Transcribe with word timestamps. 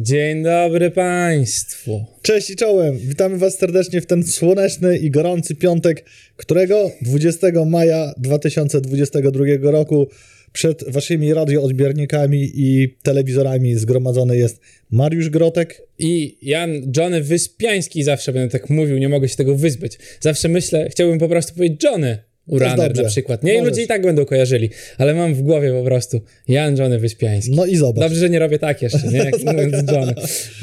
Dzień 0.00 0.42
dobry 0.42 0.90
Państwu. 0.90 2.04
Cześć 2.22 2.50
i 2.50 2.56
czołem. 2.56 2.98
Witamy 2.98 3.38
Was 3.38 3.58
serdecznie 3.58 4.00
w 4.00 4.06
ten 4.06 4.24
słoneczny 4.24 4.98
i 4.98 5.10
gorący 5.10 5.54
piątek, 5.54 6.04
którego 6.36 6.90
20 7.02 7.46
maja 7.66 8.14
2022 8.16 9.44
roku 9.70 10.08
przed 10.52 10.90
Waszymi 10.90 11.34
radioodbiornikami 11.34 12.50
i 12.54 12.96
telewizorami 13.02 13.74
zgromadzony 13.74 14.36
jest 14.36 14.60
Mariusz 14.90 15.30
Grotek. 15.30 15.82
I 15.98 16.38
Jan 16.42 16.92
Johnny 16.96 17.22
Wyspiański 17.22 18.02
zawsze 18.02 18.32
będę 18.32 18.58
tak 18.58 18.70
mówił, 18.70 18.98
nie 18.98 19.08
mogę 19.08 19.28
się 19.28 19.36
tego 19.36 19.54
wyzbyć. 19.54 19.98
Zawsze 20.20 20.48
myślę, 20.48 20.88
chciałbym 20.90 21.18
po 21.18 21.28
prostu 21.28 21.54
powiedzieć 21.54 21.84
Johnny 21.84 22.27
Uraner 22.48 22.96
na 22.96 23.04
przykład. 23.04 23.42
Nie, 23.42 23.58
i 23.58 23.60
ludzie 23.60 23.82
i 23.82 23.86
tak 23.86 24.02
będą 24.02 24.24
kojarzyli, 24.24 24.70
ale 24.98 25.14
mam 25.14 25.34
w 25.34 25.42
głowie 25.42 25.72
po 25.72 25.84
prostu 25.84 26.20
Jan 26.48 26.76
Johnny 26.76 26.98
Wyspiański. 26.98 27.50
No 27.50 27.66
i 27.66 27.76
zobacz. 27.76 28.00
Dobrze, 28.00 28.20
że 28.20 28.30
nie 28.30 28.38
robię 28.38 28.58
tak 28.58 28.82
jeszcze, 28.82 29.08
nie? 29.12 29.18
Jak 29.18 29.42
mówiąc 29.44 29.74
Johnny. 29.92 30.14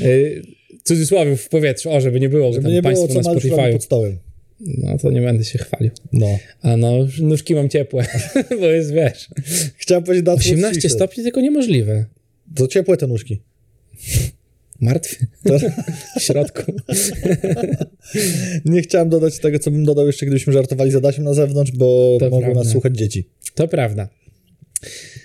Y, 0.02 0.41
cudzysłowie 0.84 1.38
w 1.38 1.49
powietrzu, 1.49 1.91
o, 1.91 2.02
żeby 2.02 2.20
nie 2.20 2.30
było, 2.30 2.53
żeby 2.53 2.71
nie 2.71 2.81
było, 2.81 3.08
co 3.08 3.13
na 3.13 3.23
Spotify. 3.23 3.71
pod 3.71 3.84
stołem. 3.84 4.17
No 4.59 4.98
to 4.98 5.11
nie 5.11 5.21
będę 5.21 5.44
się 5.44 5.59
chwalił. 5.59 5.91
No. 6.13 6.39
A 6.61 6.77
no, 6.77 7.08
nóżki 7.21 7.55
mam 7.55 7.70
ciepłe, 7.70 8.05
bo 8.59 8.66
jest, 8.66 8.94
wiesz... 8.94 9.30
Chciałem 9.77 10.03
powiedzieć... 10.03 10.27
18 10.27 10.89
stopni, 10.89 11.23
tylko 11.23 11.41
niemożliwe. 11.41 12.05
To 12.55 12.67
ciepłe 12.67 12.97
te 12.97 13.08
nóżki. 13.08 13.41
Martwy. 14.79 15.27
w 16.20 16.21
środku. 16.21 16.73
Nie 18.66 18.81
chciałem 18.81 19.09
dodać 19.09 19.39
tego, 19.39 19.59
co 19.59 19.71
bym 19.71 19.85
dodał 19.85 20.07
jeszcze, 20.07 20.25
gdybyśmy 20.25 20.53
żartowali 20.53 20.91
z 20.91 20.95
Adasiem 20.95 21.23
na 21.23 21.33
zewnątrz, 21.33 21.71
bo 21.71 22.17
to 22.20 22.29
mogą 22.29 22.41
prawda. 22.41 22.59
nas 22.63 22.71
słuchać 22.71 22.97
dzieci. 22.97 23.30
To 23.55 23.67
prawda. 23.67 24.09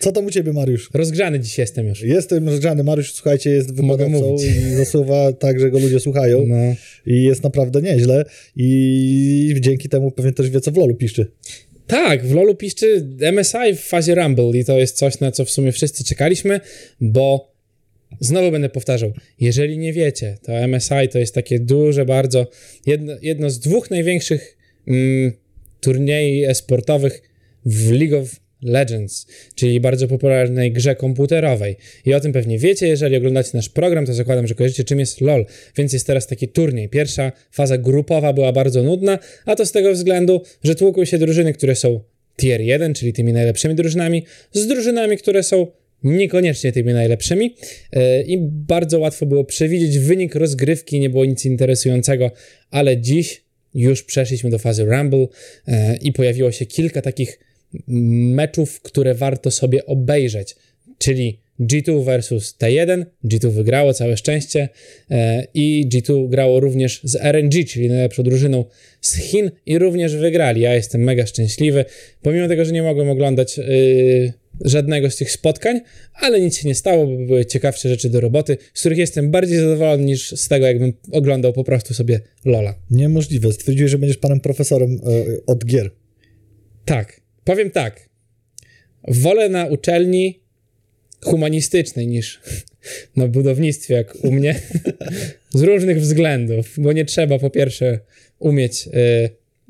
Co 0.01 0.13
tam 0.13 0.27
u 0.27 0.31
ciebie, 0.31 0.53
Mariusz? 0.53 0.91
Rozgrzany 0.95 1.41
dziś 1.41 1.59
jestem 1.59 1.87
już. 1.87 2.03
Jestem 2.03 2.49
rozgrzany. 2.49 2.85
Mariusz, 2.85 3.13
słuchajcie, 3.13 3.51
jest 3.51 3.75
wykładowcą 3.75 4.37
i 4.37 4.75
zasuwa 4.75 5.33
tak, 5.33 5.61
że 5.61 5.71
go 5.71 5.79
ludzie 5.79 6.01
słuchają. 6.01 6.47
No. 6.47 6.57
I 7.07 7.23
jest 7.23 7.43
naprawdę 7.43 7.83
nieźle. 7.83 8.25
I 8.57 9.55
dzięki 9.61 9.89
temu 9.89 10.11
pewnie 10.11 10.33
też 10.33 10.51
wie, 10.51 10.61
co 10.61 10.71
w 10.71 10.77
LoLu 10.77 10.95
piszczy. 10.95 11.31
Tak, 11.87 12.27
w 12.27 12.35
LoLu 12.35 12.55
piszczy 12.55 13.09
MSI 13.33 13.77
w 13.77 13.81
fazie 13.81 14.15
Rumble 14.15 14.59
i 14.59 14.65
to 14.65 14.79
jest 14.79 14.97
coś, 14.97 15.21
na 15.21 15.33
co 15.33 15.45
w 15.45 15.51
sumie 15.51 15.73
wszyscy 15.73 16.05
czekaliśmy, 16.05 16.61
bo 17.01 17.50
Znowu 18.21 18.51
będę 18.51 18.69
powtarzał, 18.69 19.13
jeżeli 19.41 19.79
nie 19.79 19.93
wiecie, 19.93 20.39
to 20.43 20.69
MSI 20.69 21.09
to 21.13 21.19
jest 21.19 21.35
takie 21.35 21.61
duże 21.61 22.05
bardzo, 22.05 22.47
jedno, 22.87 23.13
jedno 23.23 23.51
z 23.51 23.59
dwóch 23.59 23.91
największych 23.91 24.57
mm, 24.89 25.33
turniejów 25.81 26.51
esportowych 26.51 27.23
w 27.67 27.93
League 27.93 28.17
of 28.17 28.41
Legends, 28.63 29.27
czyli 29.55 29.81
bardzo 29.81 30.09
popularnej 30.09 30.73
grze 30.73 30.97
komputerowej. 30.97 31.77
I 32.05 32.15
o 32.15 32.21
tym 32.21 32.33
pewnie 32.33 32.59
wiecie, 32.59 32.89
jeżeli 32.89 33.17
oglądacie 33.17 33.51
nasz 33.55 33.69
program, 33.69 34.07
to 34.07 34.15
zakładam, 34.15 34.47
że 34.47 34.55
kojarzycie 34.55 34.85
czym 34.85 34.99
jest 34.99 35.21
LoL, 35.21 35.47
więc 35.77 35.93
jest 35.93 36.07
teraz 36.07 36.27
taki 36.27 36.49
turniej. 36.49 36.89
Pierwsza 36.89 37.33
faza 37.51 37.79
grupowa 37.79 38.33
była 38.33 38.53
bardzo 38.53 38.83
nudna, 38.83 39.19
a 39.45 39.57
to 39.57 39.67
z 39.67 39.73
tego 39.73 39.93
względu, 39.93 40.43
że 40.65 40.75
tłukły 40.75 41.07
się 41.07 41.19
drużyny, 41.19 41.53
które 41.53 41.75
są 41.75 42.01
tier 42.37 42.61
1, 42.61 42.95
czyli 42.95 43.13
tymi 43.13 43.33
najlepszymi 43.33 43.75
drużynami, 43.75 44.25
z 44.53 44.67
drużynami, 44.67 45.17
które 45.17 45.43
są 45.43 45.67
niekoniecznie 46.03 46.73
tymi 46.73 46.93
najlepszymi 46.93 47.55
e, 47.93 48.23
i 48.23 48.39
bardzo 48.43 48.99
łatwo 48.99 49.27
było 49.27 49.45
przewidzieć 49.45 49.99
wynik 49.99 50.35
rozgrywki, 50.35 51.01
nie 51.01 51.11
było 51.11 51.25
nic 51.25 51.45
interesującego, 51.45 52.31
ale 52.71 52.97
dziś 52.99 53.45
już 53.75 54.03
przeszliśmy 54.03 54.51
do 54.51 54.59
fazy 54.59 54.85
Rumble 54.85 55.27
e, 55.69 55.97
i 55.97 56.13
pojawiło 56.13 56.53
się 56.53 56.67
kilka 56.67 57.03
takich 57.03 57.39
meczów, 58.35 58.81
które 58.81 59.15
warto 59.15 59.51
sobie 59.51 59.87
obejrzeć, 59.87 60.57
czyli 60.99 61.41
G2 61.61 62.05
versus 62.05 62.57
T1, 62.59 63.05
G2 63.25 63.51
wygrało, 63.51 63.95
całe 63.95 64.17
szczęście 64.17 64.69
e, 65.11 65.47
i 65.55 65.89
G2 65.93 66.29
grało 66.29 66.61
również 66.61 67.01
z 67.05 67.17
RNG, 67.17 67.65
czyli 67.65 67.89
najlepszą 67.89 68.23
drużyną 68.23 68.65
z 69.01 69.17
Chin 69.17 69.51
i 69.67 69.79
również 69.79 70.17
wygrali. 70.17 70.61
Ja 70.61 70.75
jestem 70.75 71.01
mega 71.01 71.27
szczęśliwy, 71.27 71.85
pomimo 72.23 72.49
tego, 72.49 72.65
że 72.65 72.73
nie 72.73 72.83
mogłem 72.83 73.11
oglądać 73.11 73.59
yy, 73.59 74.33
żadnego 74.65 75.11
z 75.11 75.17
tych 75.17 75.31
spotkań, 75.31 75.81
ale 76.15 76.41
nic 76.41 76.57
się 76.57 76.69
nie 76.69 76.75
stało, 76.75 77.07
bo 77.07 77.27
były 77.27 77.47
ciekawsze 77.47 77.89
rzeczy 77.89 78.11
do 78.11 78.21
roboty, 78.21 78.57
z 78.75 78.81
których 78.81 78.99
jestem 78.99 79.31
bardziej 79.31 79.59
zadowolony 79.59 80.05
niż 80.05 80.31
z 80.31 80.49
tego, 80.49 80.67
jakbym 80.67 80.93
oglądał 81.13 81.53
po 81.53 81.65
prostu 81.65 81.95
sobie 81.95 82.21
Lola. 82.45 82.75
Niemożliwe. 82.91 83.53
Stwierdziłeś, 83.53 83.91
że 83.91 83.99
będziesz 83.99 84.19
panem 84.19 84.41
profesorem 84.41 84.91
yy, 84.91 85.43
od 85.47 85.65
gier. 85.65 85.91
Tak. 86.85 87.21
Powiem 87.45 87.71
tak. 87.71 88.09
Wolę 89.09 89.49
na 89.49 89.67
uczelni 89.67 90.41
humanistycznej 91.21 92.07
niż 92.07 92.41
na 93.17 93.29
budownictwie, 93.29 93.95
jak 93.95 94.25
u 94.25 94.33
mnie, 94.33 94.61
z 95.55 95.63
różnych 95.63 96.01
względów, 96.01 96.75
bo 96.79 96.93
nie 96.93 97.05
trzeba 97.05 97.39
po 97.39 97.51
pierwsze 97.51 98.01
umieć 98.39 98.89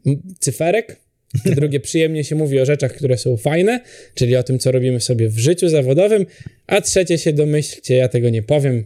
y, 0.07 0.17
cyferek, 0.39 0.97
po 1.45 1.51
drugie 1.51 1.81
przyjemnie 1.81 2.25
się 2.25 2.35
mówi 2.35 2.61
o 2.61 2.67
rzeczach, 2.67 2.93
które 2.93 3.19
są 3.19 3.37
fajne, 3.37 3.81
czyli 4.15 4.37
o 4.37 4.43
tym, 4.43 4.59
co 4.59 4.73
robimy 4.73 5.01
sobie 5.01 5.29
w 5.29 5.39
życiu 5.39 5.69
zawodowym, 5.69 6.27
a 6.67 6.81
trzecie 6.81 7.19
się 7.19 7.33
domyślcie, 7.33 7.95
ja 7.95 8.09
tego 8.09 8.31
nie 8.31 8.43
powiem, 8.43 8.85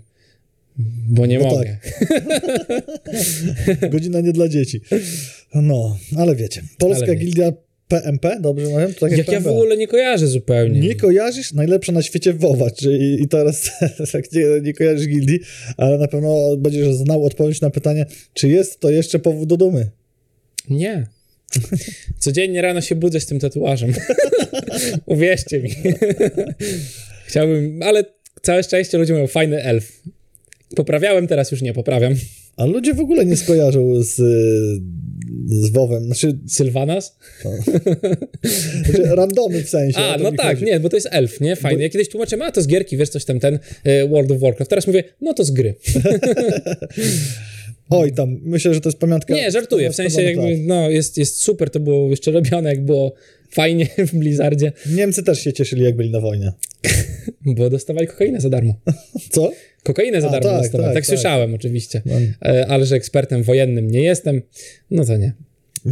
bo 1.08 1.26
nie 1.26 1.38
no 1.38 1.44
mogę. 1.44 1.76
Tak. 3.80 3.90
Godzina 3.92 4.20
nie 4.20 4.32
dla 4.32 4.48
dzieci. 4.48 4.80
No, 5.54 5.98
ale 6.16 6.36
wiecie, 6.36 6.62
Polska 6.78 7.06
ale 7.06 7.16
Gildia 7.16 7.52
PMP, 7.88 8.36
dobrze 8.40 8.66
mówię? 8.66 8.88
Tak 9.00 9.18
jak, 9.18 9.28
ja 9.28 9.40
w 9.40 9.46
ogóle 9.46 9.76
nie 9.76 9.88
kojarzę 9.88 10.26
zupełnie. 10.26 10.80
Nie 10.80 10.94
kojarzysz? 10.94 11.52
Najlepsza 11.52 11.92
na 11.92 12.02
świecie 12.02 12.32
WoWa, 12.32 12.70
czyli 12.70 13.22
i 13.22 13.28
teraz 13.28 13.70
tak 14.12 14.32
nie, 14.32 14.44
nie 14.62 14.74
kojarzysz 14.74 15.08
gildii, 15.08 15.40
ale 15.76 15.98
na 15.98 16.08
pewno 16.08 16.56
będziesz 16.56 16.94
znał 16.94 17.24
odpowiedź 17.24 17.60
na 17.60 17.70
pytanie, 17.70 18.06
czy 18.34 18.48
jest 18.48 18.80
to 18.80 18.90
jeszcze 18.90 19.18
powód 19.18 19.48
do 19.48 19.56
dumy? 19.56 19.90
Nie. 20.70 21.06
Codziennie 22.18 22.62
rano 22.62 22.80
się 22.80 22.94
budzę 22.94 23.20
z 23.20 23.26
tym 23.26 23.40
tatuażem. 23.40 23.92
Uwierzcie 25.06 25.60
mi. 25.60 25.70
Chciałbym, 27.28 27.82
ale 27.82 28.04
całe 28.42 28.62
szczęście 28.62 28.98
ludzie 28.98 29.12
mają 29.12 29.26
fajny 29.26 29.62
elf. 29.62 30.02
Poprawiałem, 30.76 31.26
teraz 31.26 31.50
już 31.50 31.62
nie 31.62 31.74
poprawiam. 31.74 32.14
A 32.56 32.66
ludzie 32.66 32.94
w 32.94 33.00
ogóle 33.00 33.26
nie 33.26 33.36
skojarzą 33.36 34.02
z, 34.02 34.16
z 35.46 35.70
WoWem. 35.72 36.04
Znaczy... 36.04 36.38
Sylvanas? 36.48 37.16
znaczy, 38.84 39.02
randomy 39.02 39.62
w 39.62 39.68
sensie. 39.68 39.98
A, 39.98 40.18
no 40.18 40.32
tak, 40.32 40.58
chodzi. 40.58 40.64
nie, 40.64 40.80
bo 40.80 40.88
to 40.88 40.96
jest 40.96 41.08
elf, 41.10 41.40
nie? 41.40 41.56
Fajnie. 41.56 41.76
Bo... 41.76 41.82
Ja 41.82 41.88
kiedyś 41.88 42.08
tłumaczyłem, 42.08 42.42
a 42.42 42.52
to 42.52 42.62
z 42.62 42.66
gierki, 42.66 42.96
wiesz, 42.96 43.08
coś 43.08 43.24
tam, 43.24 43.40
ten 43.40 43.54
y, 43.86 44.08
World 44.08 44.30
of 44.30 44.40
Warcraft. 44.40 44.70
Teraz 44.70 44.86
mówię, 44.86 45.04
no 45.20 45.34
to 45.34 45.44
z 45.44 45.50
gry. 45.50 45.74
Oj, 47.90 48.12
tam, 48.12 48.40
myślę, 48.42 48.74
że 48.74 48.80
to 48.80 48.88
jest 48.88 48.98
pamiątka. 48.98 49.34
Nie, 49.34 49.50
żartuję, 49.50 49.90
w 49.90 49.94
sensie 49.94 50.22
jakby, 50.22 50.58
no, 50.58 50.90
jest, 50.90 51.18
jest 51.18 51.42
super, 51.42 51.70
to 51.70 51.80
było 51.80 52.10
jeszcze 52.10 52.30
robione, 52.30 52.70
jak 52.70 52.84
było 52.84 53.14
fajnie 53.50 53.86
w 54.08 54.14
Blizzardzie. 54.14 54.72
Niemcy 54.90 55.22
też 55.22 55.40
się 55.40 55.52
cieszyli, 55.52 55.84
jak 55.84 55.96
byli 55.96 56.10
na 56.10 56.20
wojnie. 56.20 56.52
Bo 57.56 57.70
dostawali 57.70 58.06
kokainę 58.06 58.40
za 58.40 58.50
darmo. 58.50 58.74
Co? 59.30 59.52
Kokainę 59.82 60.20
za 60.20 60.28
A, 60.28 60.30
darmo 60.30 60.50
tak, 60.50 60.62
dostawali. 60.62 60.94
Tak, 60.94 60.94
tak, 60.94 61.06
tak, 61.06 61.06
słyszałem 61.06 61.54
oczywiście. 61.54 62.02
No. 62.06 62.14
E, 62.42 62.66
ale 62.66 62.86
że 62.86 62.96
ekspertem 62.96 63.42
wojennym 63.42 63.90
nie 63.90 64.02
jestem, 64.02 64.42
no 64.90 65.04
to 65.04 65.16
nie. 65.16 65.32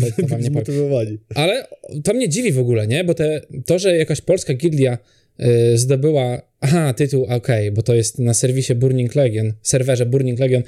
To, 0.01 0.07
to 0.37 0.43
Zmotywowali. 0.43 1.19
Ale 1.35 1.67
to 2.05 2.15
mnie 2.15 2.29
dziwi 2.29 2.53
w 2.53 2.59
ogóle, 2.59 2.87
nie? 2.87 3.05
Bo 3.05 3.15
te, 3.15 3.41
to, 3.67 3.79
że 3.79 3.97
jakaś 3.97 4.21
polska 4.21 4.55
gildia 4.55 4.99
y, 5.41 5.79
zdobyła, 5.79 6.43
aha, 6.61 6.95
tytuł, 6.95 7.25
okej, 7.25 7.37
okay, 7.37 7.73
bo 7.73 7.83
to 7.83 7.95
jest 7.95 8.19
na 8.19 8.35
serwisie 8.35 8.75
Burning 8.75 9.15
Legion, 9.15 9.53
serwerze 9.63 10.07
Burning 10.07 10.39
Legion, 10.39 10.63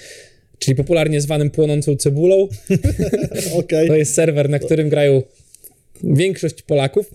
czyli 0.65 0.75
popularnie 0.75 1.21
zwanym 1.21 1.51
płonącą 1.51 1.97
cebulą. 1.97 2.49
okay. 3.59 3.87
To 3.87 3.97
jest 3.97 4.15
serwer, 4.15 4.51
na 4.51 4.59
którym 4.59 4.89
grają 4.89 5.23
większość 6.05 6.63
Polaków, 6.63 7.15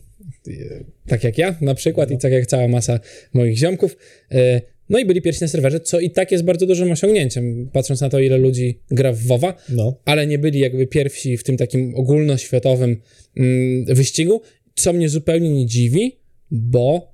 tak 1.08 1.24
jak 1.24 1.38
ja 1.38 1.56
na 1.62 1.76
przykład 1.76 2.10
no. 2.10 2.16
i 2.16 2.20
tak 2.20 2.32
jak 2.32 2.46
cała 2.46 2.68
masa 2.68 3.00
moich 3.34 3.58
ziomków. 3.58 3.98
E, 4.32 4.62
no 4.90 5.00
i 5.00 5.06
byli 5.06 5.22
pierwsi 5.22 5.42
na 5.42 5.48
serwerze, 5.48 5.80
co 5.80 6.00
i 6.00 6.12
tak 6.12 6.32
jest 6.32 6.44
bardzo 6.44 6.66
dużym 6.66 6.92
osiągnięciem, 6.92 7.70
patrząc 7.74 8.02
na 8.02 8.10
to, 8.10 8.20
ile 8.20 8.38
ludzi 8.38 8.80
gra 8.92 9.14
w 9.14 9.20
WoWa, 9.20 9.54
no. 9.70 10.00
ale 10.06 10.28
nie 10.28 10.40
byli 10.40 10.60
jakby 10.60 10.88
pierwsi 10.88 11.38
w 11.38 11.44
tym 11.44 11.58
takim 11.58 11.96
ogólnoświatowym 11.96 13.02
mm, 13.38 13.86
wyścigu, 13.86 14.42
co 14.76 14.94
mnie 14.94 15.10
zupełnie 15.10 15.50
nie 15.50 15.66
dziwi, 15.66 16.20
bo 16.52 17.12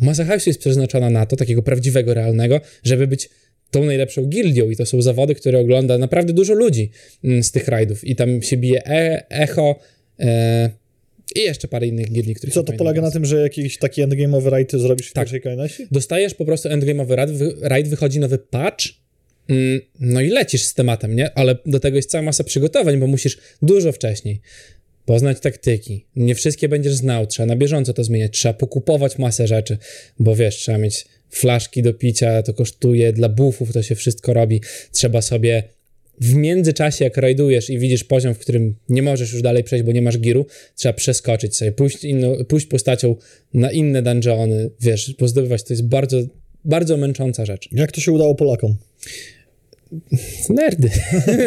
masa 0.00 0.24
hajsu 0.24 0.50
jest 0.50 0.60
przeznaczona 0.60 1.10
na 1.10 1.26
to, 1.26 1.36
takiego 1.36 1.62
prawdziwego, 1.62 2.14
realnego, 2.14 2.60
żeby 2.82 3.06
być 3.06 3.30
tą 3.74 3.84
najlepszą 3.84 4.26
gildią 4.26 4.70
i 4.70 4.76
to 4.76 4.86
są 4.86 5.02
zawody, 5.02 5.34
które 5.34 5.58
ogląda 5.58 5.98
naprawdę 5.98 6.32
dużo 6.32 6.54
ludzi 6.54 6.90
mm, 7.24 7.42
z 7.42 7.50
tych 7.50 7.68
rajdów 7.68 8.04
i 8.04 8.16
tam 8.16 8.42
się 8.42 8.56
bije 8.56 8.86
e 8.86 9.30
Echo 9.30 9.80
e 10.18 10.70
i 11.36 11.40
jeszcze 11.40 11.68
parę 11.68 11.86
innych 11.86 12.12
gildii, 12.12 12.34
których 12.34 12.54
Co 12.54 12.62
to 12.62 12.72
polega 12.72 13.02
na 13.02 13.10
tym, 13.10 13.24
że 13.24 13.40
jakiś 13.40 13.78
taki 13.78 14.02
endgame'owy 14.02 14.48
raid 14.48 14.72
zrobisz 14.72 15.08
w 15.08 15.12
tak. 15.12 15.24
pierwszej 15.24 15.40
kolejności? 15.40 15.86
Dostajesz 15.92 16.34
po 16.34 16.44
prostu 16.44 16.68
endgame'owy 16.68 17.14
raid, 17.14 17.30
raid, 17.62 17.88
wychodzi 17.88 18.20
nowy 18.20 18.38
patch, 18.38 18.84
mm, 19.48 19.80
no 20.00 20.20
i 20.20 20.28
lecisz 20.28 20.62
z 20.62 20.74
tematem, 20.74 21.16
nie? 21.16 21.38
Ale 21.38 21.56
do 21.66 21.80
tego 21.80 21.96
jest 21.96 22.10
cała 22.10 22.22
masa 22.22 22.44
przygotowań, 22.44 22.98
bo 22.98 23.06
musisz 23.06 23.38
dużo 23.62 23.92
wcześniej 23.92 24.40
poznać 25.04 25.40
taktyki. 25.40 26.06
Nie 26.16 26.34
wszystkie 26.34 26.68
będziesz 26.68 26.94
znał, 26.94 27.26
trzeba 27.26 27.46
na 27.46 27.56
bieżąco 27.56 27.92
to 27.92 28.04
zmieniać, 28.04 28.32
trzeba 28.32 28.54
pokupować 28.54 29.18
masę 29.18 29.46
rzeczy, 29.46 29.78
bo 30.18 30.36
wiesz, 30.36 30.56
trzeba 30.56 30.78
mieć 30.78 31.06
flaszki 31.36 31.82
do 31.82 31.94
picia 31.94 32.42
to 32.42 32.54
kosztuje, 32.54 33.12
dla 33.12 33.28
buffów 33.28 33.72
to 33.72 33.82
się 33.82 33.94
wszystko 33.94 34.32
robi. 34.32 34.60
Trzeba 34.92 35.22
sobie 35.22 35.62
w 36.20 36.34
międzyczasie, 36.34 37.04
jak 37.04 37.16
rajdujesz 37.16 37.70
i 37.70 37.78
widzisz 37.78 38.04
poziom, 38.04 38.34
w 38.34 38.38
którym 38.38 38.74
nie 38.88 39.02
możesz 39.02 39.32
już 39.32 39.42
dalej 39.42 39.64
przejść, 39.64 39.84
bo 39.84 39.92
nie 39.92 40.02
masz 40.02 40.18
giru, 40.18 40.46
trzeba 40.76 40.92
przeskoczyć 40.92 41.56
sobie, 41.56 41.72
pójść, 41.72 42.04
inno, 42.04 42.44
pójść 42.44 42.66
postacią 42.66 43.16
na 43.54 43.72
inne 43.72 44.02
dungeony, 44.02 44.70
wiesz, 44.80 45.14
pozdobywać. 45.18 45.62
To 45.62 45.72
jest 45.72 45.86
bardzo, 45.86 46.22
bardzo 46.64 46.96
męcząca 46.96 47.44
rzecz. 47.44 47.68
Jak 47.72 47.92
to 47.92 48.00
się 48.00 48.12
udało 48.12 48.34
Polakom? 48.34 48.76
Nerdy. 50.48 50.90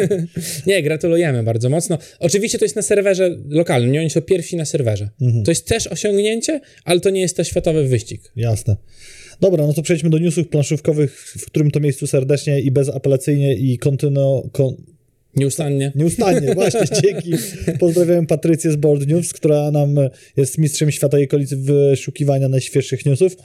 nie, 0.66 0.82
gratulujemy 0.82 1.42
bardzo 1.42 1.70
mocno. 1.70 1.98
Oczywiście 2.18 2.58
to 2.58 2.64
jest 2.64 2.76
na 2.76 2.82
serwerze 2.82 3.36
lokalnym, 3.48 3.92
nie 3.92 4.00
oni 4.00 4.10
są 4.10 4.22
pierwsi 4.22 4.56
na 4.56 4.64
serwerze. 4.64 5.08
Mhm. 5.20 5.44
To 5.44 5.50
jest 5.50 5.66
też 5.66 5.86
osiągnięcie, 5.86 6.60
ale 6.84 7.00
to 7.00 7.10
nie 7.10 7.20
jest 7.20 7.36
to 7.36 7.44
światowy 7.44 7.88
wyścig. 7.88 8.32
Jasne. 8.36 8.76
Dobra, 9.40 9.66
no 9.66 9.72
to 9.72 9.82
przejdźmy 9.82 10.10
do 10.10 10.18
newsów 10.18 10.48
planszówkowych, 10.48 11.34
w 11.38 11.46
którym 11.46 11.70
to 11.70 11.80
miejscu 11.80 12.06
serdecznie 12.06 12.60
i 12.60 12.70
bezapelacyjnie 12.70 13.54
i 13.54 13.78
kontynu... 13.78 14.50
Kon... 14.52 14.76
Nieustannie. 15.36 15.92
Nieustannie, 15.94 16.54
właśnie, 16.54 16.80
dzięki. 17.02 17.32
Pozdrawiam 17.78 18.26
Patrycję 18.26 18.72
z 18.72 18.76
Board 18.76 19.06
News, 19.06 19.32
która 19.32 19.70
nam 19.70 19.96
jest 20.36 20.58
mistrzem 20.58 20.90
świata 20.90 21.18
i 21.18 21.24
okolicy 21.24 21.56
wyszukiwania 21.56 22.48
najświeższych 22.48 23.06
newsów. 23.06 23.36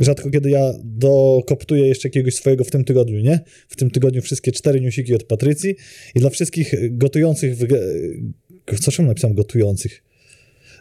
Rzadko 0.00 0.30
kiedy 0.30 0.50
ja 0.50 0.72
dokoptuję 0.84 1.86
jeszcze 1.86 2.08
jakiegoś 2.08 2.34
swojego 2.34 2.64
w 2.64 2.70
tym 2.70 2.84
tygodniu, 2.84 3.20
nie? 3.20 3.40
W 3.68 3.76
tym 3.76 3.90
tygodniu 3.90 4.22
wszystkie 4.22 4.52
cztery 4.52 4.80
newsiki 4.80 5.14
od 5.14 5.24
Patrycji 5.24 5.74
i 6.14 6.20
dla 6.20 6.30
wszystkich 6.30 6.74
gotujących, 6.98 7.56
w... 7.56 7.66
co 8.80 8.92
czemu 8.92 9.08
napisałem 9.08 9.36
gotujących? 9.36 10.02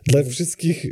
Dla 0.07 0.23
wszystkich 0.23 0.85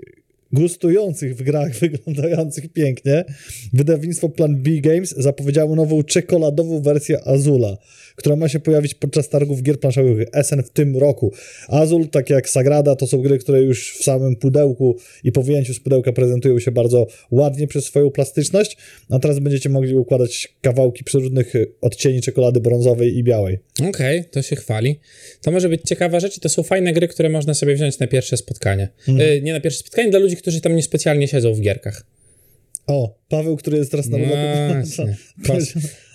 gustujących 0.54 1.36
w 1.36 1.44
grach 1.44 1.76
wyglądających 1.82 2.74
pięknie, 2.74 3.26
wydawnictwo 3.74 4.30
Plan 4.30 4.56
B 4.56 4.72
Games 4.72 5.16
zapowiedziało 5.18 5.76
nową 5.76 6.04
czekoladową 6.04 6.82
wersję 6.82 7.28
Azula, 7.28 7.78
która 8.16 8.36
ma 8.36 8.50
się 8.50 8.60
pojawić 8.60 8.94
podczas 8.94 9.30
targów 9.30 9.64
gier 9.64 9.80
planszowych 9.80 10.28
SN 10.44 10.64
w 10.64 10.70
tym 10.70 10.98
roku. 10.98 11.34
Azul, 11.68 12.08
tak 12.08 12.30
jak 12.30 12.50
Sagrada, 12.50 12.96
to 12.96 13.08
są 13.08 13.22
gry, 13.22 13.38
które 13.38 13.62
już 13.62 13.98
w 13.98 14.04
samym 14.04 14.36
pudełku 14.36 14.98
i 15.24 15.32
po 15.32 15.44
wyjęciu 15.44 15.74
z 15.74 15.80
pudełka 15.80 16.14
prezentują 16.14 16.60
się 16.60 16.72
bardzo 16.72 17.08
ładnie 17.32 17.68
przez 17.68 17.86
swoją 17.86 18.12
plastyczność, 18.12 18.78
a 19.10 19.20
teraz 19.20 19.40
będziecie 19.40 19.70
mogli 19.70 19.96
układać 19.96 20.56
kawałki 20.62 21.04
przeróżnych 21.04 21.54
odcieni 21.82 22.22
czekolady 22.22 22.60
brązowej 22.60 23.18
i 23.18 23.24
białej. 23.24 23.60
Okej, 23.80 24.20
okay, 24.20 24.32
to 24.32 24.42
się 24.42 24.56
chwali. 24.56 25.00
To 25.42 25.52
może 25.52 25.70
być 25.70 25.82
ciekawa 25.82 26.20
rzecz 26.20 26.38
i 26.38 26.40
to 26.40 26.50
są 26.50 26.64
fajne 26.64 26.94
gry, 26.94 27.08
które 27.08 27.30
można 27.30 27.54
sobie 27.54 27.76
wziąć 27.76 28.00
na 28.00 28.08
pierwsze 28.08 28.38
spotkanie. 28.38 28.90
Mhm. 29.08 29.30
Y, 29.30 29.42
nie 29.42 29.54
na 29.54 29.60
pierwsze 29.60 29.80
spotkanie, 29.80 30.10
dla 30.10 30.20
ludzi, 30.20 30.37
którzy 30.38 30.62
tam 30.62 30.76
niespecjalnie 30.76 31.28
siedzą 31.28 31.54
w 31.54 31.62
gierkach. 31.62 32.06
O, 32.88 33.20
Paweł, 33.30 33.58
który 33.58 33.78
jest 33.78 33.92
teraz 33.92 34.08
na 34.08 34.18
no, 34.18 34.26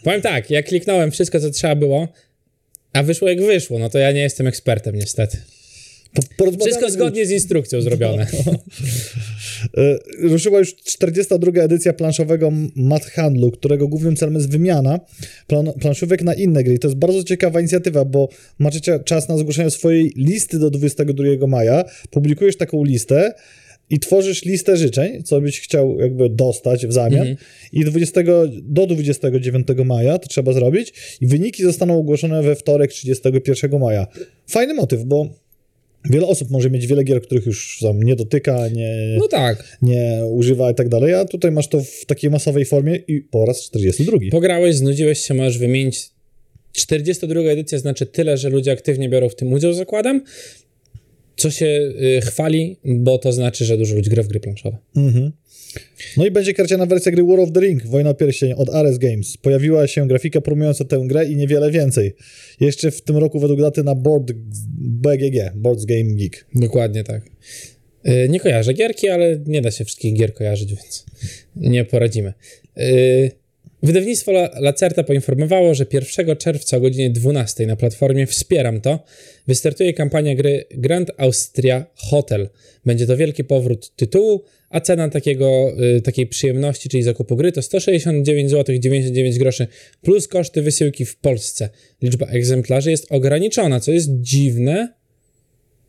Powiem 0.04 0.22
tak, 0.22 0.50
ja 0.50 0.62
kliknąłem 0.62 1.10
wszystko, 1.10 1.40
co 1.40 1.50
trzeba 1.50 1.74
było, 1.74 2.08
a 2.92 3.02
wyszło 3.02 3.28
jak 3.28 3.40
wyszło. 3.40 3.78
No 3.78 3.88
to 3.88 3.98
ja 3.98 4.12
nie 4.12 4.20
jestem 4.20 4.46
ekspertem, 4.46 4.94
niestety. 4.94 5.38
Wszystko 6.60 6.90
zgodnie 6.90 7.26
z 7.26 7.30
instrukcją 7.30 7.80
zrobione. 7.80 8.26
No. 8.46 8.52
Ruszyła 10.30 10.58
już 10.58 10.74
42. 10.74 11.62
edycja 11.62 11.92
planszowego 11.92 12.52
Mat 12.76 13.04
Handlu, 13.04 13.50
którego 13.50 13.88
głównym 13.88 14.16
celem 14.16 14.34
jest 14.34 14.50
wymiana 14.50 15.00
plan 15.46 15.72
planszówek 15.80 16.22
na 16.22 16.34
inne 16.34 16.64
gry. 16.64 16.78
to 16.78 16.88
jest 16.88 16.98
bardzo 16.98 17.24
ciekawa 17.24 17.60
inicjatywa, 17.60 18.04
bo 18.04 18.28
macie 18.58 19.00
czas 19.04 19.28
na 19.28 19.38
zgłoszenie 19.38 19.70
swojej 19.70 20.12
listy 20.16 20.58
do 20.58 20.70
22 20.70 21.46
maja. 21.46 21.84
Publikujesz 22.10 22.56
taką 22.56 22.84
listę 22.84 23.34
i 23.90 23.98
tworzysz 23.98 24.44
listę 24.44 24.76
życzeń, 24.76 25.22
co 25.22 25.40
byś 25.40 25.60
chciał 25.60 26.00
jakby 26.00 26.28
dostać 26.28 26.86
w 26.86 26.92
zamian 26.92 27.26
-hmm. 27.26 27.36
i 27.72 27.84
20, 27.84 28.20
do 28.62 28.86
29 28.86 29.66
maja 29.84 30.18
to 30.18 30.28
trzeba 30.28 30.52
zrobić 30.52 30.92
i 31.20 31.26
wyniki 31.26 31.62
zostaną 31.62 31.98
ogłoszone 31.98 32.42
we 32.42 32.56
wtorek 32.56 32.90
31 32.90 33.80
maja. 33.80 34.06
Fajny 34.46 34.74
motyw, 34.74 35.04
bo 35.04 35.28
wiele 36.10 36.26
osób 36.26 36.50
może 36.50 36.70
mieć 36.70 36.86
wiele 36.86 37.04
gier, 37.04 37.22
których 37.22 37.46
już 37.46 37.78
sam 37.80 38.02
nie 38.02 38.16
dotyka, 38.16 38.68
nie, 38.68 39.16
no 39.18 39.28
tak. 39.28 39.78
nie 39.82 40.20
używa 40.30 40.70
i 40.70 40.74
tak 40.74 40.88
dalej, 40.88 41.14
a 41.14 41.24
tutaj 41.24 41.50
masz 41.50 41.68
to 41.68 41.80
w 41.80 42.04
takiej 42.06 42.30
masowej 42.30 42.64
formie 42.64 42.96
i 43.08 43.20
po 43.20 43.46
raz 43.46 43.62
42. 43.62 44.18
Pograłeś, 44.30 44.76
znudziłeś 44.76 45.18
się, 45.18 45.34
możesz 45.34 45.58
wymienić 45.58 46.10
42 46.72 47.40
edycja 47.40 47.78
znaczy 47.78 48.06
tyle, 48.06 48.36
że 48.36 48.50
ludzie 48.50 48.72
aktywnie 48.72 49.08
biorą 49.08 49.28
w 49.28 49.34
tym 49.34 49.52
udział, 49.52 49.72
zakładam, 49.72 50.22
co 51.36 51.50
się 51.50 51.66
y, 51.66 52.20
chwali, 52.20 52.76
bo 52.84 53.18
to 53.18 53.32
znaczy, 53.32 53.64
że 53.64 53.78
dużo 53.78 53.94
ludzi 53.94 54.10
gra 54.10 54.22
w 54.22 54.28
gry 54.28 54.40
planszowe. 54.40 54.78
Mhm. 54.96 55.32
No 56.16 56.26
i 56.26 56.30
będzie 56.30 56.54
karciana 56.54 56.86
wersja 56.86 57.12
gry 57.12 57.24
War 57.24 57.40
of 57.40 57.52
the 57.52 57.60
Ring, 57.60 57.86
Wojna 57.86 58.14
Pierścień 58.14 58.52
od 58.52 58.70
Ares 58.70 58.98
Games. 58.98 59.36
Pojawiła 59.36 59.86
się 59.86 60.08
grafika 60.08 60.40
promująca 60.40 60.84
tę 60.84 61.04
grę 61.06 61.28
i 61.28 61.36
niewiele 61.36 61.70
więcej. 61.70 62.14
Jeszcze 62.60 62.90
w 62.90 63.02
tym 63.02 63.16
roku 63.16 63.40
według 63.40 63.60
daty 63.60 63.84
na 63.84 63.94
board 63.94 64.32
BGG, 64.78 65.52
Boards 65.54 65.84
Game 65.84 66.14
Geek. 66.14 66.46
Dokładnie 66.54 67.04
tak. 67.04 67.22
Yy, 68.04 68.28
nie 68.28 68.40
kojarzę 68.40 68.72
gierki, 68.72 69.08
ale 69.08 69.38
nie 69.46 69.62
da 69.62 69.70
się 69.70 69.84
wszystkich 69.84 70.14
gier 70.14 70.34
kojarzyć, 70.34 70.68
więc 70.68 71.06
nie 71.56 71.84
poradzimy. 71.84 72.32
Wydawnictwo 73.82 74.32
Lacerta 74.60 75.04
poinformowało, 75.04 75.74
że 75.74 75.86
1 75.92 76.36
czerwca 76.36 76.76
o 76.76 76.80
godzinie 76.80 77.10
12 77.10 77.66
na 77.66 77.76
platformie 77.76 78.26
Wspieram 78.26 78.80
to 78.80 79.04
wystartuje 79.46 79.92
kampania 79.92 80.34
gry 80.34 80.64
Grand 80.70 81.10
Austria 81.16 81.86
Hotel. 81.94 82.48
Będzie 82.86 83.06
to 83.06 83.16
wielki 83.16 83.44
powrót 83.44 83.96
tytułu, 83.96 84.44
a 84.70 84.80
cena 84.80 85.08
takiego, 85.08 85.72
y, 85.96 86.00
takiej 86.00 86.26
przyjemności, 86.26 86.88
czyli 86.88 87.02
zakupu 87.02 87.36
gry 87.36 87.52
to 87.52 87.62
169 87.62 88.50
zł 88.50 88.78
99 88.78 89.38
groszy 89.38 89.66
plus 90.02 90.28
koszty 90.28 90.62
wysyłki 90.62 91.04
w 91.04 91.16
Polsce. 91.16 91.68
Liczba 92.02 92.26
egzemplarzy 92.26 92.90
jest 92.90 93.12
ograniczona, 93.12 93.80
co 93.80 93.92
jest 93.92 94.08
dziwne, 94.20 94.94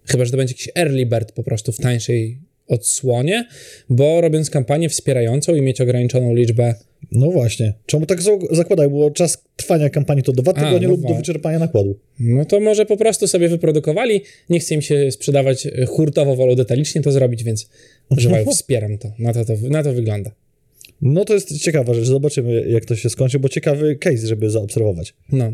chyba 0.06 0.26
że 0.26 0.32
to 0.32 0.38
będzie 0.38 0.54
jakiś 0.54 0.70
early 0.76 1.06
bird 1.06 1.32
po 1.32 1.44
prostu 1.44 1.72
w 1.72 1.78
tańszej 1.78 2.40
odsłonie, 2.68 3.48
bo 3.90 4.22
robiąc 4.22 4.50
kampanię 4.50 4.90
wspierającą 4.90 5.56
i 5.56 5.62
mieć 5.62 5.82
ograniczoną 5.82 6.36
liczbę 6.36 6.76
no 7.12 7.32
właśnie. 7.32 7.74
Czemu 7.86 8.06
tak 8.06 8.20
zakładaj? 8.52 8.90
Było 8.90 9.12
czas 9.12 9.44
trwania 9.56 9.90
kampanii 9.90 10.24
to 10.24 10.32
dwa 10.32 10.54
tygodnie 10.54 10.88
no 10.88 10.90
lub 10.90 11.02
do 11.02 11.14
wyczerpania 11.14 11.60
nakładu. 11.60 12.00
No 12.20 12.46
to 12.46 12.60
może 12.60 12.86
po 12.86 12.98
prostu 12.98 13.28
sobie 13.28 13.50
wyprodukowali, 13.50 14.22
nie 14.50 14.60
chce 14.60 14.76
im 14.76 14.82
się 14.82 15.12
sprzedawać 15.12 15.68
e, 15.68 15.86
hurtowo, 15.86 16.36
wolą 16.36 16.56
detalicznie 16.56 17.02
to 17.02 17.12
zrobić, 17.12 17.44
więc 17.44 17.70
używają, 18.18 18.46
wspieram 18.46 18.98
to. 18.98 19.12
Na 19.20 19.34
to, 19.34 19.46
to. 19.46 19.54
na 19.70 19.84
to 19.84 19.94
wygląda. 19.94 20.32
No 21.02 21.26
to 21.26 21.34
jest 21.34 21.58
ciekawa 21.58 21.94
rzecz, 21.94 22.06
zobaczymy 22.06 22.70
jak 22.70 22.86
to 22.86 22.96
się 22.96 23.10
skończy, 23.10 23.40
bo 23.40 23.50
ciekawy 23.50 23.96
case, 23.96 24.28
żeby 24.28 24.50
zaobserwować. 24.50 25.14
No. 25.32 25.54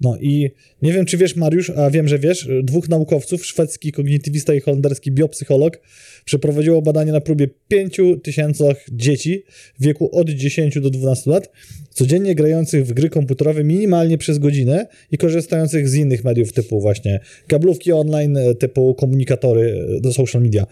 No 0.00 0.16
i 0.20 0.50
nie 0.82 0.92
wiem, 0.92 1.06
czy 1.06 1.16
wiesz, 1.16 1.36
Mariusz, 1.36 1.70
a 1.70 1.90
wiem, 1.90 2.08
że 2.08 2.18
wiesz, 2.18 2.48
dwóch 2.62 2.88
naukowców, 2.88 3.46
szwedzki 3.46 3.92
kognitywista 3.92 4.54
i 4.54 4.60
holenderski 4.60 5.12
biopsycholog, 5.12 5.80
przeprowadziło 6.24 6.82
badanie 6.82 7.12
na 7.12 7.20
próbie 7.20 7.48
5 7.68 8.00
tysiącach 8.22 8.86
dzieci 8.92 9.42
w 9.80 9.84
wieku 9.84 10.16
od 10.16 10.30
10 10.30 10.80
do 10.80 10.90
12 10.90 11.30
lat, 11.30 11.52
codziennie 11.90 12.34
grających 12.34 12.86
w 12.86 12.92
gry 12.92 13.10
komputerowe 13.10 13.64
minimalnie 13.64 14.18
przez 14.18 14.38
godzinę 14.38 14.86
i 15.12 15.18
korzystających 15.18 15.88
z 15.88 15.94
innych 15.94 16.24
mediów 16.24 16.52
typu 16.52 16.80
właśnie 16.80 17.20
kablówki 17.46 17.92
online, 17.92 18.38
typu 18.58 18.94
komunikatory 18.94 19.88
do 20.00 20.12
social 20.12 20.42
media. 20.42 20.66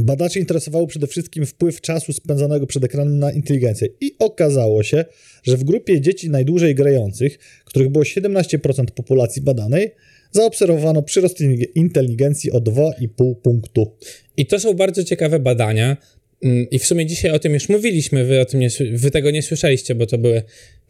Badaczy 0.00 0.38
interesowało 0.38 0.86
przede 0.86 1.06
wszystkim 1.06 1.46
wpływ 1.46 1.80
czasu 1.80 2.12
spędzanego 2.12 2.66
przed 2.66 2.84
ekranem 2.84 3.18
na 3.18 3.32
inteligencję 3.32 3.88
i 4.00 4.16
okazało 4.18 4.82
się, 4.82 5.04
że 5.42 5.56
w 5.56 5.64
grupie 5.64 6.00
dzieci 6.00 6.30
najdłużej 6.30 6.74
grających, 6.74 7.38
których 7.64 7.88
było 7.88 8.04
17% 8.04 8.84
populacji 8.84 9.42
badanej, 9.42 9.90
zaobserwowano 10.32 11.02
przyrost 11.02 11.38
inteligencji 11.74 12.52
o 12.52 12.60
2,5 12.60 13.34
punktu. 13.42 13.96
I 14.36 14.46
to 14.46 14.60
są 14.60 14.74
bardzo 14.74 15.04
ciekawe 15.04 15.38
badania. 15.38 15.96
Mm, 16.44 16.70
I 16.70 16.78
w 16.78 16.86
sumie 16.86 17.06
dzisiaj 17.06 17.30
o 17.30 17.38
tym 17.38 17.54
już 17.54 17.68
mówiliśmy, 17.68 18.24
wy, 18.24 18.40
o 18.40 18.44
tym 18.44 18.60
nie, 18.60 18.68
wy 18.92 19.10
tego 19.10 19.30
nie 19.30 19.42
słyszeliście, 19.42 19.94
bo 19.94 20.06
to 20.06 20.18
były 20.18 20.42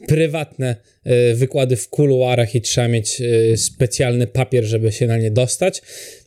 prywatne 0.09 0.77
y, 1.07 1.35
wykłady 1.35 1.77
w 1.77 1.89
kuluarach 1.89 2.55
i 2.55 2.61
trzeba 2.61 2.89
mieć 2.89 3.21
y, 3.21 3.57
specjalny 3.57 4.27
papier, 4.27 4.65
żeby 4.65 4.93
się 4.93 5.07
na 5.07 5.19
nie 5.19 5.31
dostać. 5.31 5.83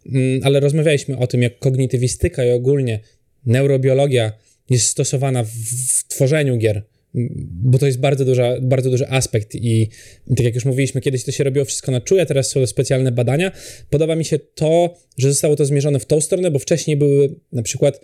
Y, 0.06 0.40
ale 0.44 0.60
rozmawialiśmy 0.60 1.18
o 1.18 1.28
tym, 1.28 1.42
jak 1.42 1.60
kognitywistyka 1.60 2.46
i 2.46 2.52
ogólnie 2.52 3.00
neurobiologia 3.46 4.32
jest 4.70 4.88
stosowana 4.88 5.44
w, 5.44 5.50
w 5.88 6.08
tworzeniu 6.08 6.58
gier 6.58 6.84
bo 7.40 7.80
to 7.80 7.86
jest 7.86 8.00
bardzo, 8.00 8.26
duża, 8.26 8.62
bardzo 8.62 8.90
duży 8.90 9.08
aspekt 9.10 9.56
i 9.56 9.90
tak 10.36 10.46
jak 10.46 10.56
już 10.56 10.66
mówiliśmy, 10.66 11.02
kiedyś 11.02 11.24
to 11.24 11.32
się 11.32 11.44
robiło 11.44 11.66
wszystko 11.66 11.92
na 11.92 12.02
czuje, 12.02 12.26
teraz 12.26 12.50
są 12.50 12.68
specjalne 12.68 13.12
badania. 13.12 13.52
Podoba 13.90 14.16
mi 14.16 14.26
się 14.26 14.40
to, 14.40 14.98
że 15.18 15.30
zostało 15.30 15.56
to 15.56 15.66
zmierzone 15.66 16.00
w 16.00 16.06
tą 16.06 16.22
stronę, 16.22 16.52
bo 16.52 16.60
wcześniej 16.60 16.98
były 16.98 17.36
na 17.52 17.64
przykład 17.64 18.02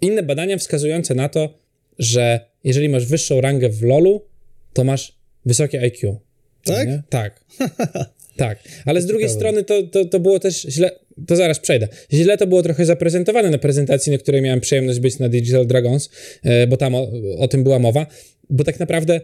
inne 0.00 0.22
badania 0.22 0.58
wskazujące 0.58 1.14
na 1.14 1.28
to, 1.28 1.54
że 1.98 2.40
jeżeli 2.64 2.88
masz 2.88 3.06
wyższą 3.06 3.40
rangę 3.40 3.68
w 3.68 3.82
LoLu, 3.82 4.24
to 4.72 4.84
masz 4.84 5.18
wysokie 5.46 5.80
IQ. 5.80 6.20
Tak? 6.64 6.88
Tak. 7.08 7.44
tak. 8.36 8.58
Ale 8.84 9.02
z 9.02 9.06
drugiej 9.06 9.28
strony 9.28 9.64
to, 9.64 9.82
to, 9.82 10.04
to 10.04 10.20
było 10.20 10.40
też 10.40 10.62
źle 10.62 10.90
to 11.26 11.36
zaraz 11.36 11.58
przejdę. 11.58 11.88
Źle 12.12 12.38
to 12.38 12.46
było 12.46 12.62
trochę 12.62 12.84
zaprezentowane 12.84 13.50
na 13.50 13.58
prezentacji, 13.58 14.12
na 14.12 14.18
której 14.18 14.42
miałem 14.42 14.60
przyjemność 14.60 15.00
być 15.00 15.18
na 15.18 15.28
Digital 15.28 15.66
Dragons, 15.66 16.10
e, 16.42 16.66
bo 16.66 16.76
tam 16.76 16.94
o, 16.94 17.10
o 17.38 17.48
tym 17.48 17.64
była 17.64 17.78
mowa, 17.78 18.06
bo 18.50 18.64
tak 18.64 18.80
naprawdę 18.80 19.20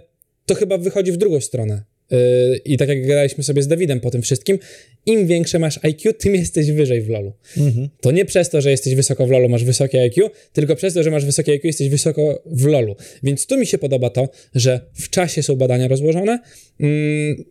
to 0.47 0.54
chyba 0.54 0.78
wychodzi 0.78 1.12
w 1.12 1.16
drugą 1.16 1.40
stronę. 1.40 1.83
Yy, 2.10 2.56
I 2.64 2.76
tak 2.76 2.88
jak 2.88 3.06
gadaliśmy 3.06 3.44
sobie 3.44 3.62
z 3.62 3.68
Dawidem 3.68 4.00
po 4.00 4.10
tym 4.10 4.22
wszystkim, 4.22 4.58
im 5.06 5.26
większe 5.26 5.58
masz 5.58 5.80
IQ, 5.82 6.12
tym 6.12 6.34
jesteś 6.44 6.70
wyżej 6.70 7.02
w 7.02 7.08
LoLu. 7.08 7.32
Mhm. 7.56 7.88
To 8.00 8.10
nie 8.10 8.25
przez 8.25 8.50
to, 8.50 8.60
że 8.60 8.70
jesteś 8.70 8.94
wysoko 8.94 9.26
w 9.26 9.30
LoLu, 9.30 9.48
masz 9.48 9.64
wysokie 9.64 10.02
IQ, 10.02 10.30
tylko 10.52 10.76
przez 10.76 10.94
to, 10.94 11.02
że 11.02 11.10
masz 11.10 11.25
wysokie 11.25 11.52
IQ, 11.52 11.66
jesteś 11.66 11.88
wysoko 11.88 12.42
w 12.46 12.64
LoLu. 12.66 12.96
Więc 13.22 13.46
tu 13.46 13.58
mi 13.58 13.66
się 13.66 13.78
podoba 13.78 14.10
to, 14.10 14.28
że 14.54 14.80
w 14.94 15.10
czasie 15.10 15.42
są 15.42 15.56
badania 15.56 15.88
rozłożone 15.88 16.38
mm, 16.80 17.44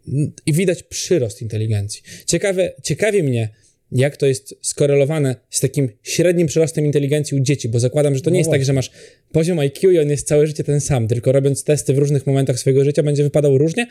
i 0.45 0.53
widać 0.53 0.83
przyrost 0.83 1.41
inteligencji. 1.41 2.01
Ciekawe, 2.25 2.73
ciekawie 2.83 3.23
mnie, 3.23 3.49
jak 3.91 4.17
to 4.17 4.25
jest 4.25 4.55
skorelowane 4.61 5.35
z 5.49 5.59
takim 5.59 5.89
średnim 6.03 6.47
przyrostem 6.47 6.85
inteligencji 6.85 7.37
u 7.37 7.39
dzieci, 7.41 7.69
bo 7.69 7.79
zakładam, 7.79 8.15
że 8.15 8.21
to 8.21 8.29
nie 8.29 8.33
No 8.33 8.37
jest 8.37 8.47
właśnie. 8.49 8.59
tak, 8.59 8.65
że 8.65 8.73
masz 8.73 8.91
poziom 9.31 9.59
IQ 9.59 9.91
i 9.91 9.99
on 9.99 10.09
jest 10.09 10.27
całe 10.27 10.47
życie 10.47 10.63
ten 10.63 10.81
sam, 10.81 11.07
tylko 11.07 11.31
robiąc 11.31 11.63
testy 11.63 11.93
w 11.93 11.97
różnych 11.97 12.27
momentach 12.27 12.59
swojego 12.59 12.83
życia 12.85 13.03
będzie 13.03 13.23
wypadał 13.23 13.57
różnie. 13.57 13.87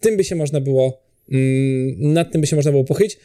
Tym 0.00 0.16
by 0.16 0.24
się 0.24 0.34
można 0.36 0.60
było, 0.60 1.02
mm, 1.32 2.12
nad 2.12 2.32
tym 2.32 2.40
by 2.40 2.46
się 2.46 2.56
można 2.56 2.70
było 2.70 2.84
pochylić. 2.84 3.16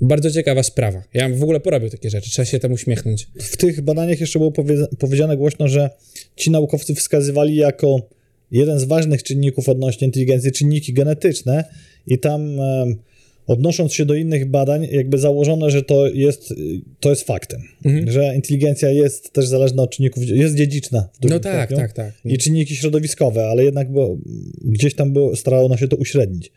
Bardzo 0.00 0.30
ciekawa 0.30 0.62
sprawa. 0.62 1.02
Ja 1.14 1.28
bym 1.28 1.38
w 1.38 1.42
ogóle 1.42 1.60
porobił 1.60 1.90
takie 1.90 2.10
rzeczy, 2.10 2.30
trzeba 2.30 2.46
się 2.46 2.58
temu 2.58 2.74
uśmiechnąć. 2.74 3.28
W 3.40 3.56
tych 3.56 3.80
badaniach 3.80 4.20
jeszcze 4.20 4.38
było 4.38 4.52
powie- 4.52 4.86
powiedziane 4.98 5.36
głośno, 5.36 5.68
że 5.68 5.90
ci 6.36 6.50
naukowcy 6.50 6.94
wskazywali 6.94 7.56
jako 7.56 8.08
jeden 8.50 8.78
z 8.80 8.84
ważnych 8.84 9.22
czynników 9.22 9.68
odnośnie 9.68 10.06
inteligencji 10.06 10.52
czynniki 10.52 10.92
genetyczne 10.92 11.64
i 12.06 12.18
tam 12.18 12.60
em, 12.60 12.96
odnosząc 13.46 13.92
się 13.92 14.04
do 14.04 14.14
innych 14.14 14.50
badań, 14.50 14.88
jakby 14.90 15.18
założone, 15.18 15.70
że 15.70 15.82
to 15.82 16.06
jest, 16.08 16.54
to 17.00 17.10
jest 17.10 17.22
faktem, 17.22 17.60
Mhm. 17.84 18.10
że 18.10 18.32
inteligencja 18.36 18.90
jest 18.90 19.32
też 19.32 19.46
zależna 19.46 19.82
od 19.82 19.90
czynników, 19.90 20.28
jest 20.28 20.54
dziedziczna. 20.54 21.08
W 21.22 21.30
No 21.30 21.40
tak, 21.40 21.68
stopniu. 21.68 21.76
tak, 21.76 21.92
tak. 21.92 22.12
I 22.24 22.38
czynniki 22.38 22.76
środowiskowe, 22.76 23.46
ale 23.46 23.64
jednak 23.64 23.92
było, 23.92 24.18
gdzieś 24.64 24.94
tam 24.94 25.12
było, 25.12 25.36
starało 25.36 25.76
się 25.76 25.88
to 25.88 25.96
uśrednić. 25.96 26.52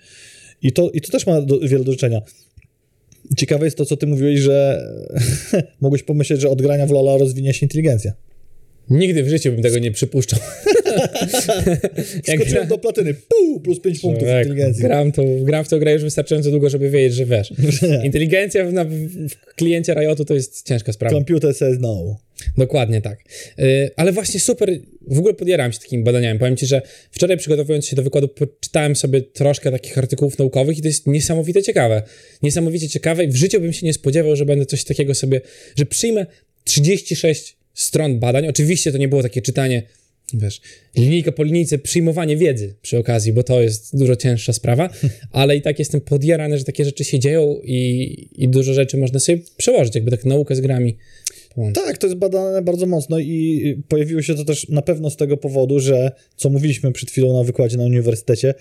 I 0.62 0.72
to, 0.72 0.89
i 0.89 1.01
to 1.01 1.12
też 1.12 1.27
ma 1.27 1.41
do, 1.41 1.60
wiele 1.60 1.84
do 1.84 1.91
życzenia. 1.91 2.22
Ciekawe 3.38 3.65
jest 3.65 3.77
to, 3.77 3.86
co 3.86 3.98
ty 3.98 4.08
mówiłeś, 4.08 4.39
że 4.39 4.81
mogłeś 5.81 6.03
pomyśleć, 6.03 6.41
że 6.41 6.50
od 6.50 6.62
grania 6.62 6.86
w 6.88 6.91
Lola 6.91 7.17
rozwinie 7.17 7.53
się 7.53 7.65
inteligencja. 7.65 8.13
Nigdy 8.89 9.24
w 9.24 9.29
życiu 9.29 9.51
bym 9.51 9.62
tego 9.62 9.79
nie 9.79 9.91
przypuszczał. 9.91 10.39
Skoczyłem 12.38 12.67
do 12.67 12.77
platyny, 12.77 13.13
puu, 13.13 13.60
plus 13.60 13.79
5 13.79 14.00
punktów 14.00 14.27
inteligencji. 14.27 14.84
gram, 14.84 15.12
to, 15.12 15.24
gram 15.41 15.65
w 15.65 15.69
tą 15.69 15.79
grę 15.79 15.93
już 15.93 16.03
wystarczająco 16.03 16.51
długo, 16.51 16.69
żeby 16.69 16.89
wiedzieć, 16.89 17.13
że 17.13 17.25
wiesz. 17.25 17.53
Inteligencja 18.03 18.65
w, 18.65 18.74
w 19.29 19.55
kliencie 19.55 19.93
Riotu 19.93 20.25
to 20.25 20.34
jest 20.34 20.67
ciężka 20.67 20.93
sprawa. 20.93 21.15
Computer 21.15 21.53
says 21.53 21.77
no. 21.79 22.19
Dokładnie 22.58 23.01
tak. 23.01 23.19
Y, 23.60 23.91
ale 23.96 24.12
właśnie 24.12 24.39
super, 24.39 24.79
w 25.08 25.19
ogóle 25.19 25.34
podjarałem 25.34 25.72
się 25.72 25.79
takimi 25.79 26.03
badaniami. 26.03 26.39
Powiem 26.39 26.58
ci, 26.58 26.65
że 26.65 26.81
wczoraj 27.12 27.38
przygotowując 27.38 27.86
się 27.86 27.96
do 27.96 28.03
wykładu, 28.03 28.27
poczytałem 28.27 28.96
sobie 28.96 29.22
troszkę 29.22 29.72
takich 29.72 29.98
artykułów 29.98 30.39
naukowych 30.39 30.77
i 30.77 30.81
to 30.81 30.88
jest 30.88 31.08
niesamowite 31.08 31.63
ciekawe. 31.63 32.03
Niesamowicie 32.43 32.89
ciekawe 32.89 33.24
i 33.24 33.27
w 33.27 33.36
życiu 33.36 33.62
bym 33.62 33.74
się 33.74 33.86
nie 33.86 33.93
spodziewał, 33.93 34.36
że 34.36 34.46
będę 34.46 34.65
coś 34.65 34.84
takiego 34.84 35.15
sobie, 35.15 35.41
że 35.75 35.86
przyjmę 35.86 36.25
36 36.63 37.59
stron 37.74 38.20
badań. 38.20 38.48
Oczywiście 38.48 38.92
to 38.92 38.98
nie 38.98 39.08
było 39.08 39.24
takie 39.24 39.42
czytanie, 39.42 39.84
wiesz, 40.34 40.62
linijka 40.98 41.32
po 41.32 41.44
linijce, 41.44 41.78
przyjmowanie 41.78 42.38
wiedzy 42.38 42.76
przy 42.82 42.98
okazji, 42.98 43.34
bo 43.34 43.44
to 43.44 43.62
jest 43.62 43.98
dużo 43.98 44.16
cięższa 44.16 44.54
sprawa, 44.54 44.90
ale 45.32 45.58
i 45.58 45.62
tak 45.62 45.80
jestem 45.80 46.02
podjarany, 46.02 46.58
że 46.58 46.64
takie 46.64 46.86
rzeczy 46.86 47.04
się 47.04 47.20
dzieją 47.20 47.60
i, 47.64 48.30
i 48.36 48.50
dużo 48.50 48.74
rzeczy 48.74 48.98
można 48.98 49.20
sobie 49.20 49.40
przełożyć, 49.58 49.96
jakby 49.96 50.12
tak 50.12 50.26
naukę 50.26 50.56
z 50.56 50.62
grami 50.62 50.98
połączyć. 51.56 51.84
Tak, 51.84 51.98
to 51.98 52.08
jest 52.08 52.20
badane 52.20 52.62
bardzo 52.62 52.86
mocno 52.86 53.20
i 53.20 53.84
pojawiło 53.88 54.22
się 54.22 54.36
to 54.36 54.46
też 54.46 54.70
na 54.70 54.82
pewno 54.82 55.10
z 55.10 55.16
tego 55.16 55.38
powodu, 55.38 55.80
że 55.80 56.12
co 56.36 56.50
mówiliśmy 56.50 56.92
przed 56.92 57.12
chwilą 57.12 57.34
na 57.38 57.44
wykładzie 57.44 57.78
na 57.78 57.84
uniwersytecie, 57.84 58.54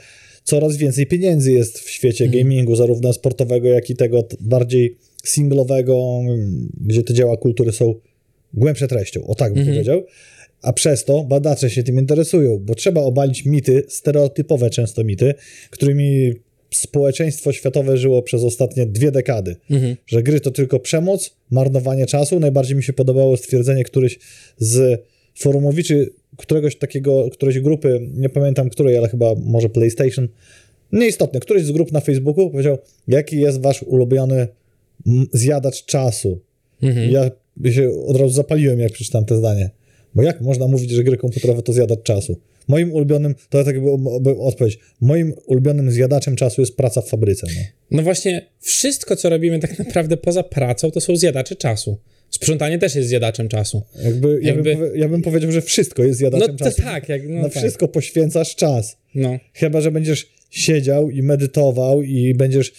coraz 0.44 0.76
więcej 0.76 1.06
pieniędzy 1.06 1.52
jest 1.52 1.78
w 1.78 1.90
świecie 1.90 2.24
Mhm. 2.24 2.42
gamingu, 2.42 2.76
zarówno 2.76 3.12
sportowego, 3.12 3.68
jak 3.68 3.90
i 3.90 3.96
tego 3.96 4.28
bardziej 4.40 4.96
singlowego, 5.24 6.20
gdzie 6.80 7.02
te 7.02 7.14
dzieła 7.14 7.36
kultury 7.36 7.72
są 7.72 7.94
głębsze 8.54 8.88
treścią, 8.88 9.26
o 9.26 9.34
tak 9.34 9.52
bym 9.52 9.60
Mhm. 9.60 9.76
powiedział. 9.76 10.04
A 10.62 10.72
przez 10.72 11.04
to 11.04 11.24
badacze 11.24 11.70
się 11.70 11.82
tym 11.82 11.98
interesują, 11.98 12.58
bo 12.58 12.74
trzeba 12.74 13.00
obalić 13.00 13.44
mity, 13.44 13.82
stereotypowe 13.88 14.70
często 14.70 15.04
mity, 15.04 15.34
którymi 15.70 16.32
społeczeństwo 16.70 17.52
światowe 17.52 17.96
żyło 17.96 18.22
przez 18.22 18.42
ostatnie 18.44 18.86
dwie 18.86 19.10
dekady. 19.10 19.56
Mhm. 19.70 19.96
Że 20.06 20.22
gry 20.22 20.40
to 20.40 20.50
tylko 20.50 20.80
przemoc, 20.80 21.36
marnowanie 21.50 22.06
czasu. 22.06 22.40
Najbardziej 22.40 22.76
mi 22.76 22.82
się 22.82 22.92
podobało 22.92 23.36
stwierdzenie 23.36 23.84
któryś 23.84 24.18
z 24.58 25.02
forumowiczy 25.34 26.10
któregoś 26.36 26.76
takiego, 26.76 27.30
którejś 27.30 27.60
grupy, 27.60 28.00
nie 28.14 28.28
pamiętam 28.28 28.70
której, 28.70 28.96
ale 28.96 29.08
chyba 29.08 29.34
może 29.44 29.68
PlayStation, 29.68 30.28
nieistotne, 30.92 31.40
któryś 31.40 31.64
z 31.64 31.70
grup 31.70 31.92
na 31.92 32.00
Facebooku 32.00 32.50
powiedział, 32.50 32.78
jaki 33.08 33.40
jest 33.40 33.60
wasz 33.60 33.82
ulubiony 33.82 34.48
zjadacz 35.32 35.84
czasu. 35.84 36.40
Mhm. 36.82 37.10
Ja 37.10 37.30
się 37.70 37.90
od 38.06 38.16
razu 38.16 38.34
zapaliłem, 38.34 38.78
jak 38.80 38.92
przeczytałem 38.92 39.24
te 39.24 39.36
zdanie. 39.36 39.70
Bo 40.14 40.22
jak 40.22 40.40
można 40.40 40.66
mówić, 40.68 40.90
że 40.90 41.04
gry 41.04 41.16
komputerowe 41.16 41.62
to 41.62 41.72
zjadacz 41.72 42.02
czasu? 42.02 42.40
Moim 42.68 42.92
ulubionym, 42.92 43.34
to 43.50 43.64
tak 43.64 43.80
była 43.82 43.98
odpowiedź, 44.38 44.78
moim 45.00 45.34
ulubionym 45.46 45.90
zjadaczem 45.90 46.36
czasu 46.36 46.60
jest 46.62 46.76
praca 46.76 47.00
w 47.02 47.08
fabryce. 47.08 47.46
No. 47.56 47.62
No 47.90 48.02
właśnie, 48.02 48.46
wszystko, 48.60 49.16
co 49.16 49.28
robimy 49.28 49.58
tak 49.58 49.78
naprawdę 49.78 50.16
poza 50.16 50.42
pracą, 50.42 50.90
to 50.90 51.00
są 51.00 51.16
zjadacze 51.16 51.56
czasu. 51.56 51.98
Sprzątanie 52.30 52.78
też 52.78 52.94
jest 52.94 53.08
zjadaczem 53.08 53.48
czasu. 53.48 53.82
Jakby, 54.04 54.38
Ja, 54.42 54.48
Jakby- 54.48 54.62
bym 54.62 54.78
powie, 54.78 54.90
ja 54.98 55.08
bym 55.08 55.22
powiedział, 55.22 55.52
że 55.52 55.62
wszystko 55.62 56.02
jest 56.04 56.20
No 56.20 56.28
zjadaczem 56.30 56.56
to 56.56 56.64
czasu. 56.64 56.82
tak, 56.82 57.08
jak, 57.08 57.28
no 57.28 57.34
Na 57.34 57.48
tak. 57.48 57.52
wszystko 57.52 57.88
poświęcasz 57.88 58.56
czas. 58.56 58.96
No. 59.14 59.38
Chyba, 59.52 59.80
że 59.80 59.90
będziesz 59.90 60.28
siedział 60.50 61.10
i 61.10 61.22
medytował 61.22 62.02
i 62.02 62.34
będziesz 62.34 62.72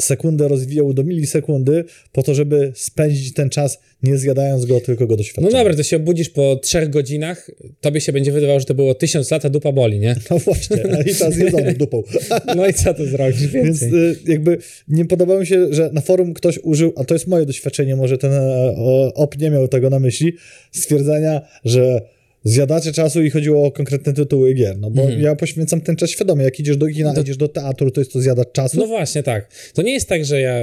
sekundę 0.00 0.48
rozwijał 0.48 0.92
do 0.92 1.04
milisekundy 1.04 1.84
po 2.12 2.22
to, 2.22 2.34
żeby 2.34 2.72
spędzić 2.74 3.34
ten 3.34 3.50
czas 3.50 3.78
nie 4.02 4.18
zjadając 4.18 4.64
go, 4.64 4.80
tylko 4.80 5.06
go 5.06 5.12
no 5.12 5.16
doświadczając. 5.16 5.54
dobra, 5.54 5.74
to 5.74 5.82
się 5.82 5.96
obudzisz 5.96 6.28
po 6.28 6.56
trzech 6.56 6.90
godzinach, 6.90 7.50
tobie 7.80 8.00
się 8.00 8.12
będzie 8.12 8.32
wydawało, 8.32 8.60
że 8.60 8.66
to 8.66 8.74
było 8.74 8.94
tysiąc 8.94 9.30
lat, 9.30 9.44
a 9.44 9.50
dupa 9.50 9.72
boli, 9.72 9.98
nie? 9.98 10.16
No 10.30 10.38
właśnie, 10.38 10.76
i 11.06 11.14
czas 11.14 11.34
zjedzony 11.34 11.74
dupą. 11.74 12.02
No 12.56 12.66
i 12.66 12.74
co 12.74 12.94
to 12.94 13.06
zrobisz 13.06 13.46
Więc 13.46 13.80
więcej? 13.80 14.10
y, 14.10 14.16
jakby 14.26 14.58
nie 14.88 15.04
podobało 15.04 15.40
mi 15.40 15.46
się, 15.46 15.66
że 15.70 15.90
na 15.92 16.00
forum 16.00 16.34
ktoś 16.34 16.58
użył, 16.62 16.92
a 16.96 17.04
to 17.04 17.14
jest 17.14 17.26
moje 17.26 17.46
doświadczenie, 17.46 17.96
może 17.96 18.18
ten 18.18 18.32
e, 18.32 18.74
op 19.14 19.38
nie 19.38 19.50
miał 19.50 19.68
tego 19.68 19.90
na 19.90 19.98
myśli, 19.98 20.32
stwierdzenia, 20.72 21.40
że 21.64 22.00
zjadacze 22.44 22.92
czasu 22.92 23.22
i 23.22 23.30
chodziło 23.30 23.66
o 23.66 23.70
konkretne 23.72 24.12
tytuły 24.12 24.54
gier. 24.54 24.78
No 24.78 24.90
bo 24.90 25.02
Mhm. 25.02 25.20
ja 25.22 25.36
poświęcam 25.36 25.80
ten 25.80 25.96
czas 25.96 26.10
świadomie. 26.10 26.44
Jak 26.44 26.60
idziesz 26.60 26.76
do 26.76 26.86
kina, 26.86 27.14
idziesz 27.20 27.36
do 27.36 27.48
teatru, 27.48 27.90
to 27.90 28.00
jest 28.00 28.12
to 28.12 28.20
zjadacz 28.20 28.52
czasu. 28.52 28.76
No 28.76 28.86
właśnie, 28.86 29.22
tak. 29.22 29.48
To 29.74 29.82
nie 29.82 29.92
jest 29.92 30.08
tak, 30.08 30.24
że 30.24 30.40
ja 30.40 30.60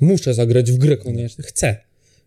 muszę 0.00 0.34
zagrać 0.34 0.72
w 0.72 0.78
grę 0.78 0.96
koniecznie. 0.96 1.44
Chcę. 1.44 1.76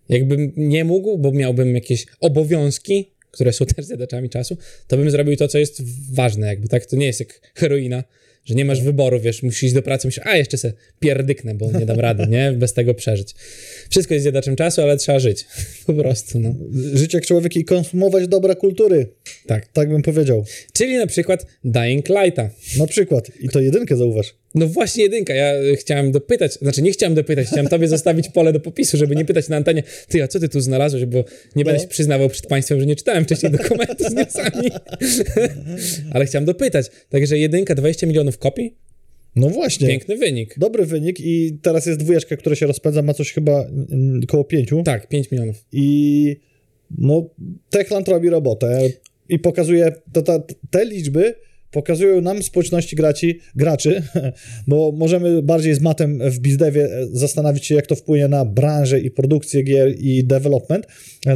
Jakbym 0.10 0.52
nie 0.58 0.84
mógł, 0.86 1.18
bo 1.18 1.32
miałbym 1.32 1.76
jakieś 1.76 2.06
obowiązki, 2.20 3.12
które 3.32 3.54
są 3.54 3.66
też 3.66 3.86
zjadaczami 3.86 4.30
czasu, 4.30 4.58
to 4.88 4.98
bym 4.98 5.10
zrobił 5.12 5.36
to, 5.36 5.48
co 5.48 5.58
jest 5.58 5.82
ważne, 6.14 6.48
jakby 6.48 6.68
tak. 6.68 6.86
To 6.86 6.96
nie 6.96 7.06
jest 7.06 7.20
jak 7.20 7.52
heroina, 7.56 8.04
że 8.46 8.56
nie 8.56 8.66
masz 8.66 8.82
wyboru, 8.82 9.20
wiesz, 9.20 9.44
musisz 9.44 9.64
iść 9.64 9.74
do 9.74 9.82
pracy, 9.82 10.08
myślisz, 10.08 10.26
a 10.28 10.38
jeszcze 10.38 10.58
se 10.58 10.74
pierdyknę, 11.00 11.56
bo 11.56 11.72
nie 11.72 11.86
dam 11.86 12.00
rady, 12.00 12.28
nie? 12.28 12.52
Bez 12.52 12.74
tego 12.74 12.94
przeżyć. 12.94 13.36
Wszystko 13.90 14.14
jest 14.14 14.24
zjadaczem 14.24 14.56
czasu, 14.56 14.82
ale 14.82 14.98
trzeba 14.98 15.20
żyć. 15.20 15.46
Po 15.88 15.94
prostu, 15.94 16.40
no. 16.40 16.56
Żyć 16.94 17.14
jak 17.14 17.26
człowiek 17.26 17.56
i 17.56 17.66
konsumować 17.66 18.28
dobra 18.28 18.56
kultury. 18.56 19.08
Tak. 19.48 19.68
Tak 19.68 19.90
bym 19.90 20.02
powiedział. 20.02 20.46
Czyli 20.74 20.98
na 20.98 21.08
przykład 21.08 21.46
Dying 21.64 22.10
Lighta. 22.10 22.50
Na 22.78 22.88
przykład. 22.88 23.32
I 23.40 23.50
to 23.50 23.60
jedynkę 23.60 23.98
zauważ. 23.98 24.36
No 24.56 24.68
właśnie 24.68 25.04
jedynka, 25.04 25.34
ja 25.34 25.56
y, 25.62 25.76
chciałem 25.76 26.12
dopytać, 26.12 26.54
znaczy 26.54 26.82
nie 26.82 26.92
chciałem 26.92 27.16
dopytać, 27.16 27.48
chciałem 27.48 27.68
tobie 27.68 27.88
zostawić 27.88 28.30
pole 28.30 28.54
do 28.54 28.60
popisu, 28.60 28.98
żeby 28.98 29.16
nie 29.16 29.26
pytać 29.26 29.50
na 29.50 29.56
antenie, 29.58 29.84
ty, 30.08 30.24
a 30.24 30.28
co 30.28 30.40
ty 30.40 30.50
tu 30.50 30.62
znalazłeś, 30.62 31.06
bo 31.06 31.24
nie 31.56 31.64
będę 31.66 31.78
No. 31.78 31.84
się 31.84 31.88
przyznawał 31.88 32.30
przed 32.30 32.48
państwem, 32.48 32.80
że 32.80 32.86
nie 32.86 32.96
czytałem 32.96 33.24
wcześniej 33.24 33.52
dokumentu 33.52 34.10
z 34.10 34.14
newsami. 34.14 34.72
Ale 36.14 36.26
chciałem 36.26 36.46
dopytać, 36.46 36.86
także 37.10 37.38
jedynka, 37.38 37.76
20 37.76 38.08
milionów 38.08 38.38
kopii, 38.38 38.76
No 39.36 39.50
właśnie. 39.50 39.88
piękny 39.88 40.18
wynik. 40.18 40.56
Dobry 40.60 40.86
wynik 40.86 41.20
i 41.20 41.58
teraz 41.62 41.86
jest 41.86 42.00
dwójeczka, 42.00 42.38
która 42.38 42.56
się 42.56 42.68
rozpędza, 42.68 43.02
ma 43.02 43.14
coś 43.14 43.34
chyba 43.34 43.66
mm, 43.66 44.22
koło 44.28 44.44
pięciu. 44.44 44.84
Tak, 44.84 45.08
5 45.10 45.32
milionów. 45.32 45.66
I 45.72 46.38
no, 46.98 47.30
Techland 47.70 48.08
robi 48.08 48.30
robotę 48.30 48.90
i 49.30 49.40
pokazuje, 49.40 49.92
to, 50.14 50.22
ta, 50.22 50.44
te 50.72 50.86
liczby 50.86 51.36
pokazują 51.76 52.22
nam 52.22 52.44
społeczności 52.44 52.96
graci, 52.96 53.40
graczy, 53.56 54.04
bo 54.68 54.92
możemy 54.92 55.42
bardziej 55.42 55.76
z 55.76 55.82
matem 55.82 56.20
w 56.30 56.40
bizdewie 56.40 56.90
zastanowić 57.12 57.66
się, 57.66 57.76
jak 57.76 57.88
to 57.88 57.96
wpłynie 57.96 58.28
na 58.28 58.46
branżę 58.46 59.00
i 59.00 59.12
produkcję 59.12 59.64
gier 59.64 59.96
i 60.00 60.24
development, 60.24 60.88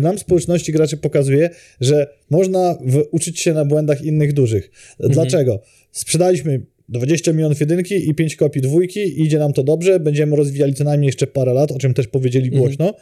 nam 0.02 0.20
społeczności 0.20 0.72
graczy 0.72 0.98
pokazuje, 0.98 1.50
że 1.82 2.08
można 2.30 2.78
w, 2.86 3.04
uczyć 3.12 3.40
się 3.40 3.54
na 3.54 3.66
błędach 3.66 4.02
innych 4.02 4.34
dużych. 4.34 4.72
Dlaczego? 5.00 5.62
Sprzedaliśmy 5.92 6.62
20 6.90 7.34
milionów 7.34 7.60
jedynki 7.60 8.10
i 8.10 8.16
5 8.16 8.36
kopii 8.36 8.62
dwójki, 8.62 9.22
idzie 9.22 9.40
nam 9.40 9.54
to 9.54 9.64
dobrze, 9.64 10.00
będziemy 10.00 10.36
rozwijali 10.36 10.74
co 10.74 10.84
najmniej 10.84 11.08
jeszcze 11.08 11.28
parę 11.28 11.54
lat, 11.54 11.72
o 11.72 11.78
czym 11.80 11.94
też 11.94 12.08
powiedzieli 12.08 12.46
Mhm. 12.46 12.64
głośno. 12.64 12.94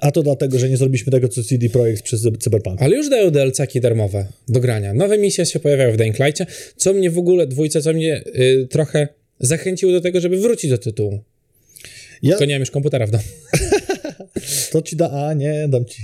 A 0.00 0.10
to 0.10 0.22
dlatego, 0.22 0.58
że 0.58 0.68
nie 0.68 0.76
zrobiliśmy 0.76 1.12
tego, 1.12 1.28
co 1.28 1.44
CD 1.44 1.68
Projekt 1.68 2.02
przez 2.02 2.28
Cyberpunk. 2.38 2.82
Ale 2.82 2.96
już 2.96 3.08
dają 3.08 3.30
DLC-ki 3.30 3.80
darmowe 3.80 4.26
do 4.48 4.60
grania. 4.60 4.94
Nowe 4.94 5.18
misje 5.18 5.46
się 5.46 5.60
pojawiają 5.60 5.92
w 5.92 5.96
Dying 5.96 6.18
Light'cie, 6.18 6.46
co 6.76 6.92
mnie 6.92 7.10
w 7.10 7.18
ogóle, 7.18 7.46
dwójce, 7.46 7.82
co 7.82 7.92
mnie 7.92 8.22
y, 8.26 8.68
trochę 8.70 9.08
zachęciło 9.40 9.92
do 9.92 10.00
tego, 10.00 10.20
żeby 10.20 10.36
wrócić 10.36 10.70
do 10.70 10.78
tytułu. 10.78 11.20
Ja, 12.22 12.30
Tylko 12.30 12.44
nie 12.44 12.54
mam 12.54 12.60
już 12.60 12.70
komputera 12.70 13.06
w 13.06 13.10
domu. 13.10 13.24
to 14.72 14.82
ci 14.82 14.96
da, 14.96 15.10
a 15.10 15.34
nie, 15.34 15.68
dam 15.68 15.84
ci. 15.84 16.02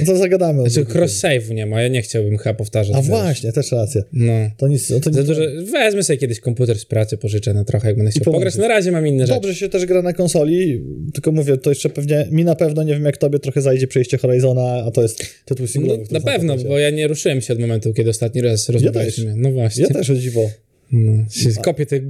No 0.00 0.06
to 0.06 0.16
zagadamy. 0.16 0.70
Znaczy 0.70 0.86
tym. 0.86 0.94
cross-save'u 1.02 1.54
nie 1.54 1.66
ma, 1.66 1.82
ja 1.82 1.88
nie 1.88 2.02
chciałbym 2.02 2.38
chyba 2.38 2.54
powtarzać. 2.54 2.96
A 2.96 3.02
właśnie, 3.02 3.52
też 3.52 3.72
racja. 3.72 4.02
No. 4.12 4.32
To 4.56 4.68
nic, 4.68 4.90
no 4.90 5.00
to 5.00 5.12
Za 5.12 5.22
dużo, 5.22 5.40
wezmę 5.72 6.02
sobie 6.02 6.16
kiedyś 6.16 6.40
komputer 6.40 6.78
z 6.78 6.84
pracy, 6.84 7.16
pożyczę 7.16 7.54
na 7.54 7.64
trochę, 7.64 7.88
jak 7.88 7.96
będę 7.96 8.10
chciał 8.10 8.32
pograć. 8.32 8.56
Na 8.56 8.68
razie 8.68 8.92
mam 8.92 9.06
inne 9.06 9.26
rzeczy. 9.26 9.40
Dobrze 9.40 9.54
się 9.54 9.68
też 9.68 9.86
gra 9.86 10.02
na 10.02 10.12
konsoli, 10.12 10.84
tylko 11.14 11.32
mówię, 11.32 11.56
to 11.56 11.70
jeszcze 11.70 11.88
pewnie, 11.90 12.26
mi 12.30 12.44
na 12.44 12.54
pewno, 12.54 12.82
nie 12.82 12.92
wiem 12.94 13.04
jak 13.04 13.16
tobie, 13.16 13.38
trochę 13.38 13.62
zajdzie 13.62 13.86
przejście 13.86 14.18
Horizona, 14.18 14.82
a 14.86 14.90
to 14.90 15.02
jest 15.02 15.24
tytuł 15.44 15.66
No, 15.66 15.72
singlowy. 15.72 16.04
który 16.04 16.20
na 16.20 16.26
pewno, 16.32 16.56
bo 16.56 16.78
ja 16.78 16.90
nie 16.90 17.08
ruszyłem 17.08 17.40
się 17.40 17.52
od 17.52 17.58
momentu, 17.58 17.94
kiedy 17.94 18.10
ostatni 18.10 18.40
raz 18.40 18.68
rozmawialiśmy. 18.68 19.34
No 19.36 19.52
właśnie. 19.52 19.82
Ja 19.82 19.88
też 19.90 20.10
o 20.10 20.14
dziwo. 20.14 20.50
No, 20.92 21.24
się 21.30 21.50
kopię 21.62 21.86
te 21.86 22.00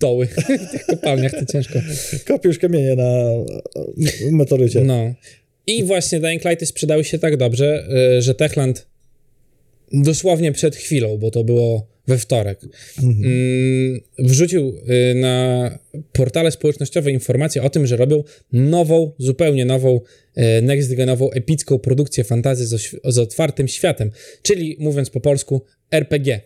doły 0.00 0.26
w 0.68 0.70
tych 0.72 0.86
kopalniach, 0.86 1.32
to 1.32 1.46
ciężko. 1.52 1.78
Kopię 2.26 2.48
już 2.48 2.58
kamienie 2.58 2.96
na 2.96 3.30
meteorycie. 4.30 4.80
No. 4.80 5.14
I 5.66 5.84
właśnie 5.84 6.20
Dying 6.20 6.44
Lighty 6.44 6.66
sprzedały 6.66 7.04
się 7.04 7.18
tak 7.18 7.36
dobrze, 7.36 7.88
y, 8.18 8.22
że 8.22 8.34
Techland 8.34 8.86
dosłownie 9.92 10.52
przed 10.52 10.76
chwilą, 10.76 11.18
bo 11.18 11.30
to 11.30 11.44
było 11.44 11.94
we 12.06 12.18
wtorek, 12.18 12.60
mm, 13.02 14.00
wrzucił 14.18 14.68
y, 14.68 15.14
na 15.14 15.78
portale 16.12 16.50
społecznościowe 16.50 17.10
informacje 17.10 17.62
o 17.62 17.70
tym, 17.70 17.86
że 17.86 17.96
robią 17.96 18.24
nową, 18.52 19.12
zupełnie 19.18 19.64
nową, 19.64 20.00
y, 20.38 20.62
next-genową, 20.62 21.28
epicką 21.32 21.78
produkcję 21.78 22.24
fantazy 22.24 22.78
z 23.04 23.18
otwartym 23.18 23.68
światem, 23.68 24.10
czyli 24.42 24.76
mówiąc 24.80 25.10
po 25.10 25.20
polsku 25.20 25.62
RPG. 25.90 26.40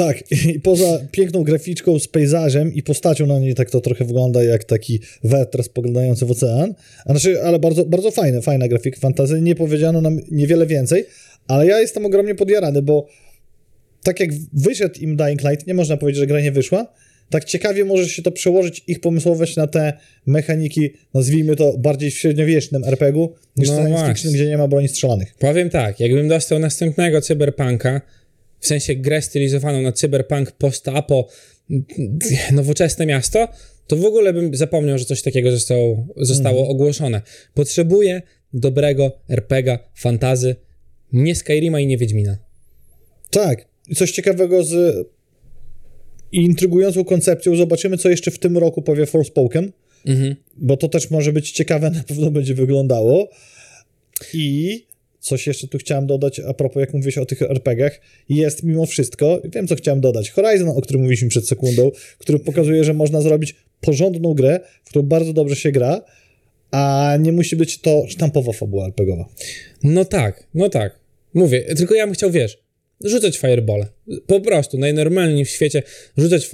Tak, 0.00 0.32
i 0.32 0.60
poza 0.60 0.98
piękną 1.12 1.42
graficzką 1.42 1.98
z 1.98 2.08
pejzażem 2.08 2.74
i 2.74 2.82
postacią 2.82 3.26
na 3.26 3.38
niej, 3.38 3.54
tak 3.54 3.70
to 3.70 3.80
trochę 3.80 4.04
wygląda 4.04 4.42
jak 4.42 4.64
taki 4.64 5.00
wetr 5.24 5.62
spoglądający 5.62 6.26
w 6.26 6.30
ocean. 6.30 6.74
A 7.04 7.10
znaczy, 7.10 7.42
ale 7.42 7.58
bardzo, 7.58 7.84
bardzo 7.84 8.10
fajne, 8.10 8.42
fajna 8.42 8.68
grafika 8.68 9.00
fantazy. 9.00 9.40
Nie 9.40 9.54
powiedziano 9.54 10.00
nam 10.00 10.20
niewiele 10.30 10.66
więcej, 10.66 11.04
ale 11.48 11.66
ja 11.66 11.80
jestem 11.80 12.06
ogromnie 12.06 12.34
podjarany, 12.34 12.82
bo 12.82 13.06
tak 14.02 14.20
jak 14.20 14.30
wyszedł 14.52 15.00
im 15.00 15.16
Dying 15.16 15.42
Light, 15.42 15.66
nie 15.66 15.74
można 15.74 15.96
powiedzieć, 15.96 16.20
że 16.20 16.26
gra 16.26 16.40
nie 16.40 16.52
wyszła, 16.52 16.86
tak 17.30 17.44
ciekawie 17.44 17.84
może 17.84 18.08
się 18.08 18.22
to 18.22 18.32
przełożyć 18.32 18.84
ich 18.86 19.00
pomysłowość 19.00 19.56
na 19.56 19.66
te 19.66 19.92
mechaniki, 20.26 20.90
nazwijmy 21.14 21.56
to 21.56 21.78
bardziej 21.78 22.10
w 22.10 22.14
średniowiecznym 22.14 22.84
RPG-u 22.84 23.34
niż 23.56 23.68
No 23.68 23.76
science 23.76 24.06
fiction, 24.08 24.32
gdzie 24.32 24.46
nie 24.46 24.58
ma 24.58 24.68
broni 24.68 24.88
strzelanych. 24.88 25.34
Powiem 25.38 25.70
tak, 25.70 26.00
jakbym 26.00 26.28
dostał 26.28 26.58
następnego 26.58 27.20
cyberpunka, 27.20 28.00
w 28.60 28.66
sensie 28.66 28.94
grę 28.94 29.22
stylizowaną 29.22 29.82
na 29.82 29.92
cyberpunk 29.92 30.52
post-apo, 30.52 31.28
nowoczesne 32.52 33.06
miasto, 33.06 33.48
to 33.86 33.96
w 33.96 34.04
ogóle 34.04 34.32
bym 34.32 34.54
zapomniał, 34.54 34.98
że 34.98 35.04
coś 35.04 35.22
takiego 35.22 35.50
zostało, 35.50 36.06
zostało 36.16 36.68
ogłoszone. 36.68 37.22
Potrzebuję 37.54 38.22
dobrego 38.52 39.12
RPGa, 39.28 39.78
fantazy, 39.94 40.56
nie 41.12 41.34
Skyrima 41.34 41.80
i 41.80 41.86
nie 41.86 41.98
Wiedźmina. 41.98 42.38
Tak. 43.30 43.68
I 43.88 43.94
coś 43.94 44.12
ciekawego 44.12 44.64
z 44.64 45.06
intrygującą 46.32 47.04
koncepcją. 47.04 47.56
Zobaczymy, 47.56 47.98
co 47.98 48.08
jeszcze 48.08 48.30
w 48.30 48.38
tym 48.38 48.58
roku 48.58 48.82
powie 48.82 49.06
Forspoken, 49.06 49.72
Mhm. 50.06 50.36
bo 50.56 50.76
to 50.76 50.88
też 50.88 51.10
może 51.10 51.32
być 51.32 51.50
ciekawe, 51.50 51.90
na 51.90 52.04
pewno 52.04 52.30
będzie 52.30 52.54
wyglądało. 52.54 53.28
I 54.34 54.86
coś 55.20 55.46
jeszcze 55.46 55.68
tu 55.68 55.78
chciałem 55.78 56.06
dodać 56.06 56.40
a 56.40 56.54
propos, 56.54 56.80
jak 56.80 56.94
mówiłeś 56.94 57.18
o 57.18 57.26
tych 57.26 57.42
RPG-ach, 57.42 58.00
jest 58.28 58.62
mimo 58.62 58.86
wszystko, 58.86 59.40
wiem 59.44 59.68
co 59.68 59.74
chciałem 59.74 60.00
dodać, 60.00 60.30
Horizon, 60.30 60.68
o 60.68 60.80
którym 60.80 61.02
mówiliśmy 61.02 61.28
przed 61.28 61.48
sekundą, 61.48 61.90
który 62.18 62.38
pokazuje, 62.38 62.84
że 62.84 62.94
można 62.94 63.20
zrobić 63.20 63.54
porządną 63.80 64.34
grę, 64.34 64.60
w 64.84 64.88
którą 64.88 65.04
bardzo 65.04 65.32
dobrze 65.32 65.56
się 65.56 65.72
gra, 65.72 66.00
a 66.70 67.16
nie 67.20 67.32
musi 67.32 67.56
być 67.56 67.80
to 67.80 68.04
sztampowa 68.08 68.52
fabuła 68.52 68.86
RPGowa. 68.86 69.28
No 69.82 70.04
tak, 70.04 70.46
no 70.54 70.68
tak. 70.68 71.00
Mówię, 71.34 71.74
tylko 71.74 71.94
ja 71.94 72.06
bym 72.06 72.14
chciał, 72.14 72.30
wiesz, 72.30 72.58
rzucać 73.04 73.38
fireball. 73.38 73.86
Po 74.26 74.40
prostu, 74.40 74.78
najnormalniej 74.78 75.44
w 75.44 75.50
świecie 75.50 75.82
rzucać 76.16 76.50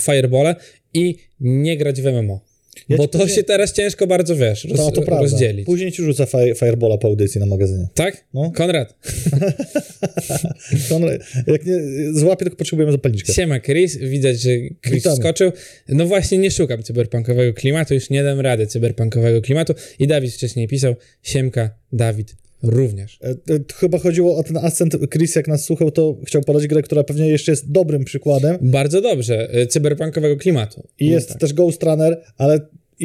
firebole 0.00 0.56
i 0.94 1.16
nie 1.40 1.76
grać 1.76 2.02
w 2.02 2.06
MMO. 2.06 2.51
Ja 2.88 2.96
Bo 2.96 3.08
to 3.08 3.18
powiem- 3.18 3.34
się 3.34 3.42
teraz 3.42 3.72
ciężko 3.72 4.06
bardzo, 4.06 4.36
wiesz, 4.36 4.64
roz, 4.64 4.76
To, 4.76 4.90
to 4.90 5.02
prawda. 5.02 5.22
rozdzielić. 5.22 5.66
Później 5.66 5.92
ci 5.92 6.02
rzucę 6.02 6.26
fire, 6.26 6.54
Firebola 6.54 6.98
po 6.98 7.08
audycji 7.08 7.40
na 7.40 7.46
magazynie. 7.46 7.88
Tak? 7.94 8.24
No. 8.34 8.50
Konrad, 8.56 8.94
Konrad, 10.88 11.20
jak 11.46 11.66
nie 11.66 11.74
złapię, 12.14 12.44
tylko 12.44 12.56
potrzebujemy 12.56 12.92
zapalniczkę. 12.92 13.32
siema 13.32 13.60
Chris, 13.60 13.96
widać, 13.96 14.40
że 14.40 14.50
Chris 14.82 14.94
Witamy. 14.94 15.16
wskoczył. 15.16 15.52
No 15.88 16.06
właśnie 16.06 16.38
nie 16.38 16.50
szukam 16.50 16.82
cyberpunkowego 16.82 17.54
klimatu, 17.54 17.94
już 17.94 18.10
nie 18.10 18.22
dam 18.24 18.40
rady 18.40 18.66
cyberpunkowego 18.66 19.42
klimatu. 19.42 19.74
I 19.98 20.06
Dawid 20.06 20.32
wcześniej 20.34 20.68
pisał, 20.68 20.94
siemka, 21.22 21.70
Dawid 21.92 22.34
również. 22.62 23.18
E, 23.22 23.30
e, 23.30 23.34
Chyba 23.74 23.98
chodziło 23.98 24.36
o 24.36 24.42
ten 24.42 24.56
akcent. 24.56 24.96
Chris, 25.12 25.34
jak 25.34 25.48
nas 25.48 25.64
słuchał, 25.64 25.90
to 25.90 26.16
chciał 26.26 26.42
podać 26.42 26.66
grę, 26.66 26.82
która 26.82 27.04
pewnie 27.04 27.28
jeszcze 27.28 27.52
jest 27.52 27.70
dobrym 27.72 28.04
przykładem. 28.04 28.58
Bardzo 28.60 29.00
dobrze, 29.00 29.56
y, 29.60 29.66
cyberpunkowego 29.66 30.36
klimatu. 30.36 30.88
I 30.98 31.06
No 31.06 31.12
jest 31.12 31.28
tak. 31.28 31.38
też 31.38 31.52
Ghost 31.52 31.82
Runner, 31.82 32.22
ale 32.38 32.60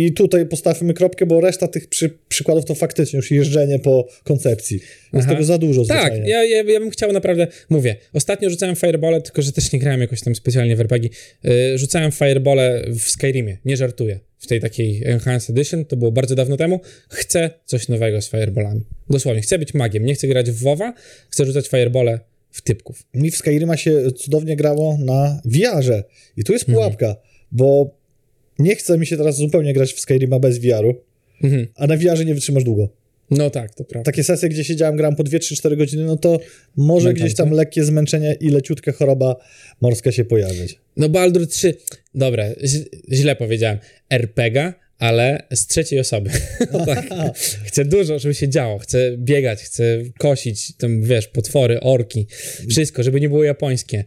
i 0.06 0.14
tutaj 0.14 0.46
postawimy 0.46 0.94
kropkę, 0.94 1.26
bo 1.26 1.42
reszta 1.42 1.68
tych 1.68 1.88
przy, 1.88 2.10
przykładów 2.30 2.66
to 2.66 2.76
faktycznie 2.76 3.18
już 3.18 3.32
jeżdżenie 3.32 3.80
po 3.80 4.08
koncepcji. 4.24 4.76
Jest 5.14 5.26
Aha. 5.26 5.30
tego 5.32 5.44
za 5.44 5.58
dużo 5.58 5.86
Tak, 5.86 6.02
zwyczajnie. 6.02 6.30
ja, 6.30 6.44
ja, 6.44 6.64
ja 6.64 6.80
bym 6.80 6.90
chciał 6.90 7.12
naprawdę, 7.12 7.48
mówię, 7.70 7.96
ostatnio 8.14 8.50
rzucałem 8.50 8.76
firebole, 8.76 9.22
tylko 9.22 9.42
że 9.42 9.52
też 9.52 9.72
nie 9.72 9.80
grałem 9.80 10.02
jakoś 10.02 10.22
tam 10.22 10.36
specjalnie 10.36 10.76
w 10.76 10.80
RPG. 10.82 11.10
Yy, 11.44 11.78
rzucałem 11.78 12.12
firebole 12.12 12.84
w 13.00 13.02
Skyrimie, 13.10 13.58
nie 13.66 13.78
żartuję. 13.78 14.20
W 14.40 14.48
tej 14.48 14.60
takiej 14.62 15.02
Enhanced 15.06 15.50
Edition, 15.50 15.86
to 15.86 15.96
było 15.98 16.12
bardzo 16.12 16.36
dawno 16.36 16.58
temu. 16.58 16.80
Chcę 17.10 17.50
coś 17.66 17.88
nowego 17.88 18.22
z 18.22 18.30
fireballami. 18.30 18.82
Dosłownie, 19.10 19.42
chcę 19.42 19.60
być 19.60 19.74
magiem, 19.74 20.06
nie 20.06 20.14
chcę 20.16 20.28
grać 20.28 20.52
w 20.52 20.64
WoWa, 20.64 20.94
chcę 21.30 21.46
rzucać 21.46 21.68
firebole 21.68 22.20
w 22.52 22.62
typków. 22.62 23.04
Mi 23.14 23.32
w 23.32 23.38
Skyrima 23.38 23.78
się 23.78 24.12
cudownie 24.12 24.56
grało 24.56 24.98
na 25.00 25.42
VR-ze. 25.46 26.04
I 26.38 26.44
tu 26.44 26.54
Mhm. 26.54 26.54
jest 26.54 26.66
pułapka, 26.66 27.16
bo 27.52 27.97
nie 28.60 28.76
chce 28.76 28.98
mi 28.98 29.06
się 29.08 29.18
teraz 29.18 29.38
zupełnie 29.38 29.74
grać 29.74 29.94
w 29.94 30.00
Skyrima 30.00 30.40
bez 30.40 30.58
VR-u, 30.60 30.94
Mhm. 31.44 31.68
a 31.76 31.88
na 31.88 31.98
VR-ze 31.98 32.26
nie 32.26 32.34
wytrzymasz 32.36 32.64
długo. 32.64 32.90
No 33.32 33.50
tak, 33.50 33.76
to 33.76 33.84
prawda. 33.84 34.12
takie 34.12 34.24
sesje, 34.24 34.50
gdzie 34.50 34.64
siedziałem, 34.64 34.96
grałem 34.96 35.16
po 35.16 35.24
2-3-4 35.24 35.78
godziny, 35.78 36.04
no 36.04 36.18
to 36.18 36.40
może 36.78 37.06
Męczące. 37.10 37.26
gdzieś 37.26 37.38
tam 37.38 37.52
lekkie 37.52 37.84
zmęczenie 37.84 38.34
i 38.40 38.50
leciutka 38.50 38.92
choroba 38.92 39.36
morska 39.82 40.12
się 40.12 40.26
pojawić. 40.26 40.80
No 40.98 41.10
Baldur 41.10 41.48
3, 41.48 41.74
dobra, 42.16 42.46
źle 43.12 43.36
powiedziałem, 43.36 43.78
RPG, 44.10 44.74
ale 45.00 45.44
z 45.54 45.68
trzeciej 45.68 46.00
osoby. 46.00 46.30
no 46.74 46.86
tak. 46.86 47.10
Chcę 47.68 47.86
dużo, 47.86 48.20
żeby 48.20 48.34
się 48.34 48.50
działo, 48.50 48.78
chcę 48.78 49.18
biegać, 49.18 49.60
chcę 49.60 49.84
kosić, 50.20 50.76
tam 50.76 51.02
wiesz, 51.02 51.28
potwory, 51.28 51.80
orki, 51.80 52.28
wszystko, 52.70 53.04
żeby 53.04 53.22
nie 53.22 53.30
było 53.30 53.44
japońskie. 53.44 54.06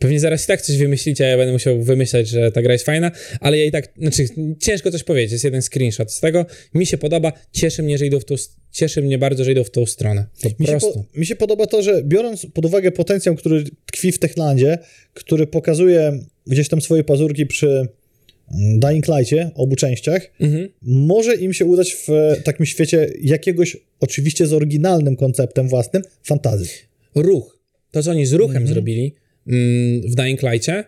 Pewnie 0.00 0.20
zaraz 0.20 0.44
i 0.44 0.46
tak 0.46 0.62
coś 0.62 0.76
wymyślicie, 0.76 1.24
a 1.24 1.28
ja 1.28 1.36
będę 1.36 1.52
musiał 1.52 1.82
wymyślać, 1.82 2.28
że 2.28 2.52
ta 2.52 2.62
gra 2.62 2.72
jest 2.72 2.84
fajna, 2.84 3.10
ale 3.40 3.58
ja 3.58 3.64
i 3.64 3.70
tak, 3.70 3.92
znaczy 3.98 4.26
ciężko 4.60 4.90
coś 4.90 5.02
powiedzieć, 5.04 5.32
jest 5.32 5.44
jeden 5.44 5.62
screenshot 5.62 6.12
z 6.12 6.20
tego, 6.20 6.46
mi 6.74 6.86
się 6.86 6.98
podoba, 6.98 7.32
cieszy 7.52 7.82
mnie, 7.82 7.98
że 7.98 8.06
idą 8.06 8.20
w 8.20 8.24
tą, 8.24 8.34
cieszy 8.72 9.02
mnie 9.02 9.18
bardzo, 9.18 9.44
że 9.44 9.52
idą 9.52 9.64
w 9.64 9.70
tą 9.70 9.86
stronę, 9.86 10.26
po 10.42 10.48
Mi 10.60 10.66
się, 10.66 10.72
prostu. 10.72 10.92
po, 11.12 11.18
mi 11.20 11.26
się 11.26 11.36
podoba 11.36 11.66
to, 11.66 11.82
że 11.82 12.02
biorąc 12.04 12.46
pod 12.54 12.64
uwagę 12.66 12.90
potencjał, 12.92 13.34
który 13.34 13.64
tkwi 13.86 14.12
w 14.12 14.18
Techlandzie, 14.18 14.78
który 15.14 15.46
pokazuje 15.46 16.18
gdzieś 16.46 16.68
tam 16.68 16.80
swoje 16.80 17.04
pazurki 17.04 17.46
przy 17.46 17.68
mm, 17.68 18.80
Dying 18.80 19.06
Light'cie, 19.06 19.50
obu 19.54 19.76
częściach, 19.76 20.30
Mhm. 20.40 20.68
może 20.82 21.34
im 21.34 21.52
się 21.52 21.64
udać 21.64 21.94
w 21.94 22.08
takim 22.44 22.66
świecie 22.66 23.10
jakiegoś, 23.22 23.76
oczywiście 24.00 24.46
z 24.46 24.52
oryginalnym 24.52 25.16
konceptem 25.16 25.68
własnym, 25.68 26.02
fantazy. 26.22 26.66
ruch. 27.14 27.58
To, 27.90 28.02
co 28.02 28.10
oni 28.10 28.26
z 28.26 28.32
ruchem 28.32 28.56
Mhm. 28.56 28.74
zrobili 28.74 29.14
w 29.46 30.14
Dying 30.14 30.42
Light'cie, 30.42 30.84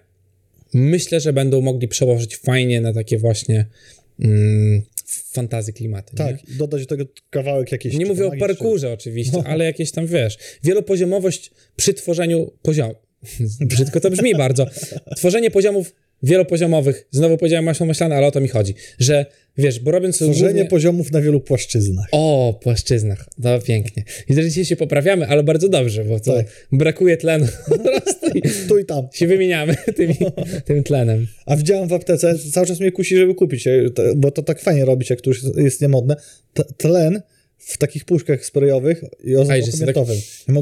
myślę, 0.74 1.20
że 1.20 1.32
będą 1.32 1.60
mogli 1.60 1.88
przełożyć 1.88 2.36
fajnie 2.36 2.80
na 2.80 2.92
takie 2.92 3.18
właśnie 3.18 3.66
mm, 4.20 4.82
fantazy 5.06 5.72
klimaty. 5.72 6.16
Tak, 6.16 6.48
i 6.48 6.56
dodać 6.56 6.80
do 6.80 6.86
tego 6.86 7.04
kawałek 7.30 7.72
jakiejś... 7.72 7.94
Nie, 7.94 7.98
nie 7.98 8.06
czy 8.06 8.12
mówię 8.12 8.26
o 8.26 8.36
parkurze 8.36 8.92
oczywiście, 8.92 9.36
No. 9.36 9.44
ale 9.46 9.64
jakieś 9.64 9.90
tam, 9.92 10.06
wiesz, 10.06 10.38
wielopoziomowość 10.64 11.50
przy 11.76 11.94
tworzeniu 11.94 12.52
poziomu. 12.62 12.94
Brzydko 13.60 14.00
to 14.00 14.10
brzmi 14.10 14.34
bardzo. 14.34 14.66
Tworzenie 15.16 15.50
poziomów 15.50 15.94
wielopoziomowych, 16.22 17.06
znowu 17.11 17.37
powiedziałem 17.38 17.64
masło 17.64 17.87
maślane, 17.87 18.16
ale 18.16 18.26
o 18.26 18.30
to 18.30 18.40
mi 18.40 18.48
chodzi, 18.48 18.74
że 18.98 19.26
wiesz, 19.58 19.80
bo 19.80 19.90
robiąc 19.90 20.18
to 20.18 20.24
Tworzenie 20.24 20.52
głównie... 20.52 20.64
poziomów 20.70 21.12
na 21.12 21.20
wielu 21.20 21.40
płaszczyznach. 21.40 22.06
O, 22.12 22.58
płaszczyznach, 22.62 23.26
no 23.38 23.61
pięknie. 23.61 24.04
I 24.28 24.35
że 24.35 24.44
dzisiaj 24.44 24.64
się 24.64 24.76
poprawiamy, 24.76 25.26
ale 25.26 25.42
bardzo 25.42 25.68
dobrze, 25.68 26.04
bo 26.04 26.20
to 26.20 26.35
Tak. 26.35 26.46
brakuje 26.72 27.16
tlenu 27.16 27.46
po 27.68 27.78
prostu 27.78 28.26
Tu 28.68 28.78
i 28.78 28.85
tam. 28.85 29.08
się 29.12 29.26
wymieniamy 29.26 29.76
tymi, 29.96 30.16
tym 30.64 30.82
tlenem. 30.82 31.26
A 31.46 31.56
widziałem 31.56 31.88
w 31.88 31.92
aptece, 31.92 32.38
cały 32.52 32.66
czas 32.66 32.80
mnie 32.80 32.92
kusi, 32.92 33.16
żeby 33.16 33.35
kupić, 33.35 33.66
e, 33.66 33.85
bo 34.16 34.30
to 34.30 34.42
tak 34.42 34.61
fajnie 34.61 34.85
robić, 34.85 35.11
jak 35.11 35.20
to 35.20 35.30
już 35.30 35.40
jest 35.56 35.80
niemodne. 35.80 36.16
T- 36.54 36.64
Tlen 36.76 37.22
w 37.58 37.78
takich 37.78 38.04
puszkach 38.04 38.44
sprayowych 38.46 39.04
i 39.24 39.37
sobie 39.72 39.87
tak- 39.87 39.96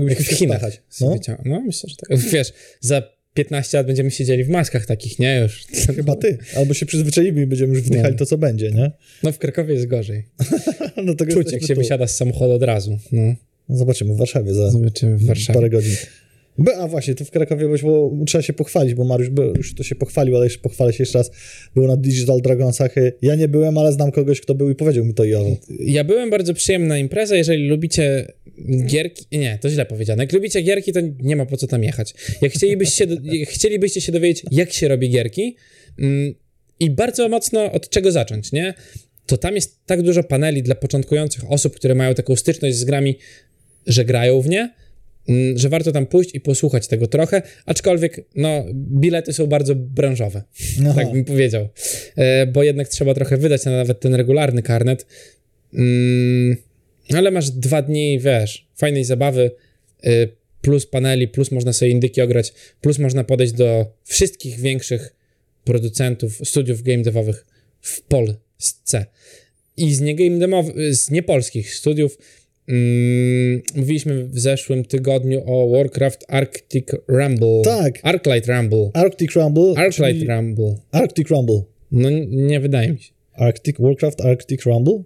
Jak 0.08 0.18
w 0.18 0.26
Chinach 0.36 0.62
No, 1.00 1.16
no, 1.44 1.60
myślę, 1.60 1.90
że 1.90 1.96
tak. 1.96 2.18
Wiesz, 2.18 2.52
za 2.80 3.02
15 3.34 3.76
lat 3.78 3.86
będziemy 3.86 4.10
siedzieli 4.10 4.44
w 4.44 4.48
maskach 4.48 4.86
takich, 4.86 5.18
nie? 5.18 5.40
Już. 5.42 5.64
chyba 5.96 6.16
ty. 6.16 6.38
Albo 6.56 6.74
się 6.74 6.86
przyzwyczaimy 6.86 7.42
i 7.42 7.46
będziemy 7.46 7.74
już 7.74 7.82
wdychali 7.82 8.12
No. 8.12 8.18
to, 8.18 8.26
co 8.26 8.38
będzie, 8.38 8.70
nie? 8.72 8.90
No 9.22 9.32
w 9.32 9.38
Krakowie 9.38 9.74
jest 9.74 9.86
gorzej. 9.86 10.24
No 11.04 11.14
Czuć, 11.14 11.52
jak 11.52 11.62
się 11.62 11.74
tu. 11.74 11.80
wysiada 11.80 12.06
z 12.06 12.16
samochodu 12.16 12.52
od 12.52 12.62
razu. 12.62 12.98
No, 13.12 13.34
No, 13.68 13.76
Zobaczymy 13.76 14.14
w 14.14 14.16
Warszawie 14.16 14.54
za 14.54 14.70
zobaczymy 14.70 15.16
w 15.16 15.26
Warszawie. 15.26 15.54
parę 15.58 15.70
godzin. 15.70 15.96
A 16.78 16.88
właśnie, 16.88 17.14
tu 17.14 17.24
w 17.24 17.30
Krakowie, 17.30 17.64
byłeś, 17.64 17.82
bo 17.82 18.12
trzeba 18.26 18.42
się 18.42 18.52
pochwalić, 18.52 18.94
bo 18.94 19.04
Mariusz 19.04 19.30
już 19.56 19.74
to 19.74 19.82
się 19.82 19.94
pochwalił, 19.94 20.36
ale 20.36 20.46
jeszcze 20.46 20.60
pochwalę 20.60 20.92
się 20.92 21.02
jeszcze 21.02 21.18
raz. 21.18 21.30
Był 21.74 21.86
na 21.86 21.96
Digital 21.96 22.40
Dragonsach. 22.40 22.94
Ja 23.22 23.34
nie 23.34 23.48
byłem, 23.48 23.78
ale 23.78 23.92
znam 23.92 24.12
kogoś, 24.12 24.40
kto 24.40 24.54
był 24.54 24.70
i 24.70 24.74
powiedział 24.74 25.04
mi 25.04 25.14
to 25.14 25.24
i 25.24 25.34
owo. 25.34 25.56
Ja 25.80 26.04
byłem 26.04 26.30
bardzo 26.30 26.54
przyjemna 26.54 26.98
impreza, 26.98 27.36
jeżeli 27.36 27.68
lubicie 27.68 28.32
gierki, 28.86 29.24
nie, 29.32 29.58
to 29.60 29.70
źle 29.70 29.86
powiedziane, 29.86 30.22
jak 30.22 30.32
lubicie 30.32 30.62
gierki, 30.62 30.92
to 30.92 31.00
nie 31.22 31.36
ma 31.36 31.46
po 31.46 31.56
co 31.56 31.66
tam 31.66 31.84
jechać. 31.84 32.14
Jak 32.42 32.52
chcielibyście 32.52 33.06
chcielibyście 33.44 34.00
się 34.00 34.12
dowiedzieć, 34.12 34.44
jak 34.50 34.72
się 34.72 34.88
robi 34.88 35.10
gierki 35.10 35.56
mm, 35.98 36.34
i 36.80 36.90
bardzo 36.90 37.28
mocno 37.28 37.72
od 37.72 37.88
czego 37.88 38.12
zacząć, 38.12 38.52
nie? 38.52 38.74
To 39.26 39.36
tam 39.36 39.54
jest 39.54 39.86
tak 39.86 40.02
dużo 40.02 40.22
paneli 40.22 40.62
dla 40.62 40.74
początkujących 40.74 41.50
osób, 41.52 41.74
które 41.74 41.94
mają 41.94 42.14
taką 42.14 42.36
styczność 42.36 42.76
z 42.76 42.84
grami, 42.84 43.18
że 43.86 44.04
grają 44.04 44.40
w 44.40 44.48
nie, 44.48 44.74
że 45.54 45.68
warto 45.68 45.92
tam 45.92 46.06
pójść 46.06 46.34
i 46.34 46.40
posłuchać 46.40 46.88
tego 46.88 47.06
trochę, 47.06 47.42
aczkolwiek, 47.66 48.24
no, 48.36 48.64
bilety 48.74 49.32
są 49.32 49.46
bardzo 49.46 49.74
branżowe. 49.74 50.42
Aha. 50.80 50.94
tak 50.94 51.12
bym 51.12 51.24
powiedział. 51.24 51.68
E, 52.16 52.46
bo 52.46 52.62
jednak 52.62 52.88
trzeba 52.88 53.14
trochę 53.14 53.36
wydać 53.36 53.64
na 53.64 53.70
nawet 53.70 54.00
ten 54.00 54.14
regularny 54.14 54.62
karnet. 54.62 55.06
Mm, 55.74 56.56
ale 57.14 57.30
masz 57.30 57.50
dwa 57.50 57.82
dni, 57.82 58.20
wiesz, 58.20 58.68
fajnej 58.76 59.04
zabawy, 59.04 59.50
y, 60.06 60.28
plus 60.60 60.86
paneli, 60.86 61.28
plus 61.28 61.50
można 61.50 61.72
sobie 61.72 61.90
indyki 61.90 62.22
ograć, 62.22 62.52
plus 62.80 62.98
można 62.98 63.24
podejść 63.24 63.52
do 63.52 63.86
wszystkich 64.04 64.60
większych 64.60 65.14
producentów, 65.64 66.40
studiów 66.44 66.82
game 66.82 67.02
devowych 67.02 67.46
w 67.80 68.02
Polsce. 68.02 69.06
I 69.76 69.94
z 69.94 70.00
nie 70.00 70.14
game 70.14 70.38
demow- 70.46 70.72
z 70.90 71.10
niepolskich 71.10 71.74
studiów 71.74 72.18
mm, 72.70 73.62
mówiliśmy 73.76 74.24
w 74.24 74.38
zeszłym 74.40 74.84
tygodniu 74.84 75.42
o 75.46 75.70
Warcraft 75.70 76.24
Arctic 76.28 76.86
Rumble. 77.08 77.62
Tak. 77.64 77.98
Arclight 78.02 78.48
Rumble. 78.48 78.90
Arctic 78.94 79.34
Rumble. 79.36 79.74
Arclight 79.76 80.28
Rumble. 80.28 80.74
Arctic 80.92 81.28
Rumble. 81.30 81.62
No 81.92 82.08
nie 82.28 82.60
wydaje 82.60 82.92
mi 82.92 82.98
się. 83.00 83.12
Arctic, 83.34 83.76
Warcraft 83.78 84.20
Arctic 84.20 84.66
Rumble? 84.66 85.02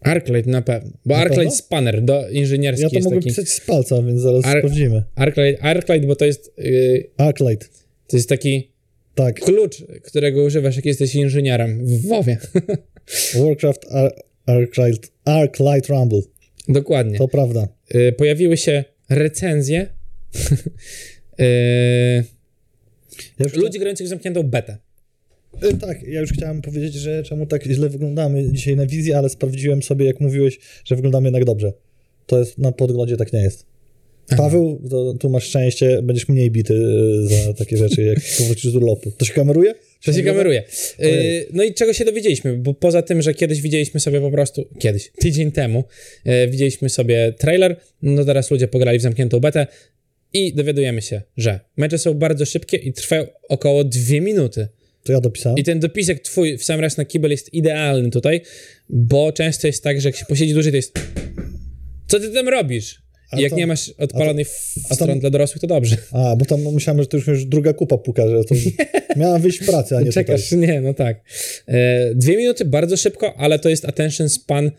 Arclight 0.00 0.46
na 0.46 0.62
pewno. 0.62 0.90
Bo 1.06 1.14
Na 1.14 1.20
Arclight 1.20 1.38
pewno? 1.44 1.56
Spanner 1.56 2.02
do 2.02 2.28
inżynierski 2.28 2.82
Ja 2.82 3.00
to 3.00 3.04
mogę 3.04 3.16
taki. 3.16 3.28
pisać 3.28 3.48
z 3.48 3.60
palca, 3.60 4.02
więc 4.02 4.20
zaraz 4.20 4.44
Ar- 4.44 4.58
sprawdzimy. 4.58 5.02
Arclight, 5.14 5.64
Arclight, 5.64 6.06
bo 6.06 6.16
to 6.16 6.24
jest, 6.24 6.52
yy, 6.58 7.10
Arclight. 7.16 7.70
to 8.06 8.16
jest 8.16 8.28
taki 8.28 8.70
Tak. 9.14 9.40
klucz, 9.40 9.84
którego 10.02 10.42
używasz, 10.44 10.76
jak 10.76 10.86
jesteś 10.86 11.14
inżynierem 11.14 11.86
w 11.86 12.06
WoWie. 12.08 12.36
Warcraft 13.44 13.86
Ar- 13.90 14.14
Arclight, 14.46 15.12
Arclight 15.24 15.88
Rumble. 15.88 16.20
Dokładnie. 16.68 17.18
To 17.18 17.28
prawda. 17.28 17.68
Yy, 17.94 18.12
pojawiły 18.12 18.56
się 18.56 18.84
recenzje 19.08 19.86
yy, 21.38 22.24
Ja 23.38 23.46
ludzi 23.54 23.78
grających 23.78 24.06
w 24.06 24.10
zamkniętą 24.10 24.42
betę. 24.42 24.76
Y, 25.64 25.76
Tak, 25.76 26.02
ja 26.02 26.20
już 26.20 26.32
chciałem 26.32 26.62
powiedzieć, 26.62 26.94
że 26.94 27.22
czemu 27.22 27.46
tak 27.46 27.64
źle 27.64 27.88
wyglądamy 27.88 28.52
dzisiaj 28.52 28.76
na 28.76 28.86
wizji, 28.86 29.12
ale 29.12 29.28
sprawdziłem 29.28 29.82
sobie, 29.82 30.06
jak 30.06 30.20
mówiłeś, 30.20 30.58
że 30.84 30.96
wyglądamy 30.96 31.26
jednak 31.26 31.44
dobrze. 31.44 31.72
To 32.26 32.38
jest 32.38 32.58
na 32.58 32.72
podglądzie 32.72 33.16
tak 33.16 33.32
nie 33.32 33.40
jest. 33.40 33.66
Aha. 34.30 34.42
Paweł, 34.42 34.82
to, 34.90 35.14
tu 35.14 35.30
masz 35.30 35.44
szczęście, 35.44 36.02
będziesz 36.02 36.28
mniej 36.28 36.50
bity 36.50 36.74
y, 36.74 37.44
za 37.44 37.54
takie 37.54 37.76
rzeczy, 37.76 38.02
jak 38.02 38.18
powrócisz 38.38 38.72
z 38.72 38.76
urlopu. 38.76 39.10
To 39.10 39.24
się 39.24 39.32
kameruje? 39.32 39.74
To 40.04 40.12
się 40.12 40.22
kameruje. 40.22 40.62
Yy, 40.98 41.46
no 41.52 41.64
i 41.64 41.74
czego 41.74 41.92
się 41.92 42.04
dowiedzieliśmy? 42.04 42.56
Bo 42.56 42.74
poza 42.74 43.02
tym, 43.02 43.22
że 43.22 43.34
kiedyś 43.34 43.60
widzieliśmy 43.60 44.00
sobie 44.00 44.20
po 44.20 44.30
prostu, 44.30 44.68
kiedyś, 44.78 45.10
tydzień 45.22 45.52
temu, 45.52 45.84
yy, 46.24 46.48
widzieliśmy 46.48 46.88
sobie 46.88 47.34
trailer, 47.38 47.76
no 48.02 48.24
teraz 48.24 48.50
ludzie 48.50 48.68
pograli 48.68 48.98
w 48.98 49.02
zamkniętą 49.02 49.40
betę 49.40 49.66
i 50.32 50.54
dowiadujemy 50.54 51.02
się, 51.02 51.22
że 51.36 51.60
mecze 51.76 51.98
są 51.98 52.14
bardzo 52.14 52.46
szybkie 52.46 52.76
i 52.76 52.92
trwają 52.92 53.26
około 53.48 53.84
dwie 53.84 54.20
minuty. 54.20 54.68
To 55.04 55.12
ja 55.12 55.20
dopisałem. 55.20 55.58
I 55.58 55.64
ten 55.64 55.80
dopisek 55.80 56.20
twój 56.20 56.58
w 56.58 56.64
sam 56.64 56.80
raz 56.80 56.96
na 56.96 57.04
kibel 57.04 57.30
jest 57.30 57.54
idealny 57.54 58.10
tutaj, 58.10 58.40
bo 58.88 59.32
często 59.32 59.66
jest 59.66 59.84
tak, 59.84 60.00
że 60.00 60.08
jak 60.08 60.16
się 60.16 60.24
posiedzi 60.24 60.52
dłużej, 60.52 60.72
to 60.72 60.76
jest 60.76 60.98
co 62.06 62.20
ty 62.20 62.30
tam 62.30 62.48
robisz? 62.48 63.05
A 63.30 63.38
I 63.38 63.42
jak 63.42 63.50
tam- 63.50 63.58
nie 63.58 63.66
masz 63.66 63.90
odpalonej 63.98 64.44
a 64.84 64.88
tam- 64.88 64.96
stron 64.96 65.18
dla 65.20 65.30
dorosłych, 65.30 65.60
to 65.60 65.66
dobrze. 65.66 65.96
A, 66.12 66.36
bo 66.36 66.44
tam 66.44 66.60
myślałem, 66.74 67.02
że 67.02 67.06
to 67.08 67.16
już, 67.16 67.26
już 67.26 67.44
druga 67.44 67.72
kupa 67.72 67.98
puka, 67.98 68.28
że 68.28 68.44
to 68.44 68.54
miałem 69.16 69.42
wyjść 69.42 69.58
w 69.58 69.66
pracy, 69.66 69.96
a 69.96 70.00
nie 70.00 70.12
Czekasz, 70.12 70.44
tutaj. 70.44 70.58
nie, 70.58 70.80
no 70.80 70.94
tak. 70.94 71.20
E, 71.68 72.14
dwie 72.14 72.36
minuty 72.36 72.64
bardzo 72.64 72.96
szybko, 72.96 73.34
ale 73.36 73.58
to 73.58 73.68
jest 73.68 73.84
attention 73.84 74.28
span, 74.28 74.70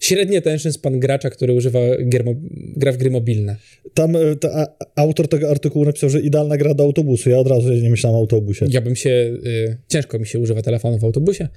średni 0.00 0.36
attention 0.36 0.72
span 0.72 1.00
gracza, 1.00 1.30
który 1.30 1.52
używa 1.52 1.80
gier, 2.08 2.24
gra 2.76 2.92
w 2.92 2.96
gry 2.96 3.10
mobilne. 3.10 3.56
Tam 3.94 4.16
y, 4.16 4.36
ta, 4.36 4.48
a, 4.52 5.00
autor 5.00 5.28
tego 5.28 5.50
artykułu 5.50 5.84
napisał, 5.84 6.10
że 6.10 6.20
idealna 6.20 6.56
gra 6.56 6.74
do 6.74 6.84
autobusu. 6.84 7.30
Ja 7.30 7.38
od 7.38 7.46
razu 7.48 7.72
nie 7.72 7.90
myślałem 7.90 8.16
o 8.16 8.20
autobusie. 8.20 8.66
Ja 8.70 8.80
bym 8.80 8.96
się, 8.96 9.10
y, 9.10 9.76
ciężko 9.88 10.18
mi 10.18 10.26
się 10.26 10.38
używa 10.38 10.62
telefonu 10.62 10.98
w 10.98 11.04
autobusie. 11.04 11.48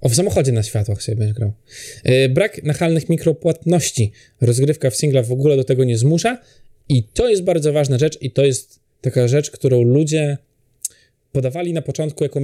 O, 0.00 0.08
w 0.08 0.14
samochodzie 0.14 0.52
na 0.52 0.62
światłach 0.62 1.02
sobie 1.02 1.16
będziesz 1.16 1.36
grał. 1.36 1.52
Y, 2.08 2.28
brak 2.28 2.62
nachalnych 2.62 3.08
mikropłatności. 3.08 4.12
Rozgrywka 4.40 4.90
w 4.90 4.96
singla 4.96 5.22
w 5.22 5.32
ogóle 5.32 5.56
do 5.56 5.64
tego 5.64 5.84
nie 5.84 5.98
zmusza 5.98 6.38
i 6.88 7.02
to 7.02 7.28
jest 7.28 7.42
bardzo 7.42 7.72
ważna 7.72 7.98
rzecz 7.98 8.18
i 8.22 8.30
to 8.30 8.44
jest 8.44 8.80
taka 9.00 9.28
rzecz, 9.28 9.50
którą 9.50 9.82
ludzie 9.82 10.38
podawali 11.32 11.72
na 11.72 11.82
początku 11.82 12.24
jako, 12.24 12.40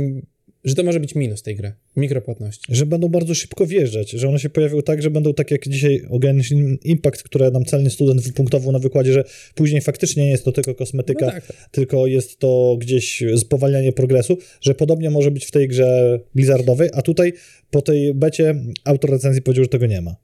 że 0.65 0.75
to 0.75 0.83
może 0.83 1.01
być 1.01 1.15
minus 1.15 1.43
tej 1.43 1.57
gry. 1.57 1.73
Mikropłatności. 1.97 2.75
Że 2.77 2.87
będą 2.87 3.09
bardzo 3.09 3.35
szybko 3.35 3.67
wjeżdżać, 3.67 4.11
że 4.11 4.29
one 4.29 4.39
się 4.39 4.51
pojawiły 4.51 4.83
tak, 4.83 5.03
że 5.03 5.11
będą 5.11 5.35
tak 5.35 5.51
jak 5.51 5.69
dzisiaj 5.69 6.03
Genshin 6.21 6.79
Impact, 6.85 7.23
które 7.23 7.51
nam 7.51 7.65
celny 7.65 7.91
student 7.91 8.21
wypunktował 8.21 8.73
na 8.73 8.79
wykładzie, 8.79 9.13
że 9.13 9.25
później 9.55 9.81
faktycznie 9.81 10.25
nie 10.25 10.31
jest 10.31 10.45
to 10.45 10.53
tylko 10.53 10.75
kosmetyka, 10.75 11.27
No 11.27 11.33
tak, 11.33 11.47
tak. 11.47 11.69
tylko 11.71 12.07
jest 12.07 12.39
to 12.39 12.77
gdzieś 12.81 13.23
spowalnianie 13.37 13.93
progresu, 13.93 14.39
że 14.61 14.75
podobnie 14.75 15.11
może 15.11 15.31
być 15.31 15.45
w 15.45 15.51
tej 15.51 15.69
grze 15.69 16.21
Blizzardowej, 16.35 16.91
a 16.93 17.03
tutaj 17.03 17.33
po 17.71 17.83
tej 17.83 18.15
becie 18.15 18.55
autor 18.85 19.11
recenzji 19.11 19.43
powiedział, 19.43 19.65
że 19.65 19.69
tego 19.69 19.87
nie 19.87 20.01
ma. 20.01 20.17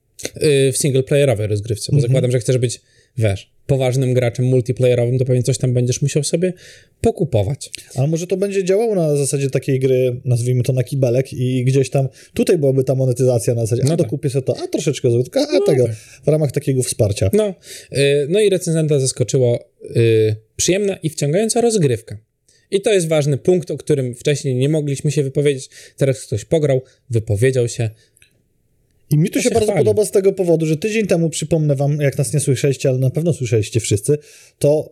Y, 0.68 0.72
w 0.72 0.76
singleplayerowej 0.76 1.46
rozgrywce, 1.46 1.92
bo 1.92 1.96
Mhm. 1.98 2.10
zakładam, 2.10 2.30
że 2.30 2.38
chcesz 2.38 2.58
być, 2.58 2.80
wiesz, 3.16 3.50
poważnym 3.66 4.14
graczem 4.14 4.44
multiplayerowym, 4.44 5.18
to 5.18 5.24
pewnie 5.24 5.42
coś 5.42 5.58
tam 5.58 5.74
będziesz 5.74 6.02
musiał 6.02 6.24
sobie 6.24 6.52
pokupować. 7.00 7.70
Ale 7.94 8.08
może 8.08 8.26
to 8.26 8.36
będzie 8.36 8.64
działało 8.64 8.94
na 8.94 9.16
zasadzie 9.16 9.50
takiej 9.50 9.80
gry, 9.80 10.20
nazwijmy 10.24 10.62
to 10.62 10.72
na 10.72 10.84
kibelek 10.84 11.32
i 11.32 11.64
gdzieś 11.64 11.90
tam, 11.90 12.08
tutaj 12.34 12.58
byłaby 12.58 12.84
ta 12.84 12.94
monetyzacja 12.94 13.54
na 13.54 13.60
zasadzie, 13.60 13.82
No 13.86 13.94
a 13.94 13.96
tak. 13.96 14.06
dokupię 14.06 14.30
sobie 14.30 14.42
to, 14.42 14.58
a 14.58 14.66
troszeczkę 14.66 15.10
złotówka, 15.10 15.40
a 15.50 15.52
No 15.52 15.60
tego, 15.66 15.86
tak. 15.86 15.94
w 16.24 16.28
ramach 16.28 16.52
takiego 16.52 16.82
wsparcia. 16.82 17.30
No, 17.32 17.54
y, 17.92 18.26
no 18.28 18.40
i 18.40 18.50
recenzenta 18.50 19.00
zaskoczyło 19.00 19.58
y, 19.96 20.36
przyjemna 20.56 20.96
i 20.96 21.10
wciągająca 21.10 21.60
rozgrywka. 21.60 22.18
I 22.70 22.80
to 22.80 22.92
jest 22.92 23.08
ważny 23.08 23.38
punkt, 23.38 23.70
o 23.70 23.76
którym 23.76 24.14
wcześniej 24.14 24.54
nie 24.54 24.68
mogliśmy 24.68 25.10
się 25.10 25.22
wypowiedzieć. 25.22 25.70
Teraz 25.96 26.20
ktoś 26.22 26.44
pograł, 26.44 26.82
wypowiedział 27.10 27.68
się. 27.68 27.90
I 29.10 29.18
mi 29.18 29.28
to 29.28 29.34
To 29.34 29.42
się 29.42 29.48
się 29.48 29.54
bardzo 29.54 29.72
chwali. 29.72 29.84
podoba 29.86 30.04
z 30.04 30.10
tego 30.10 30.32
powodu, 30.32 30.66
że 30.66 30.76
tydzień 30.76 31.06
temu, 31.06 31.30
przypomnę 31.30 31.76
wam, 31.76 32.00
jak 32.00 32.18
nas 32.18 32.32
nie 32.34 32.40
słyszeliście, 32.40 32.88
ale 32.88 32.98
na 32.98 33.10
pewno 33.10 33.32
słyszeliście 33.32 33.80
wszyscy, 33.80 34.18
to 34.58 34.90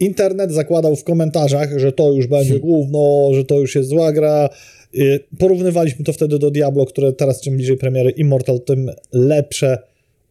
internet 0.00 0.52
zakładał 0.52 0.96
w 0.96 1.04
komentarzach, 1.04 1.78
że 1.78 1.92
to 1.92 2.12
już 2.12 2.26
będzie 2.26 2.60
główno, 2.68 3.30
że 3.34 3.44
to 3.44 3.60
już 3.60 3.74
jest 3.74 3.88
zła 3.88 4.12
gra. 4.12 4.48
Y, 4.94 5.20
Porównywaliśmy 5.38 6.04
to 6.04 6.12
wtedy 6.12 6.38
do 6.38 6.50
Diablo, 6.50 6.86
które 6.86 7.12
teraz 7.12 7.40
czym 7.40 7.56
bliżej 7.56 7.76
premiery 7.76 8.10
Immortal, 8.10 8.60
tym 8.60 8.90
lepsze 9.12 9.78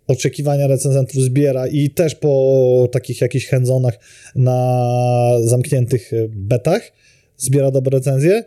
oczekiwania 0.07 0.67
recenzentów 0.67 1.21
zbiera 1.23 1.67
i 1.67 1.89
też 1.89 2.15
po 2.15 2.89
takich 2.91 3.21
jakichś 3.21 3.47
handzonach 3.47 3.99
na 4.35 5.37
zamkniętych 5.43 6.11
betach 6.29 6.91
zbiera 7.37 7.71
dobre 7.71 7.97
recenzje 7.97 8.43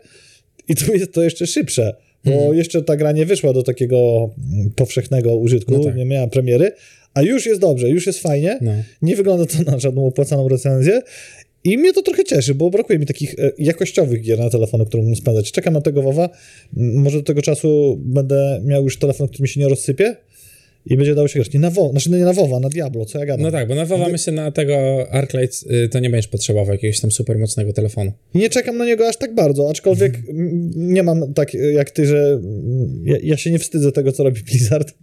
i 0.67 0.75
tu 0.75 0.93
jest 0.93 1.13
to 1.13 1.23
jeszcze 1.23 1.47
szybsze, 1.47 1.93
bo 2.31 2.33
Mhm. 2.37 2.57
jeszcze 2.57 2.81
ta 2.83 2.95
gra 2.97 3.11
nie 3.11 3.25
wyszła 3.25 3.53
do 3.53 3.63
takiego 3.63 4.29
mm, 4.53 4.71
powszechnego 4.75 5.35
użytku, 5.35 5.73
No 5.77 5.83
tak. 5.83 5.95
nie 5.95 6.05
miała 6.05 6.27
premiery, 6.27 6.71
a 7.13 7.21
już 7.21 7.45
jest 7.45 7.61
dobrze, 7.61 7.89
już 7.89 8.07
jest 8.07 8.19
fajnie, 8.19 8.59
No. 8.61 8.71
nie 9.01 9.15
wygląda 9.15 9.45
to 9.45 9.71
na 9.71 9.79
żadną 9.79 10.05
opłacaną 10.07 10.47
recenzję 10.49 11.01
I 11.63 11.77
mnie 11.77 11.93
to 11.93 12.01
trochę 12.01 12.23
cieszy, 12.23 12.55
bo 12.55 12.69
brakuje 12.69 12.99
mi 12.99 13.05
takich 13.05 13.33
e, 13.39 13.51
jakościowych 13.57 14.21
gier 14.21 14.39
na 14.39 14.49
telefony, 14.49 14.85
które 14.85 15.03
mógłbym 15.03 15.15
spędzać. 15.15 15.51
Czekam 15.51 15.73
na 15.73 15.81
tego 15.81 16.01
WoWa. 16.01 16.29
Może 16.73 17.17
do 17.17 17.23
tego 17.23 17.41
czasu 17.41 17.97
będę 17.99 18.61
miał 18.65 18.83
już 18.83 18.99
telefon, 18.99 19.27
który 19.27 19.41
mi 19.41 19.47
się 19.49 19.59
nie 19.59 19.69
rozsypie 19.69 20.15
i 20.85 20.97
będzie 20.97 21.15
dało 21.15 21.27
się 21.27 21.39
grać. 21.39 21.53
Nie 21.53 21.59
na 21.59 21.69
WoW, 21.69 21.91
znaczy 21.91 22.09
nie 22.11 22.17
na 22.17 22.33
WoWa, 22.33 22.59
na 22.59 22.69
Diablo, 22.69 23.05
co 23.05 23.19
ja 23.19 23.25
gadam. 23.25 23.41
No 23.45 23.51
tak, 23.51 23.67
bo 23.67 23.75
na 23.75 23.85
WoWa 23.85 24.09
myślę 24.09 24.33
na 24.33 24.51
tego 24.51 25.05
Arclight 25.11 25.63
y, 25.71 25.89
to 25.89 25.99
nie 25.99 26.09
będziesz 26.09 26.27
potrzebował 26.27 26.73
jakiegoś 26.73 26.99
tam 26.99 27.11
super 27.11 27.39
mocnego 27.39 27.73
telefonu. 27.73 28.11
Nie 28.35 28.49
czekam 28.49 28.77
na 28.77 28.85
niego 28.85 29.07
aż 29.07 29.17
tak 29.17 29.35
bardzo, 29.35 29.69
aczkolwiek 29.69 30.17
m, 30.29 30.71
nie 30.75 31.03
mam 31.03 31.33
tak 31.33 31.55
e, 31.55 31.57
jak 31.57 31.91
ty, 31.91 32.05
że 32.05 32.41
ja, 33.05 33.17
ja 33.23 33.37
się 33.37 33.51
nie 33.51 33.59
wstydzę 33.59 33.91
tego, 33.91 34.11
co 34.11 34.23
robi 34.23 34.41
Blizzard. 34.43 34.93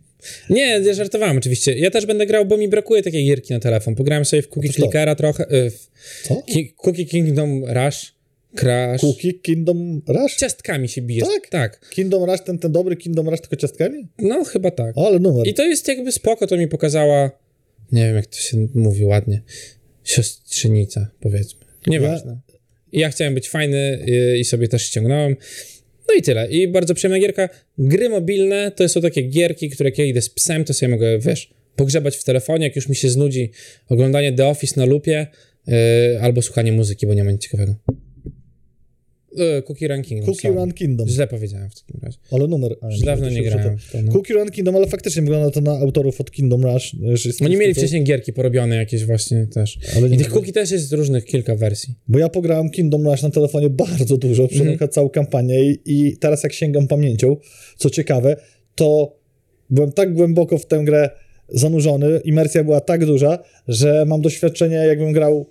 Nie, 0.51 0.63
ja 0.85 0.95
żartowałem 0.95 1.37
oczywiście. 1.39 1.79
Ja 1.79 1.91
też 1.91 2.07
będę 2.07 2.27
grał, 2.27 2.47
bo 2.47 2.57
mi 2.57 2.69
brakuje 2.69 3.03
takiej 3.03 3.25
gierki 3.25 3.53
na 3.53 3.61
telefon. 3.61 3.95
Pograłem 3.95 4.25
sobie 4.25 4.43
w 4.43 4.49
Cookie. 4.49 4.69
Clickera 4.69 5.15
trochę, 5.15 5.45
y, 5.67 5.71
w 5.71 5.89
Co? 6.29 6.43
Ki- 6.43 6.73
Cookie 6.77 7.05
Kingdom 7.05 7.65
Rush, 7.65 8.14
Crash. 8.57 9.01
Cookie 9.01 9.35
Kingdom 9.35 10.03
Rush? 10.09 10.37
Ciastkami 10.37 10.89
się 10.89 11.03
bije. 11.03 11.23
Tak? 11.23 11.49
Tak. 11.49 11.89
Kingdom 11.91 12.31
Rush, 12.31 12.41
ten, 12.41 12.59
ten 12.59 12.73
dobry 12.73 12.97
Kingdom 12.97 13.29
Rush 13.29 13.41
tylko 13.41 13.57
ciastkami? 13.57 14.09
No, 14.19 14.45
chyba 14.45 14.71
tak. 14.71 14.99
O, 14.99 15.07
ale 15.07 15.19
numer. 15.19 15.47
I 15.47 15.55
to 15.55 15.65
jest 15.65 15.89
jakby 15.89 16.13
spoko, 16.13 16.47
to 16.47 16.57
mi 16.57 16.69
pokazała, 16.69 17.31
nie 17.93 18.07
wiem 18.07 18.17
jak 18.17 18.27
to 18.27 18.37
się 18.37 18.69
mówi 18.75 19.05
ładnie, 19.05 19.43
siostrzenica, 20.05 21.11
powiedzmy. 21.21 21.61
Nieważne. 21.87 22.41
I 22.93 23.01
ja 23.01 23.11
chciałem 23.11 23.35
być 23.35 23.49
fajny 23.49 24.07
y, 24.09 24.39
i 24.39 24.45
sobie 24.45 24.69
też 24.69 24.83
ściągnąłem. 24.83 25.37
No 26.09 26.15
i 26.15 26.23
tyle. 26.23 26.49
I 26.51 26.69
bardzo 26.69 26.95
przyjemna 26.95 27.19
gierka. 27.19 27.49
Gry 27.79 28.09
mobilne 28.09 28.73
to 28.77 28.89
są 28.89 29.01
takie 29.01 29.23
gierki, 29.23 29.71
które 29.71 29.89
jak 29.91 29.99
ja 29.99 30.05
idę 30.05 30.23
z 30.23 30.31
psem, 30.31 30.65
to 30.65 30.75
sobie 30.75 30.91
mogę, 30.91 31.19
wiesz, 31.19 31.55
pogrzebać 31.77 32.17
w 32.17 32.25
telefonie, 32.25 32.67
jak 32.67 32.77
już 32.77 32.89
mi 32.89 32.97
się 32.97 33.09
znudzi 33.09 33.51
oglądanie 33.89 34.33
The 34.33 34.47
Office 34.47 34.81
na 34.81 34.87
lupie 34.87 35.27
y, 35.69 35.73
albo 36.21 36.43
słuchanie 36.43 36.73
muzyki, 36.73 37.07
bo 37.07 37.15
nie 37.15 37.25
ma 37.25 37.31
nic 37.31 37.43
ciekawego. 37.43 37.75
Y, 39.59 39.63
Cookie 39.63 39.89
Ranking. 39.89 40.25
Cookie 40.25 40.49
Run 40.49 40.73
Kingdom. 40.73 41.09
Źle 41.09 41.27
powiedziałem 41.27 41.71
w 41.71 41.75
takim 41.75 42.01
razie. 42.03 42.19
Ale 42.31 42.47
numer. 42.47 42.77
Już 42.91 43.01
dawno 43.01 43.31
nie 43.31 43.43
grałem 43.43 43.77
to-. 43.93 44.03
No. 44.03 44.13
Cookie 44.13 44.35
Run 44.35 44.51
Kingdom, 44.51 44.77
ale 44.77 44.87
faktycznie 44.87 45.23
wygląda 45.23 45.51
to 45.51 45.61
na 45.61 45.73
autorów 45.73 46.21
od 46.21 46.31
Kingdom 46.31 46.65
Rush. 46.65 46.97
że 47.15 47.29
jest 47.29 47.43
Oni 47.43 47.57
mieli 47.57 47.75
wcześniej 47.75 48.05
gierki 48.05 48.33
porobione 48.33 48.77
jakieś 48.77 49.05
właśnie 49.05 49.47
też. 49.47 49.79
Ale 49.97 50.11
nie 50.11 50.15
I 50.15 50.19
tych 50.19 50.29
cookie 50.29 50.53
też 50.53 50.71
jest 50.71 50.93
różnych 50.93 51.25
kilka 51.25 51.57
wersji. 51.57 51.95
Bo 52.09 52.19
ja 52.19 52.29
pograłem 52.29 52.71
Kingdom 52.71 53.09
Rush 53.09 53.23
na 53.23 53.31
telefonie 53.31 53.71
bardzo 53.71 54.17
dużo, 54.17 54.47
przejechałem 54.49 54.73
Mhm. 54.73 54.91
całą 54.91 55.09
kampanię 55.09 55.65
i, 55.65 55.79
i 55.87 56.17
teraz 56.17 56.43
jak 56.43 56.53
sięgam 56.53 56.89
pamięcią, 56.89 57.37
co 57.77 57.91
ciekawe, 57.91 58.37
to 58.75 59.17
byłem 59.71 59.93
tak 59.93 60.15
głęboko 60.15 60.59
w 60.59 60.67
tę 60.67 60.83
grę 60.85 61.11
zanurzony, 61.49 62.21
imersja 62.25 62.65
była 62.65 62.81
tak 62.81 63.07
duża, 63.07 63.39
że 63.69 64.05
mam 64.07 64.21
doświadczenie 64.21 64.77
jakbym 64.77 65.13
grał 65.13 65.47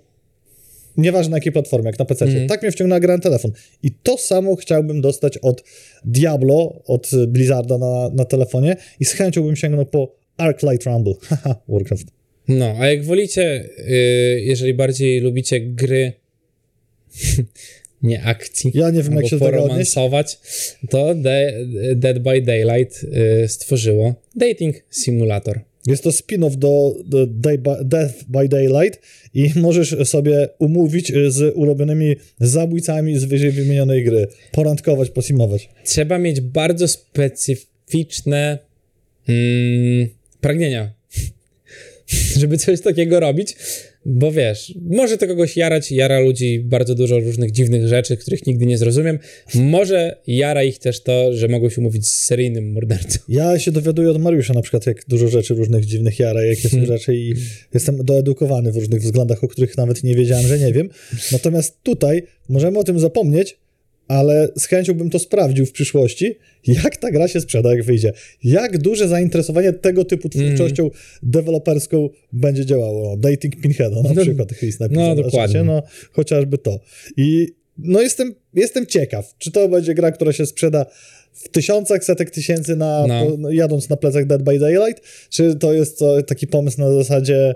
nieważne 0.96 1.30
na 1.30 1.36
jakiej 1.36 1.52
platformie, 1.52 1.86
jak 1.86 1.98
na 1.98 2.04
PC. 2.04 2.24
Mhm. 2.24 2.48
Tak 2.48 2.62
mnie 2.62 2.72
wciągnęła 2.72 3.00
gra 3.00 3.14
na 3.14 3.22
telefon. 3.22 3.52
I 3.82 3.90
to 3.90 4.18
samo 4.18 4.56
chciałbym 4.56 5.00
dostać 5.00 5.38
od 5.38 5.64
Diablo, 6.04 6.82
od 6.86 7.10
Blizzarda 7.28 7.78
na, 7.78 8.10
na 8.14 8.24
telefonie 8.24 8.76
i 9.00 9.04
z 9.04 9.12
chęcią 9.12 9.42
bym 9.42 9.56
sięgnął 9.56 9.86
po 9.86 10.14
Arclight 10.36 10.86
Rumble. 10.86 11.14
Haha, 11.28 11.56
Warcraft. 11.68 12.06
No, 12.48 12.74
a 12.80 12.86
jak 12.86 13.04
wolicie, 13.04 13.68
y, 13.78 14.40
jeżeli 14.44 14.74
bardziej 14.74 15.20
lubicie 15.20 15.60
gry 15.60 16.12
nie 18.02 18.22
akcji, 18.22 18.70
Ja 18.74 18.90
nie 18.90 19.02
wiem, 19.02 19.16
jak 19.16 19.26
się 19.26 19.38
poromansować, 19.38 20.38
to 20.90 21.14
De- 21.14 21.66
Dead 21.94 22.18
by 22.18 22.42
Daylight 22.42 23.04
y, 23.44 23.48
stworzyło 23.48 24.14
Dating 24.36 24.76
Simulator. 24.90 25.60
Jest 25.86 26.02
to 26.02 26.10
spin-off 26.10 26.56
do, 26.56 26.96
do 27.04 27.26
Day 27.26 27.58
by, 27.58 27.70
Death 27.84 28.14
by 28.28 28.48
Daylight 28.48 29.00
i 29.34 29.50
możesz 29.56 29.96
sobie 30.04 30.48
umówić 30.58 31.12
z 31.28 31.56
ulubionymi 31.56 32.16
zabójcami 32.40 33.18
z 33.18 33.24
wyżej 33.24 33.50
wymienionej 33.50 34.04
gry. 34.04 34.26
Porandkować, 34.52 35.10
posimować. 35.10 35.68
Trzeba 35.84 36.18
mieć 36.18 36.40
bardzo 36.40 36.88
specyficzne 36.88 38.58
mm, 39.28 40.08
pragnienia, 40.40 40.92
żeby 42.40 42.58
coś 42.58 42.80
takiego 42.80 43.20
robić, 43.20 43.56
bo 44.06 44.32
wiesz, 44.32 44.74
może 44.90 45.18
to 45.18 45.26
kogoś 45.26 45.56
jarać, 45.56 45.92
jara 45.92 46.20
ludzi 46.20 46.60
bardzo 46.60 46.94
dużo 46.94 47.20
różnych 47.20 47.50
dziwnych 47.50 47.88
rzeczy, 47.88 48.16
których 48.16 48.46
nigdy 48.46 48.66
nie 48.66 48.78
zrozumiem. 48.78 49.18
Może 49.54 50.16
jara 50.26 50.62
ich 50.62 50.78
też 50.78 51.02
to, 51.02 51.32
że 51.32 51.48
mogą 51.48 51.68
się 51.68 51.80
umówić 51.80 52.08
z 52.08 52.22
seryjnym 52.22 52.72
mordercą. 52.72 53.18
Ja 53.28 53.58
się 53.58 53.72
dowiaduję 53.72 54.10
od 54.10 54.22
Mariusza 54.22 54.54
na 54.54 54.62
przykład, 54.62 54.86
jak 54.86 55.04
dużo 55.08 55.28
rzeczy 55.28 55.54
różnych 55.54 55.84
dziwnych 55.84 56.18
jara, 56.18 56.44
jakie 56.44 56.68
są 56.68 56.86
rzeczy 56.86 57.16
i 57.16 57.34
jestem 57.74 58.04
doedukowany 58.04 58.72
w 58.72 58.76
różnych 58.76 59.02
względach, 59.02 59.44
o 59.44 59.48
których 59.48 59.76
nawet 59.76 60.04
nie 60.04 60.14
wiedziałem, 60.14 60.46
że 60.46 60.58
nie 60.58 60.72
wiem. 60.72 60.88
Natomiast 61.32 61.82
tutaj 61.82 62.22
możemy 62.48 62.78
o 62.78 62.84
tym 62.84 62.98
zapomnieć, 62.98 63.56
ale 64.08 64.48
z 64.58 64.66
chęcią 64.66 64.94
bym 64.94 65.10
to 65.10 65.18
sprawdził 65.18 65.66
w 65.66 65.72
przyszłości, 65.72 66.34
jak 66.84 66.96
ta 66.96 67.10
gra 67.10 67.28
się 67.28 67.40
sprzeda, 67.40 67.70
jak 67.70 67.84
wyjdzie. 67.84 68.12
Jak 68.44 68.78
duże 68.78 69.08
zainteresowanie 69.08 69.72
tego 69.72 70.04
typu 70.04 70.28
twórczością 70.28 70.90
deweloperską 71.22 72.08
będzie 72.32 72.66
działało. 72.66 73.16
Dating 73.16 73.60
Pinheada 73.60 74.02
na 74.02 74.12
No, 74.14 74.22
przykład 74.22 74.48
Chris 74.54 74.80
napisał. 74.80 75.16
no, 75.16 75.22
dokładnie. 75.22 75.62
No, 75.62 75.82
chociażby 76.12 76.58
to. 76.58 76.80
I 77.16 77.48
no 77.78 78.00
jestem, 78.02 78.34
jestem 78.54 78.86
ciekaw, 78.86 79.34
czy 79.38 79.50
to 79.52 79.68
będzie 79.68 79.94
gra, 79.94 80.12
która 80.12 80.32
się 80.32 80.46
sprzeda 80.46 80.86
w 81.32 81.48
tysiącach, 81.48 82.04
setek 82.04 82.30
tysięcy 82.30 82.76
na, 82.76 83.06
No. 83.06 83.26
po, 83.26 83.36
no, 83.38 83.50
jadąc 83.50 83.88
na 83.88 83.96
plecach 83.96 84.26
Dead 84.26 84.42
by 84.42 84.58
Daylight, 84.58 85.02
czy 85.30 85.54
to 85.56 85.72
jest 85.72 85.98
to 85.98 86.22
taki 86.22 86.46
pomysł 86.46 86.80
na 86.80 86.92
zasadzie 86.92 87.54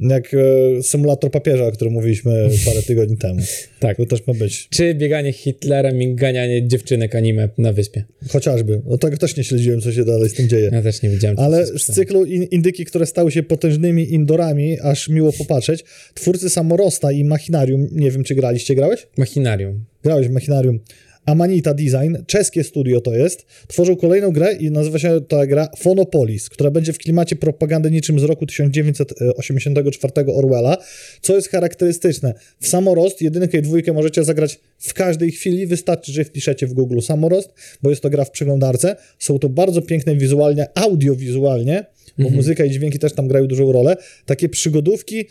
jak 0.00 0.34
e, 0.34 0.82
symulator 0.82 1.30
papieża, 1.30 1.66
o 1.66 1.72
którym 1.72 1.92
mówiliśmy 1.92 2.48
parę 2.64 2.82
tygodni 2.82 3.16
temu. 3.16 3.40
Tak. 3.80 3.96
To 3.96 4.06
też 4.06 4.26
ma 4.26 4.34
być. 4.34 4.68
Czy 4.70 4.94
bieganie 4.94 5.32
Hitlerem 5.32 6.02
i 6.02 6.14
ganianie 6.14 6.68
dziewczynek 6.68 7.14
anime 7.14 7.48
na 7.58 7.72
wyspie. 7.72 8.04
Chociażby. 8.28 8.82
No 8.86 8.98
tego 8.98 9.16
też 9.16 9.36
nie 9.36 9.44
śledziłem, 9.44 9.80
co 9.80 9.92
się 9.92 10.04
dalej 10.04 10.28
z 10.28 10.34
tym 10.34 10.48
dzieje. 10.48 10.70
Ja 10.72 10.82
też 10.82 11.02
nie 11.02 11.10
wiedziałem. 11.10 11.36
co 11.36 11.42
Ale 11.42 11.66
z 11.66 11.84
cyklu 11.84 12.24
in, 12.24 12.42
indyki, 12.42 12.84
które 12.84 13.06
stały 13.06 13.32
się 13.32 13.42
potężnymi 13.42 14.12
indorami, 14.14 14.80
aż 14.80 15.08
miło 15.08 15.32
popatrzeć, 15.32 15.84
twórcy 16.14 16.50
Samorosta 16.50 17.12
i 17.12 17.24
Machinarium, 17.24 17.88
nie 17.92 18.10
wiem, 18.10 18.24
czy 18.24 18.34
graliście, 18.34 18.74
grałeś? 18.74 19.06
Machinarium. 19.16 19.84
Grałeś 20.02 20.28
w 20.28 20.30
Machinarium. 20.30 20.80
Amanita 21.28 21.74
Design, 21.74 22.16
czeskie 22.26 22.64
studio 22.64 23.00
to 23.00 23.14
jest, 23.14 23.46
tworzył 23.66 23.96
kolejną 23.96 24.30
grę 24.30 24.52
i 24.52 24.70
nazywa 24.70 24.98
się 24.98 25.20
ta 25.28 25.46
gra 25.46 25.68
Phonopolis, 25.78 26.48
która 26.48 26.70
będzie 26.70 26.92
w 26.92 26.98
klimacie 26.98 27.36
propagandy 27.36 27.90
niczym 27.90 28.20
z 28.20 28.22
roku 28.22 28.46
1984 28.46 30.12
Orwella, 30.32 30.76
co 31.20 31.34
jest 31.34 31.48
charakterystyczne. 31.48 32.34
W 32.60 32.68
Samorost 32.68 33.22
jedynkę 33.22 33.58
i 33.58 33.62
dwójkę 33.62 33.92
możecie 33.92 34.24
zagrać 34.24 34.60
w 34.78 34.94
każdej 34.94 35.32
chwili, 35.32 35.66
wystarczy, 35.66 36.12
że 36.12 36.24
wpiszecie 36.24 36.66
w 36.66 36.72
Google 36.72 37.00
Samorost, 37.00 37.54
bo 37.82 37.90
jest 37.90 38.02
to 38.02 38.10
gra 38.10 38.24
w 38.24 38.30
przeglądarce. 38.30 38.96
Są 39.18 39.38
to 39.38 39.48
bardzo 39.48 39.82
piękne 39.82 40.16
wizualnie, 40.16 40.66
audiowizualnie, 40.74 41.86
bo 42.18 42.30
muzyka 42.30 42.64
i 42.64 42.70
dźwięki 42.70 42.98
też 42.98 43.12
tam 43.12 43.28
grają 43.28 43.46
dużą 43.46 43.72
rolę. 43.72 43.96
Takie 44.26 44.48
przygodówki, 44.48 45.24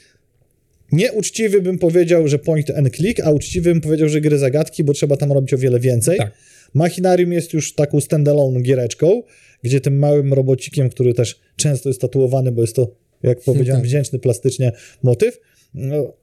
Nieuczciwy 0.91 1.62
bym 1.62 1.78
powiedział, 1.80 2.28
że 2.28 2.39
point 2.39 2.69
and 2.69 2.95
click, 2.95 3.19
a 3.19 3.32
uczciwy 3.32 3.69
bym 3.69 3.82
powiedział, 3.82 4.10
że 4.10 4.21
gry 4.21 4.38
zagadki, 4.38 4.84
bo 4.84 4.93
trzeba 4.93 5.17
tam 5.17 5.32
robić 5.32 5.54
o 5.54 5.58
wiele 5.58 5.80
więcej. 5.80 6.17
Tak. 6.17 6.32
Machinarium 6.73 7.34
jest 7.34 7.54
już 7.54 7.73
taką 7.73 8.02
standalone 8.02 8.62
giereczką, 8.62 9.23
gdzie 9.63 9.82
tym 9.82 10.00
małym 10.00 10.34
robocikiem, 10.34 10.89
który 10.89 11.13
też 11.13 11.39
często 11.56 11.89
jest 11.89 12.02
tatuowany, 12.02 12.52
bo 12.52 12.62
jest 12.62 12.76
to, 12.76 12.91
jak 13.23 13.41
powiedziałem, 13.41 13.82
tak. 13.82 13.88
wdzięczny 13.88 14.19
plastycznie 14.19 14.71
motyw. 15.04 15.39
No, 15.73 16.13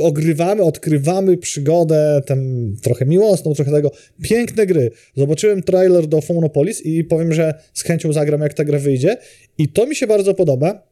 ogrywamy, 0.00 0.62
odkrywamy 0.62 1.36
przygodę, 1.36 2.22
tam 2.26 2.72
trochę 2.82 3.06
miłosną, 3.06 3.54
trochę 3.54 3.70
tego. 3.70 3.90
Piękne 4.22 4.66
gry. 4.66 4.90
Zobaczyłem 5.16 5.62
trailer 5.62 6.06
do 6.06 6.20
Phonopolis 6.20 6.86
i 6.86 7.04
powiem, 7.04 7.32
że 7.32 7.54
z 7.74 7.82
chęcią 7.82 8.12
zagram, 8.12 8.40
jak 8.40 8.54
ta 8.54 8.64
gra 8.64 8.78
wyjdzie. 8.78 9.16
I 9.58 9.68
to 9.68 9.86
mi 9.86 9.96
się 9.96 10.06
bardzo 10.06 10.34
podoba, 10.34 10.88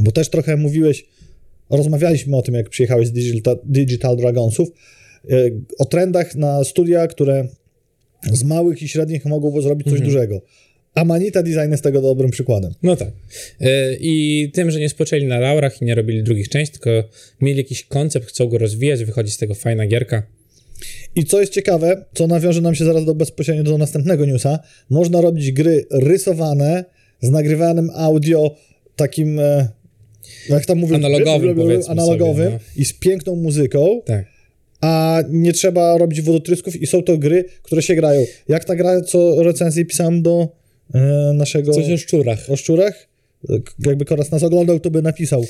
bo 0.00 0.12
też 0.12 0.28
trochę 0.28 0.56
mówiłeś, 0.56 1.06
rozmawialiśmy 1.70 2.36
o 2.36 2.42
tym, 2.42 2.54
jak 2.54 2.68
przyjechałeś 2.68 3.08
z 3.08 3.12
Digital, 3.12 3.58
Digital 3.64 4.16
Dragonsów, 4.16 4.68
e, 5.30 5.36
o 5.78 5.84
trendach 5.84 6.34
na 6.34 6.64
studia, 6.64 7.06
które 7.06 7.48
z 8.32 8.44
małych 8.44 8.82
i 8.82 8.88
średnich 8.88 9.24
mogą 9.24 9.60
zrobić 9.60 9.90
coś 9.90 10.00
dużego. 10.00 10.40
Amanita 10.94 11.42
Design 11.42 11.70
jest 11.70 11.82
tego 11.82 12.00
dobrym 12.02 12.30
przykładem. 12.30 12.74
No 12.82 12.96
tak. 12.96 13.08
Y, 13.08 13.98
I 14.00 14.50
tym, 14.54 14.70
że 14.70 14.80
nie 14.80 14.88
spoczęli 14.88 15.24
na 15.26 15.38
laurach 15.38 15.82
i 15.82 15.84
nie 15.84 15.94
robili 15.94 16.22
drugich 16.22 16.48
części, 16.48 16.72
tylko 16.72 17.08
mieli 17.40 17.58
jakiś 17.58 17.84
koncept, 17.84 18.26
chcą 18.26 18.46
go 18.46 18.58
rozwijać, 18.58 19.04
wychodzi 19.04 19.30
z 19.30 19.36
tego 19.36 19.54
fajna 19.54 19.86
gierka. 19.86 20.22
I 21.16 21.24
co 21.24 21.40
jest 21.40 21.52
ciekawe, 21.52 22.04
co 22.14 22.26
nawiąże 22.26 22.60
nam 22.60 22.74
się 22.74 22.84
zaraz 22.84 23.04
do 23.04 23.14
bezpośrednio 23.14 23.64
do 23.64 23.78
następnego 23.78 24.26
newsa, 24.26 24.58
można 24.90 25.20
robić 25.20 25.52
gry 25.52 25.86
rysowane 25.90 26.84
z 27.20 27.30
nagrywanym 27.30 27.90
audio 27.94 28.56
takim, 28.96 29.40
e, 29.40 29.68
jak 30.48 30.66
tam 30.66 30.78
mówię, 30.78 30.96
Analogowym, 30.96 31.56
powiedzmy 31.56 31.92
analogowym 31.92 32.46
sobie, 32.52 32.58
i 32.76 32.84
z 32.84 32.92
piękną 32.92 33.36
muzyką, 33.36 34.02
Tak. 34.06 34.24
a 34.80 35.22
nie 35.30 35.52
trzeba 35.52 35.98
robić 35.98 36.20
wodotrysków 36.22 36.76
i 36.82 36.86
są 36.86 37.02
to 37.02 37.18
gry, 37.18 37.44
które 37.62 37.82
się 37.82 37.94
grają. 37.94 38.24
Jak 38.48 38.64
ta 38.64 38.76
gra, 38.76 39.00
co 39.00 39.42
recenzję 39.42 39.84
pisałem 39.84 40.22
do 40.22 40.48
e, 40.94 41.32
naszego 41.34 41.72
Coś 41.72 41.90
o 41.90 41.96
szczurach. 41.98 42.50
o 42.50 42.56
szczurach, 42.56 43.08
jakby 43.86 44.04
Koras 44.04 44.30
nas 44.30 44.42
oglądał, 44.42 44.80
to 44.80 44.90
by 44.90 45.02
napisał 45.02 45.44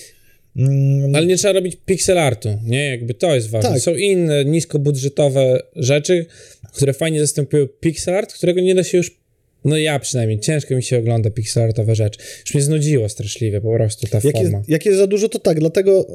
Mm, 0.57 1.17
Ale 1.17 1.27
nie 1.27 1.37
trzeba 1.37 1.53
robić 1.53 1.77
pixel 1.87 2.19
artu, 2.19 2.49
nie? 2.65 2.87
Jakby 2.91 3.15
to 3.15 3.35
jest 3.35 3.51
ważne. 3.51 3.71
Tak. 3.71 3.81
Są 3.81 3.95
inne 3.95 4.45
niskobudżetowe 4.45 5.63
rzeczy, 5.77 6.27
które 6.73 6.93
fajnie 6.93 7.21
zastępują 7.21 7.67
pixel 7.81 8.15
art, 8.15 8.33
którego 8.33 8.61
nie 8.61 8.75
da 8.75 8.85
się 8.85 8.99
już, 8.99 9.20
no 9.65 9.77
ja 9.77 9.99
przynajmniej, 9.99 10.41
ciężko 10.41 10.75
mi 10.75 10.83
się 10.83 10.99
ogląda 10.99 11.31
pixel 11.31 11.63
artowe 11.63 11.95
rzeczy. 11.95 12.21
Już 12.45 12.55
mnie 12.55 12.63
znudziło 12.63 13.09
straszliwie 13.09 13.61
po 13.61 13.73
prostu 13.73 14.07
ta 14.07 14.17
jak, 14.17 14.25
jest, 14.25 14.37
forma. 14.37 14.63
jak 14.69 14.87
jest 14.87 14.99
za 14.99 15.07
dużo, 15.07 15.29
to 15.29 15.39
tak, 15.39 15.61
dlatego 15.61 16.07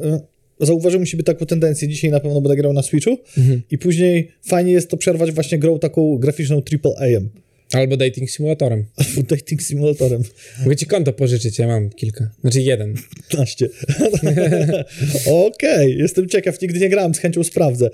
y, 0.62 0.66
zauważyłem 0.66 1.04
u 1.04 1.06
siebie 1.06 1.24
taką 1.24 1.46
tendencję. 1.46 1.88
Dzisiaj 1.88 2.12
na 2.12 2.20
pewno 2.20 2.42
będę 2.42 2.56
grał 2.56 2.74
na 2.74 2.82
Switchu 2.82 3.18
Mhm. 3.38 3.62
i 3.72 3.78
później 3.78 4.32
fajnie 4.48 4.72
jest 4.72 4.90
to 4.90 4.98
przerwać 4.98 5.32
właśnie 5.32 5.58
grą 5.60 5.80
taką 5.80 6.18
graficzną 6.18 6.62
AAA-em. 6.72 7.30
Albo 7.74 7.98
dating 7.98 8.30
simulatorem. 8.30 8.86
Albo 8.98 9.22
dating 9.30 9.62
simulatorem. 9.62 10.22
Mogę 10.64 10.76
ci 10.76 10.86
konto 10.86 11.14
pożyczyć, 11.14 11.60
ja 11.60 11.68
mam 11.68 11.90
kilka. 11.90 12.30
Znaczy 12.42 12.62
jeden. 12.62 12.96
15. 13.30 13.70
Okej, 15.48 15.98
jestem 15.98 16.30
ciekaw, 16.30 16.62
nigdy 16.62 16.80
nie 16.80 16.90
grałem, 16.90 17.16
z 17.16 17.20
chęcią 17.20 17.44
sprawdzę. 17.44 17.90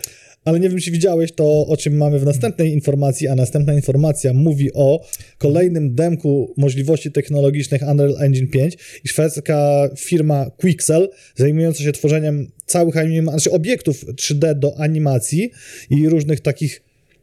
Ale 0.45 0.59
nie 0.59 0.69
wiem, 0.69 0.79
czy 0.79 0.91
widziałeś 0.91 1.31
to, 1.31 1.67
o 1.67 1.77
czym 1.77 1.97
mamy 1.97 2.19
w 2.19 2.25
następnej 2.25 2.71
informacji, 2.71 3.27
a 3.27 3.35
następna 3.35 3.73
informacja 3.73 4.33
mówi 4.33 4.73
o 4.73 5.05
kolejnym 5.37 5.95
demku 5.95 6.53
możliwości 6.57 7.11
technologicznych 7.11 7.81
Unreal 7.81 8.15
Engine 8.19 8.47
5 8.47 8.77
i 9.03 9.07
szwedzka 9.07 9.89
firma 9.97 10.51
Quixel, 10.57 11.09
zajmująca 11.35 11.83
się 11.83 11.91
tworzeniem 11.91 12.51
całych 12.65 12.97
anim- 12.97 13.29
znaczy 13.29 13.51
obiektów 13.51 14.05
3D 14.05 14.59
do 14.59 14.79
animacji 14.79 15.51
i 15.89 16.09
różnych 16.09 16.39
takich 16.39 16.81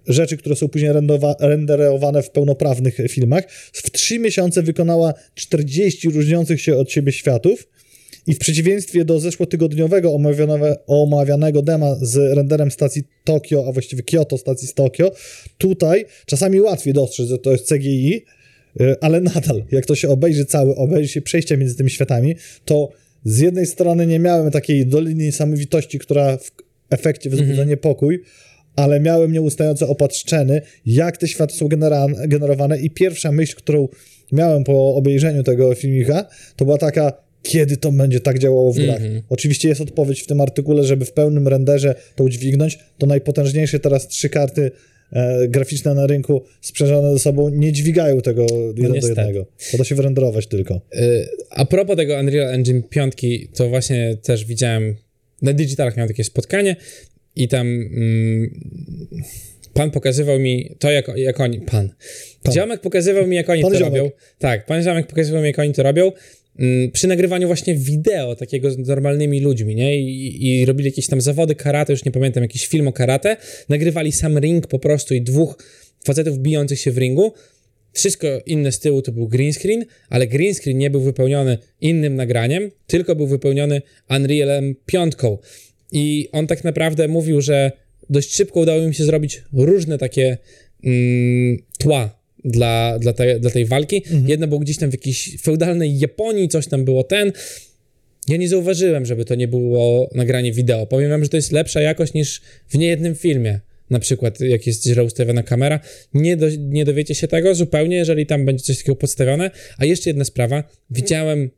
rzeczy, 0.08 0.36
które 0.36 0.56
są 0.56 0.68
później 0.68 0.90
renderowane 1.40 2.22
w 2.22 2.30
pełnoprawnych 2.30 2.96
filmach, 3.08 3.50
w 3.72 3.90
3 3.90 4.18
miesiące 4.18 4.62
wykonała 4.62 5.14
40 5.34 6.10
różniących 6.10 6.60
się 6.60 6.76
od 6.76 6.92
siebie 6.92 7.12
światów 7.12 7.68
i 8.26 8.34
w 8.34 8.38
przeciwieństwie 8.38 9.04
do 9.04 9.20
zeszłotygodniowego 9.20 10.18
omawianego, 10.86 11.62
dema 11.62 11.96
z 12.02 12.36
renderem 12.36 12.70
stacji 12.70 13.02
Tokio, 13.24 13.64
a 13.68 13.72
właściwie 13.72 14.02
Kyoto 14.02 14.38
stacji 14.38 14.68
z 14.68 14.74
Tokio, 14.74 15.12
tutaj 15.58 16.04
czasami 16.26 16.60
łatwiej 16.60 16.92
dostrzec, 16.94 17.28
że 17.28 17.38
to 17.38 17.52
jest 17.52 17.68
CGI, 17.68 18.24
y, 18.80 18.96
ale 19.00 19.20
nadal, 19.20 19.64
jak 19.70 19.86
to 19.86 19.94
się 19.94 20.08
obejrzy 20.08 20.44
cały, 20.44 20.74
obejrzy 20.76 21.08
się 21.08 21.22
przejście 21.22 21.56
między 21.56 21.76
tymi 21.76 21.90
światami, 21.90 22.34
to 22.64 22.88
z 23.24 23.38
jednej 23.38 23.66
strony 23.66 24.06
nie 24.06 24.18
miałem 24.18 24.50
takiej 24.50 24.86
doliny 24.86 25.24
niesamowitości, 25.24 25.98
która 25.98 26.36
w 26.36 26.52
efekcie 26.90 27.30
wzbudza 27.30 27.64
niepokój, 27.64 28.22
ale 28.78 29.00
miałem 29.00 29.32
nieustające 29.32 29.86
opatrzczeny, 29.86 30.60
jak 30.86 31.16
te 31.16 31.28
światy 31.28 31.54
są 31.54 31.68
genera- 31.68 32.28
generowane 32.28 32.78
i 32.78 32.90
pierwsza 32.90 33.32
myśl, 33.32 33.56
którą 33.56 33.88
miałem 34.32 34.64
po 34.64 34.94
obejrzeniu 34.94 35.42
tego 35.42 35.74
filmika, 35.74 36.26
to 36.56 36.64
była 36.64 36.78
taka, 36.78 37.12
kiedy 37.42 37.76
to 37.76 37.92
będzie 37.92 38.20
tak 38.20 38.38
działało 38.38 38.72
w 38.72 38.76
grach. 38.78 39.00
Oczywiście 39.28 39.68
jest 39.68 39.80
odpowiedź 39.80 40.22
w 40.22 40.26
tym 40.26 40.40
artykule, 40.40 40.84
żeby 40.84 41.04
w 41.04 41.12
pełnym 41.12 41.48
renderze 41.48 41.94
to 42.16 42.24
udźwignąć, 42.24 42.78
to 42.98 43.06
najpotężniejsze 43.06 43.78
teraz 43.78 44.08
trzy 44.08 44.28
karty 44.28 44.70
e, 45.12 45.48
graficzne 45.48 45.94
na 45.94 46.06
rynku 46.06 46.42
sprzężone 46.60 47.12
ze 47.12 47.18
sobą 47.18 47.48
nie 47.48 47.72
dźwigają 47.72 48.20
tego 48.20 48.46
jeden 48.76 48.88
do 48.88 48.94
niestety. 48.94 49.20
jednego. 49.20 49.46
To 49.70 49.78
da 49.78 49.84
się 49.84 49.94
wyrenderować 49.94 50.46
tylko. 50.46 50.74
Y, 50.94 51.26
A 51.50 51.64
propos 51.64 51.96
tego 51.96 52.18
Unreal 52.20 52.54
Engine 52.54 52.82
5, 52.82 53.12
to 53.54 53.68
właśnie 53.68 54.16
też 54.22 54.44
widziałem, 54.44 54.96
na 55.42 55.52
Digitalach 55.52 55.96
miałem 55.96 56.08
takie 56.08 56.24
spotkanie 56.24 56.76
i 57.38 57.48
tam 57.48 57.66
mm, 57.66 58.50
pan 59.74 59.90
pokazywał 59.90 60.38
mi 60.38 60.74
to, 60.78 60.90
jak, 60.90 61.10
jak 61.16 61.40
oni, 61.40 61.60
pan, 61.60 61.88
Pan. 62.42 62.54
ziomek 62.54 62.80
pokazywał 62.80 63.26
mi, 63.26 63.36
jak 63.36 63.48
oni 63.50 63.62
Pan 63.62 63.72
to 63.72 63.78
ziomek. 63.78 63.94
robią. 63.98 64.10
Tak, 64.38 64.66
pan 64.66 64.82
ziomek 64.82 65.06
pokazywał 65.06 65.42
mi, 65.42 65.46
jak 65.48 65.58
oni 65.58 65.72
to 65.72 65.82
robią. 65.82 66.12
mm, 66.58 66.90
Przy 66.90 67.06
nagrywaniu 67.08 67.46
właśnie 67.46 67.74
wideo 67.74 68.36
takiego 68.36 68.70
z 68.70 68.78
normalnymi 68.78 69.40
ludźmi, 69.40 69.74
nie? 69.74 70.00
I, 70.00 70.46
I 70.60 70.64
robili 70.64 70.88
jakieś 70.90 71.06
tam 71.06 71.20
zawody 71.20 71.54
karate, 71.54 71.92
już 71.92 72.04
nie 72.04 72.12
pamiętam, 72.12 72.42
jakiś 72.42 72.66
film 72.66 72.88
o 72.88 72.92
karate. 72.92 73.36
Nagrywali 73.68 74.12
sam 74.12 74.38
ring 74.38 74.66
po 74.66 74.78
prostu 74.78 75.14
i 75.14 75.22
dwóch 75.22 75.58
facetów 76.04 76.38
bijących 76.38 76.80
się 76.80 76.92
w 76.92 76.98
ringu. 76.98 77.32
Wszystko 77.92 78.26
inne 78.46 78.72
z 78.72 78.78
tyłu 78.78 79.02
to 79.02 79.12
był 79.12 79.28
green 79.28 79.52
screen, 79.52 79.84
ale 80.08 80.26
green 80.26 80.54
screen 80.54 80.78
nie 80.78 80.90
był 80.90 81.00
wypełniony 81.00 81.58
innym 81.80 82.16
nagraniem, 82.16 82.70
tylko 82.86 83.16
był 83.16 83.26
wypełniony 83.26 83.82
Unrealem 84.10 84.74
5. 84.86 85.14
I 85.92 86.28
on 86.32 86.46
tak 86.46 86.64
naprawdę 86.64 87.08
mówił, 87.08 87.40
że 87.40 87.72
dość 88.10 88.34
szybko 88.34 88.60
udało 88.60 88.82
im 88.82 88.92
się 88.92 89.04
zrobić 89.04 89.42
różne 89.52 89.98
takie 89.98 90.38
mm, 90.84 91.58
tła 91.78 92.18
dla, 92.44 92.98
dla, 92.98 93.12
te, 93.12 93.40
dla 93.40 93.50
tej 93.50 93.64
walki. 93.64 94.02
Jedno 94.26 94.46
było 94.46 94.60
gdzieś 94.60 94.76
tam 94.76 94.90
w 94.90 94.92
jakiejś 94.92 95.36
feudalnej 95.42 95.98
Japonii, 95.98 96.48
coś 96.48 96.66
tam 96.66 96.84
było 96.84 97.04
ten. 97.04 97.32
Ja 98.28 98.36
nie 98.36 98.48
zauważyłem, 98.48 99.06
żeby 99.06 99.24
to 99.24 99.34
nie 99.34 99.48
było 99.48 100.10
nagranie 100.14 100.52
wideo. 100.52 100.86
Powiem 100.86 101.10
wam, 101.10 101.24
że 101.24 101.30
to 101.30 101.36
jest 101.36 101.52
lepsza 101.52 101.80
jakość 101.80 102.14
niż 102.14 102.40
w 102.68 102.78
niejednym 102.78 103.14
filmie. 103.14 103.60
Na 103.90 103.98
przykład, 103.98 104.40
jak 104.40 104.66
jest 104.66 104.84
źle 104.84 105.04
ustawiona 105.04 105.42
kamera. 105.42 105.80
Nie, 106.14 106.36
do, 106.36 106.46
nie 106.58 106.84
dowiecie 106.84 107.14
się 107.14 107.28
tego 107.28 107.54
zupełnie, 107.54 107.96
jeżeli 107.96 108.26
tam 108.26 108.44
będzie 108.44 108.64
coś 108.64 108.78
takiego 108.78 108.96
podstawione. 108.96 109.50
A 109.78 109.84
jeszcze 109.84 110.10
jedna 110.10 110.24
sprawa. 110.24 110.64
Widziałem 110.90 111.50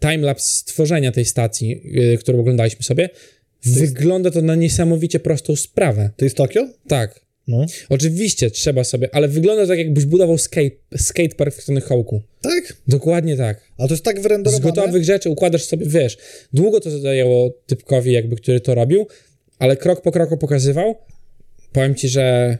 timelapse 0.00 0.58
stworzenia 0.58 1.12
tej 1.12 1.24
stacji, 1.24 1.80
yy, 1.84 2.18
którą 2.18 2.40
oglądaliśmy 2.40 2.82
sobie. 2.82 3.10
Wygląda 3.66 4.30
to 4.30 4.42
na 4.42 4.54
niesamowicie 4.54 5.20
prostą 5.20 5.56
sprawę. 5.56 6.10
To 6.16 6.24
jest 6.24 6.36
Tokio? 6.36 6.68
Tak. 6.88 7.24
No. 7.48 7.66
Oczywiście 7.88 8.50
trzeba 8.50 8.84
sobie, 8.84 9.14
ale 9.14 9.28
wygląda 9.28 9.66
tak, 9.66 9.78
jakbyś 9.78 10.04
budował 10.04 10.38
skate, 10.38 10.70
skatepark 10.96 11.54
w 11.54 11.66
Tony 11.66 11.80
Hawk'u. 11.80 12.20
Tak? 12.40 12.76
Dokładnie 12.88 13.36
tak. 13.36 13.60
A 13.78 13.86
to 13.88 13.94
jest 13.94 14.04
tak 14.04 14.18
Z 14.18 14.22
wyrenderowane? 14.22 14.64
gotowych 14.64 15.04
rzeczy 15.04 15.30
układasz 15.30 15.64
sobie, 15.64 15.86
wiesz, 15.86 16.18
długo 16.52 16.80
to 16.80 16.98
zajęło 16.98 17.50
typkowi, 17.66 18.12
jakby, 18.12 18.36
który 18.36 18.60
to 18.60 18.74
robił, 18.74 19.06
ale 19.58 19.76
krok 19.76 20.02
po 20.02 20.12
kroku 20.12 20.36
pokazywał. 20.36 20.94
Powiem 21.72 21.94
ci, 21.94 22.08
że 22.08 22.58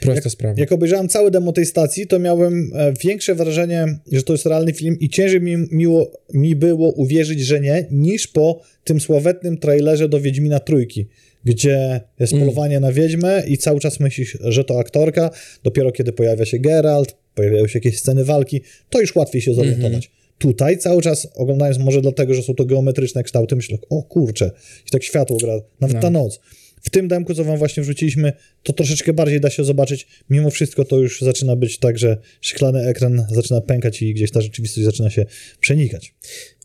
prosta 0.00 0.30
sprawa. 0.30 0.54
Jak 0.60 0.72
obejrzałem 0.72 1.08
całe 1.08 1.30
demo 1.30 1.52
tej 1.52 1.66
stacji, 1.66 2.06
to 2.06 2.18
miałem 2.18 2.70
e, 2.74 2.92
większe 3.04 3.34
wrażenie, 3.34 3.98
że 4.12 4.22
to 4.22 4.32
jest 4.32 4.46
realny 4.46 4.72
film 4.72 4.96
i 5.00 5.08
ciężej 5.08 5.40
mi, 5.40 5.56
miło, 5.70 6.12
mi 6.34 6.56
było 6.56 6.92
uwierzyć, 6.92 7.40
że 7.40 7.60
nie, 7.60 7.86
niż 7.90 8.26
po 8.28 8.60
tym 8.84 9.00
sławetnym 9.00 9.58
trailerze 9.58 10.08
do 10.08 10.20
Wiedźmina 10.20 10.60
Trójki, 10.60 11.06
gdzie 11.44 12.00
jest 12.20 12.32
Mm. 12.32 12.44
polowanie 12.44 12.80
na 12.80 12.92
Wiedźmę 12.92 13.42
i 13.48 13.58
cały 13.58 13.80
czas 13.80 14.00
myślisz, 14.00 14.38
że 14.40 14.64
to 14.64 14.78
aktorka, 14.78 15.30
dopiero 15.64 15.92
kiedy 15.92 16.12
pojawia 16.12 16.44
się 16.44 16.58
Geralt, 16.58 17.16
pojawiają 17.34 17.66
się 17.66 17.78
jakieś 17.78 17.98
sceny 17.98 18.24
walki, 18.24 18.60
to 18.90 19.00
już 19.00 19.14
łatwiej 19.16 19.42
się 19.42 19.54
zorientować. 19.54 20.06
Mhm. 20.06 20.12
Tutaj 20.38 20.78
cały 20.78 21.02
czas 21.02 21.28
oglądając 21.34 21.78
może 21.78 22.00
dlatego, 22.00 22.34
że 22.34 22.42
są 22.42 22.54
to 22.54 22.64
geometryczne 22.64 23.22
kształty, 23.22 23.56
myślę, 23.56 23.78
o 23.90 24.02
kurczę, 24.02 24.50
i 24.86 24.90
tak 24.90 25.02
światło 25.02 25.36
gra, 25.36 25.52
nawet 25.80 25.96
No. 25.96 26.02
ta 26.02 26.10
noc. 26.10 26.40
W 26.82 26.90
tym 26.90 27.08
demku, 27.08 27.34
co 27.34 27.44
wam 27.44 27.58
właśnie 27.58 27.82
wrzuciliśmy, 27.82 28.32
to 28.62 28.72
troszeczkę 28.72 29.12
bardziej 29.12 29.40
da 29.40 29.50
się 29.50 29.64
zobaczyć. 29.64 30.06
Mimo 30.30 30.50
wszystko 30.50 30.84
to 30.84 30.98
już 30.98 31.20
zaczyna 31.20 31.56
być 31.56 31.78
tak, 31.78 31.98
że 31.98 32.18
szklany 32.40 32.86
ekran 32.86 33.26
zaczyna 33.30 33.60
pękać 33.60 34.02
i 34.02 34.14
gdzieś 34.14 34.30
ta 34.30 34.40
rzeczywistość 34.40 34.84
zaczyna 34.84 35.10
się 35.10 35.26
przenikać. 35.60 36.14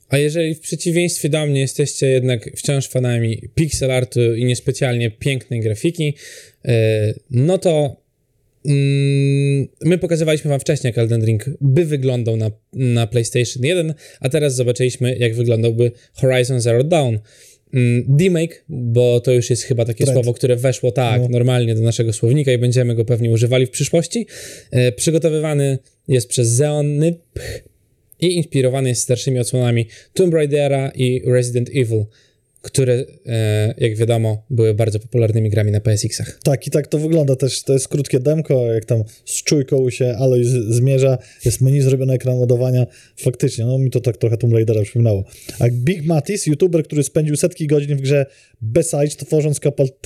A 0.09 0.17
jeżeli 0.17 0.55
w 0.55 0.59
przeciwieństwie 0.59 1.29
do 1.29 1.45
mnie 1.45 1.61
jesteście 1.61 2.07
jednak 2.07 2.49
wciąż 2.57 2.87
fanami 2.87 3.49
pixel 3.55 3.91
artu 3.91 4.35
i 4.35 4.45
niespecjalnie 4.45 5.11
pięknej 5.11 5.61
grafiki, 5.61 6.13
yy, 6.63 6.73
no 7.31 7.57
to 7.57 8.01
mm, 8.65 9.67
my 9.81 9.97
pokazywaliśmy 9.97 10.49
wam 10.49 10.59
wcześniej, 10.59 10.89
jak 10.89 10.97
Elden 10.97 11.25
Ring 11.25 11.45
by 11.61 11.85
wyglądał 11.85 12.37
na, 12.37 12.51
na 12.73 13.07
PlayStation 13.07 13.63
1, 13.63 13.93
a 14.19 14.29
teraz 14.29 14.55
zobaczyliśmy, 14.55 15.15
jak 15.15 15.35
wyglądałby 15.35 15.91
Horizon 16.13 16.61
Zero 16.61 16.83
Dawn. 16.83 17.17
Mm, 17.73 18.03
Demake, 18.07 18.55
bo 18.69 19.19
to 19.19 19.31
już 19.31 19.49
jest 19.49 19.63
chyba 19.63 19.85
takie 19.85 20.03
Trend. 20.03 20.15
słowo, 20.15 20.33
które 20.33 20.55
weszło 20.55 20.91
tak 20.91 21.21
No. 21.21 21.27
normalnie 21.29 21.75
do 21.75 21.81
naszego 21.81 22.13
słownika 22.13 22.51
i 22.51 22.57
będziemy 22.57 22.95
go 22.95 23.05
pewnie 23.05 23.29
używali 23.31 23.65
w 23.65 23.69
przyszłości. 23.69 24.27
E, 24.71 24.91
przygotowywany 24.91 25.77
jest 26.07 26.27
przez 26.29 26.47
Zeonyp 26.47 27.17
i 28.19 28.35
inspirowany 28.35 28.89
jest 28.89 29.01
starszymi 29.01 29.39
odsłonami 29.39 29.87
Tomb 30.13 30.33
Raidera 30.33 30.91
i 30.95 31.21
Resident 31.25 31.69
Evil, 31.69 32.05
które, 32.63 33.05
e, 33.25 33.73
jak 33.77 33.95
wiadomo, 33.95 34.45
były 34.49 34.73
bardzo 34.73 34.99
popularnymi 34.99 35.49
grami 35.49 35.71
na 35.71 35.79
PSX-ach. 35.79 36.39
Tak, 36.43 36.67
i 36.67 36.71
tak 36.71 36.87
to 36.87 36.97
wygląda 36.97 37.35
też. 37.35 37.63
To 37.63 37.73
jest 37.73 37.87
krótkie 37.87 38.19
demko, 38.19 38.73
jak 38.73 38.85
tam 38.85 39.03
z 39.25 39.43
czujką 39.43 39.89
się 39.89 40.15
Aloy 40.19 40.43
zmierza, 40.69 41.17
jest 41.45 41.61
menu 41.61 41.81
zrobione 41.81 42.13
ekran 42.13 42.35
ładowania. 42.35 42.87
Faktycznie, 43.17 43.65
no 43.65 43.77
mi 43.77 43.89
to 43.89 44.01
tak 44.01 44.17
trochę 44.17 44.37
Tomb 44.37 44.53
Raidera 44.53 44.81
przypominało. 44.81 45.23
A 45.59 45.65
Big 45.71 46.05
Matis, 46.05 46.45
youtuber, 46.45 46.83
który 46.83 47.03
spędził 47.03 47.35
setki 47.35 47.67
godzin 47.67 47.97
w 47.97 48.01
grze 48.01 48.25
Beside, 48.61 49.07
tworząc 49.07 49.59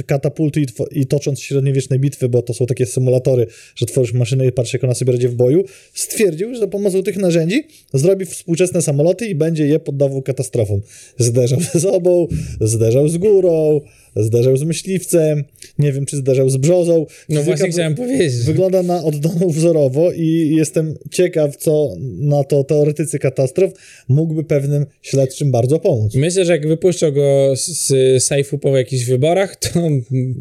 katapulty 0.06 0.62
i, 0.62 0.66
tw- 0.66 0.88
i 0.92 1.06
tocząc 1.06 1.40
średniowieczne 1.40 2.00
bitwy, 2.00 2.30
bo 2.30 2.42
to 2.42 2.54
są 2.54 2.66
takie 2.66 2.86
symulatory, 2.86 3.48
że 3.76 3.86
tworzysz 3.86 4.14
maszynę 4.14 4.48
i 4.48 4.52
patrzysz, 4.52 4.74
jak 4.74 4.84
ona 4.84 4.94
sobie 4.94 5.12
radzi 5.12 5.28
w 5.28 5.36
boju, 5.36 5.64
stwierdził, 5.94 6.54
że 6.54 6.60
za 6.60 6.68
pomocą 6.68 7.04
tych 7.04 7.18
narzędzi 7.18 7.64
zrobi 7.94 8.26
współczesne 8.26 8.82
samoloty 8.82 9.28
i 9.28 9.36
będzie 9.36 9.68
je 9.68 9.80
poddawał 9.80 10.22
katastrofom. 10.22 10.82
Zderzał 11.18 11.60
ze 11.62 11.80
sobą, 11.80 12.28
zderzał 12.62 13.08
z 13.08 13.18
górą, 13.18 13.82
zderzał 14.16 14.58
z 14.58 14.64
myśliwcem, 14.64 15.44
nie 15.80 15.92
wiem, 15.92 16.06
czy 16.06 16.18
zderzał 16.18 16.50
z 16.50 16.58
brzozą. 16.58 17.06
No 17.30 17.44
właśnie 17.44 17.70
chciałem 17.70 17.96
powiedzieć. 17.96 18.36
Wygląda 18.36 18.84
na 18.84 19.04
oddaną 19.04 19.50
wzorowo 19.50 20.12
i 20.12 20.56
jestem 20.56 20.96
ciekaw, 21.12 21.56
co 21.58 21.96
na 22.20 22.44
to 22.44 22.64
teoretycy 22.64 23.20
katastrof 23.20 23.72
mógłby 24.08 24.44
pewnym 24.44 24.86
śledczym 25.02 25.52
bardzo 25.52 25.80
pomóc. 25.80 26.16
Myślę, 26.16 26.46
że 26.46 26.52
jak 26.52 26.68
wypuszczą 26.68 27.12
go 27.12 27.54
z, 27.56 28.24
sejfu 28.24 28.58
po 28.58 28.78
jakichś 28.78 29.06
wyborach, 29.06 29.56
to 29.56 29.70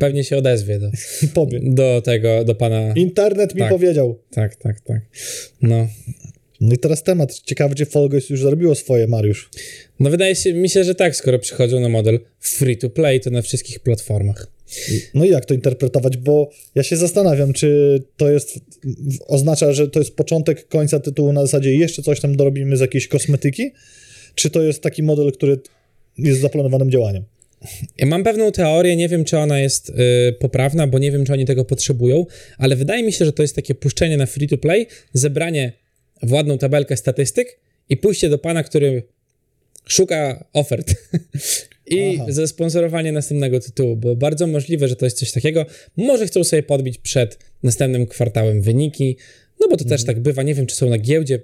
pewnie 0.01 0.25
się 0.25 0.37
odezwie 0.37 0.79
do, 0.79 0.91
do 1.63 2.03
tego, 2.05 2.45
do 2.45 2.55
pana... 2.55 2.93
Internet 2.95 3.55
mi 3.55 3.61
Tak. 3.61 3.71
powiedział. 3.71 4.19
Tak, 4.31 4.57
tak, 4.57 4.81
tak. 4.81 5.01
No. 5.63 5.89
No 6.61 6.75
i 6.75 6.79
teraz 6.79 7.03
temat. 7.03 7.41
Ciekawy, 7.41 7.75
czy 7.75 7.87
Fall 7.87 8.09
Guys 8.09 8.31
już 8.31 8.41
zrobiło 8.41 8.75
swoje, 8.75 9.07
Mariusz. 9.07 9.51
No 10.01 10.11
wydaje 10.11 10.37
się, 10.37 10.55
mi 10.55 10.69
się, 10.69 10.85
że 10.85 10.95
tak, 10.95 11.17
skoro 11.17 11.39
przychodzą 11.39 11.81
na 11.81 11.89
model 11.89 12.21
free 12.41 12.77
to 12.77 12.91
play, 12.91 13.21
to 13.21 13.31
na 13.31 13.43
wszystkich 13.43 13.81
platformach. 13.81 14.47
No 15.15 15.25
i 15.25 15.31
jak 15.31 15.45
to 15.45 15.55
interpretować? 15.55 16.17
Bo 16.17 16.51
ja 16.75 16.83
się 16.83 16.97
zastanawiam, 16.97 17.53
czy 17.53 18.03
to 18.17 18.31
jest, 18.31 18.61
oznacza, 19.27 19.73
że 19.73 19.89
to 19.89 19.99
jest 19.99 20.17
początek 20.17 20.69
końca 20.69 21.01
tytułu 21.01 21.33
na 21.33 21.41
zasadzie 21.41 21.75
jeszcze 21.75 22.03
coś 22.03 22.21
tam 22.21 22.37
dorobimy 22.37 22.77
z 22.77 22.81
jakiejś 22.81 23.09
kosmetyki, 23.09 23.71
czy 24.35 24.51
to 24.51 24.63
jest 24.63 24.83
taki 24.83 25.03
model, 25.03 25.33
który 25.33 25.61
jest 26.19 26.41
zaplanowanym 26.41 26.91
działaniem? 26.91 27.25
Ja 27.99 28.07
mam 28.07 28.25
pewną 28.25 28.53
teorię, 28.53 28.97
nie 28.97 29.09
wiem, 29.09 29.25
czy 29.25 29.39
ona 29.39 29.61
jest 29.61 29.91
y, 29.91 29.93
poprawna, 30.33 30.87
bo 30.87 30.99
nie 30.99 31.13
wiem, 31.13 31.25
czy 31.25 31.33
oni 31.33 31.45
tego 31.45 31.65
potrzebują, 31.65 32.27
ale 32.59 32.77
wydaje 32.77 33.03
mi 33.03 33.13
się, 33.13 33.25
że 33.25 33.33
to 33.33 33.43
jest 33.43 33.55
takie 33.55 33.75
puszczenie 33.75 34.17
na 34.17 34.27
free 34.27 34.49
to 34.49 34.59
play, 34.59 34.87
zebranie 35.13 35.73
w 36.23 36.33
ładną 36.33 36.59
tabelkę 36.59 36.97
statystyk 36.97 37.61
i 37.89 37.97
pójście 37.97 38.29
do 38.29 38.39
pana, 38.39 38.63
który 38.63 39.03
szuka 39.89 40.45
ofert. 40.53 40.95
I 41.87 42.19
Aha. 42.21 42.27
zasponsorowanie 42.29 43.13
następnego 43.13 43.61
tytułu, 43.61 43.97
bo 43.97 44.17
bardzo 44.17 44.47
możliwe, 44.47 44.89
że 44.89 44.97
to 44.97 45.07
jest 45.07 45.19
coś 45.19 45.33
takiego. 45.33 45.67
Może 45.97 46.27
chcą 46.27 46.45
sobie 46.45 46.63
podbić 46.63 46.99
przed 46.99 47.39
następnym 47.63 48.07
kwartałem 48.07 48.63
wyniki, 48.63 49.17
no 49.61 49.69
bo 49.69 49.77
to 49.77 49.85
też 49.85 50.05
tak 50.05 50.21
bywa. 50.21 50.43
Nie 50.43 50.55
wiem, 50.55 50.67
czy 50.67 50.77
są 50.77 50.89
na 50.89 50.99
giełdzie. 50.99 51.41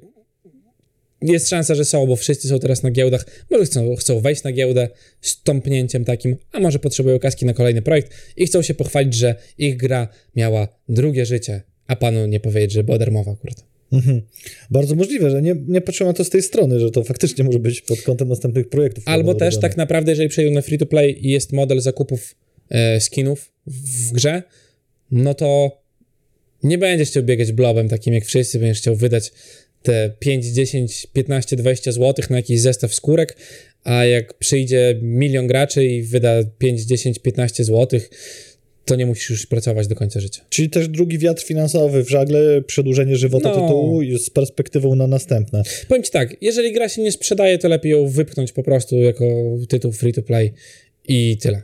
Jest 1.23 1.49
szansa, 1.49 1.75
że 1.75 1.85
są, 1.85 2.07
bo 2.07 2.17
wszyscy 2.17 2.49
są 2.49 2.59
teraz 2.59 2.83
na 2.83 2.91
giełdach. 2.91 3.27
Może 3.51 3.65
chcą, 3.65 3.97
chcą 3.97 4.21
wejść 4.21 4.43
na 4.43 4.53
giełdę 4.53 4.89
z 5.21 5.43
tąpnięciem 5.43 6.05
takim, 6.05 6.37
a 6.53 6.61
może 6.61 6.79
potrzebują 6.79 7.19
kaski 7.19 7.47
na 7.47 7.55
kolejny 7.55 7.83
projekt 7.83 8.13
i 8.37 8.47
chcą 8.47 8.63
się 8.63 8.75
pochwalić, 8.75 9.15
że 9.15 9.35
ich 9.59 9.77
gra 9.77 10.09
miała 10.37 10.69
drugie 10.89 11.27
życie, 11.27 11.63
a 11.87 11.97
panu 11.97 12.27
nie 12.27 12.41
powiedzieć, 12.41 12.73
że 12.73 12.85
była 12.85 12.99
darmowa 12.99 13.33
akurat. 13.33 13.72
Mhm. 13.93 14.23
Bardzo 14.71 14.95
możliwe, 14.95 15.31
że 15.31 15.43
nie, 15.43 15.57
nie 15.69 15.81
patrzyłem 15.81 16.11
na 16.11 16.17
to 16.17 16.25
z 16.25 16.31
tej 16.31 16.43
strony, 16.43 16.81
że 16.81 16.91
to 16.91 17.05
faktycznie 17.05 17.45
może 17.45 17.59
być 17.59 17.81
pod 17.81 18.03
kątem 18.03 18.29
następnych 18.29 18.69
projektów. 18.69 19.05
Albo 19.07 19.35
też 19.35 19.55
robione. 19.55 19.63
tak 19.69 19.77
naprawdę, 19.77 20.13
jeżeli 20.13 20.29
przejdą 20.29 20.51
na 20.51 20.63
free 20.63 20.79
to 20.79 20.87
play 20.87 21.27
i 21.27 21.31
jest 21.31 21.53
model 21.53 21.81
zakupów 21.81 22.35
e, 22.71 23.01
skinów 23.01 23.53
w, 23.67 24.13
grze, 24.13 24.43
no 25.11 25.35
to 25.35 25.81
nie 26.63 26.79
będziesz 26.79 27.09
chciał 27.09 27.23
biegać 27.23 27.53
blobem 27.53 27.89
takim 27.89 28.15
jak 28.15 28.25
wszyscy, 28.25 28.59
będziesz 28.59 28.79
chciał 28.79 28.97
wydać 28.97 29.33
te 29.83 30.15
5, 30.19 30.47
10, 30.47 31.07
15, 31.13 31.57
20 31.57 31.93
zł 31.93 32.25
na 32.31 32.37
jakiś 32.37 32.61
zestaw 32.61 32.95
skórek, 32.95 33.37
a 33.85 34.05
jak 34.05 34.35
przyjdzie 34.35 34.99
milion 35.03 35.47
graczy 35.47 35.85
i 35.85 36.03
wyda 36.03 36.45
5, 36.59 36.83
10, 36.83 37.19
15 37.19 37.65
zł, 37.65 38.01
to 38.85 38.97
nie 38.97 39.07
musisz 39.07 39.31
już 39.31 39.47
pracować 39.47 39.87
do 39.87 39.95
końca 39.95 40.21
życia. 40.21 40.43
Czyli 40.49 40.71
też 40.71 40.89
drugi 40.89 41.19
wiatr 41.19 41.43
finansowy 41.43 42.05
w 42.05 42.11
żagle, 42.11 42.63
przedłużenie 42.63 43.17
żywota 43.17 43.49
No. 43.49 43.55
tytułu 43.55 44.01
z 44.19 44.31
perspektywą 44.31 44.95
na 44.95 45.07
następne. 45.07 45.63
Powiem 45.89 46.03
ci 46.03 46.11
tak, 46.11 46.37
jeżeli 46.41 46.73
gra 46.73 46.89
się 46.89 47.03
nie 47.03 47.13
sprzedaje, 47.13 47.59
to 47.59 47.69
lepiej 47.69 47.93
ją 47.93 48.09
wypchnąć 48.09 48.53
po 48.53 48.63
prostu 48.63 48.97
jako 48.97 49.25
tytuł 49.69 49.93
free 49.93 50.13
to 50.13 50.23
play 50.23 50.53
i 51.09 51.37
tyle. 51.37 51.63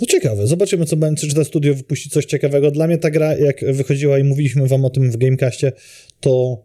No 0.00 0.06
ciekawe, 0.06 0.46
zobaczymy 0.46 0.86
co 0.86 0.96
będzie, 0.96 1.26
czy 1.26 1.34
to 1.34 1.44
studio 1.44 1.74
wypuści 1.74 2.10
coś 2.10 2.24
ciekawego. 2.24 2.70
Dla 2.70 2.86
mnie 2.86 2.98
ta 2.98 3.10
gra, 3.10 3.36
jak 3.36 3.64
wychodziła 3.72 4.18
i 4.18 4.24
mówiliśmy 4.24 4.66
wam 4.66 4.84
o 4.84 4.90
tym 4.90 5.10
w 5.10 5.16
Gamecastie, 5.16 5.72
to 6.20 6.62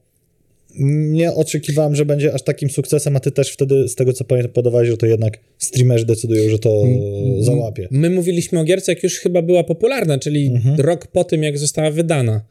nie 0.79 1.33
oczekiwałem, 1.33 1.95
że 1.95 2.05
będzie 2.05 2.33
aż 2.33 2.41
takim 2.41 2.69
sukcesem, 2.69 3.15
a 3.15 3.19
ty 3.19 3.31
też 3.31 3.51
wtedy, 3.51 3.87
z 3.87 3.95
tego 3.95 4.13
co 4.13 4.23
pamiętam, 4.25 4.53
podawałeś, 4.53 4.89
że 4.89 4.97
to 4.97 5.05
jednak 5.05 5.39
streamerzy 5.57 6.05
decydują, 6.05 6.49
że 6.49 6.59
to 6.59 6.83
załapie. 7.39 7.87
My 7.91 8.09
mówiliśmy 8.09 8.59
o 8.59 8.63
gierce, 8.63 8.91
jak 8.91 9.03
już 9.03 9.19
chyba 9.19 9.41
była 9.41 9.63
popularna, 9.63 10.19
czyli 10.19 10.47
Mhm. 10.47 10.79
rok 10.81 11.07
po 11.07 11.23
tym, 11.23 11.43
jak 11.43 11.57
została 11.57 11.91
wydana. 11.91 12.41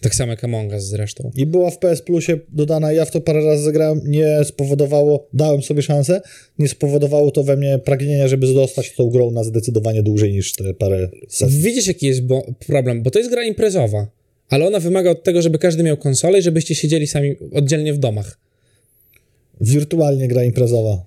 Tak 0.00 0.14
samo 0.14 0.30
jak 0.32 0.44
Among 0.44 0.72
Us 0.72 0.84
zresztą. 0.84 1.30
I 1.36 1.46
była 1.46 1.70
w 1.70 1.78
PS 1.78 2.02
Plusie 2.02 2.38
dodana, 2.48 2.92
ja 2.92 3.04
w 3.04 3.10
to 3.10 3.20
parę 3.20 3.44
razy 3.44 3.62
zagrałem, 3.62 4.00
nie 4.06 4.44
spowodowało, 4.44 5.26
dałem 5.32 5.62
sobie 5.62 5.82
szansę, 5.82 6.20
nie 6.58 6.68
spowodowało 6.68 7.30
to 7.30 7.44
we 7.44 7.56
mnie 7.56 7.78
pragnienia, 7.84 8.28
żeby 8.28 8.46
zostać 8.46 8.92
tą 8.94 9.10
grą 9.10 9.30
na 9.30 9.44
zdecydowanie 9.44 10.02
dłużej 10.02 10.32
niż 10.32 10.52
te 10.52 10.74
parę 10.74 11.08
sesji. 11.28 11.60
Widzisz, 11.60 11.86
jaki 11.86 12.06
jest 12.06 12.22
bo- 12.22 12.46
problem, 12.66 13.02
bo 13.02 13.10
to 13.10 13.18
jest 13.18 13.30
gra 13.30 13.44
imprezowa, 13.44 14.06
ale 14.52 14.66
ona 14.66 14.80
wymaga 14.80 15.10
od 15.10 15.22
tego, 15.22 15.42
żeby 15.42 15.58
każdy 15.58 15.82
miał 15.82 15.96
konsolę 15.96 16.38
i 16.38 16.42
żebyście 16.42 16.74
siedzieli 16.74 17.06
sami 17.06 17.36
oddzielnie 17.52 17.92
w 17.92 17.98
domach. 17.98 18.38
Wirtualnie 19.60 20.28
gra 20.28 20.44
imprezowa. 20.44 21.04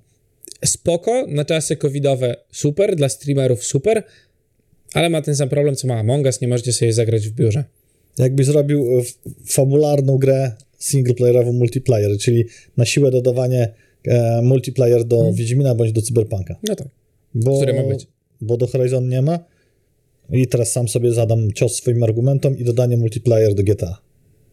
Spoko, 0.66 1.26
na 1.28 1.46
czasy 1.46 1.76
covidowe 1.76 2.36
super, 2.52 2.96
dla 2.96 3.10
streamerów 3.10 3.64
super, 3.64 4.04
ale 4.94 5.10
ma 5.10 5.22
ten 5.22 5.36
sam 5.36 5.50
problem, 5.50 5.76
co 5.76 5.88
ma 5.88 6.00
Among 6.00 6.26
Us, 6.26 6.42
nie 6.42 6.48
możecie 6.48 6.74
sobie 6.74 6.94
zagrać 6.94 7.28
w 7.28 7.32
biurze. 7.32 7.64
Jakbyś 8.18 8.46
zrobił 8.46 9.00
e, 9.00 9.02
fabularną 9.46 10.18
grę 10.18 10.52
singleplayerową 10.80 11.54
multiplayer, 11.54 12.18
czyli 12.18 12.46
na 12.78 12.86
siłę 12.86 13.12
dodawanie 13.12 13.74
e, 14.08 14.42
multiplayer 14.42 15.04
do 15.04 15.34
Wiedźmina 15.34 15.76
bądź 15.76 15.92
do 15.92 16.02
Cyberpunka. 16.02 16.56
No 16.68 16.76
tak. 16.76 16.88
Bo, 17.36 17.58
Które 17.58 17.74
ma 17.74 17.90
być? 17.90 18.08
Bo 18.42 18.58
do 18.58 18.68
Horizon 18.68 19.10
nie 19.10 19.22
ma. 19.22 19.40
I 20.30 20.48
teraz 20.48 20.72
sam 20.72 20.88
sobie 20.88 21.12
zadam 21.12 21.52
cios 21.52 21.76
swoim 21.76 22.04
argumentom 22.04 22.58
i 22.58 22.64
dodanie 22.64 22.98
multiplayer 22.98 23.56
do 23.56 23.64
GTA. 23.64 23.98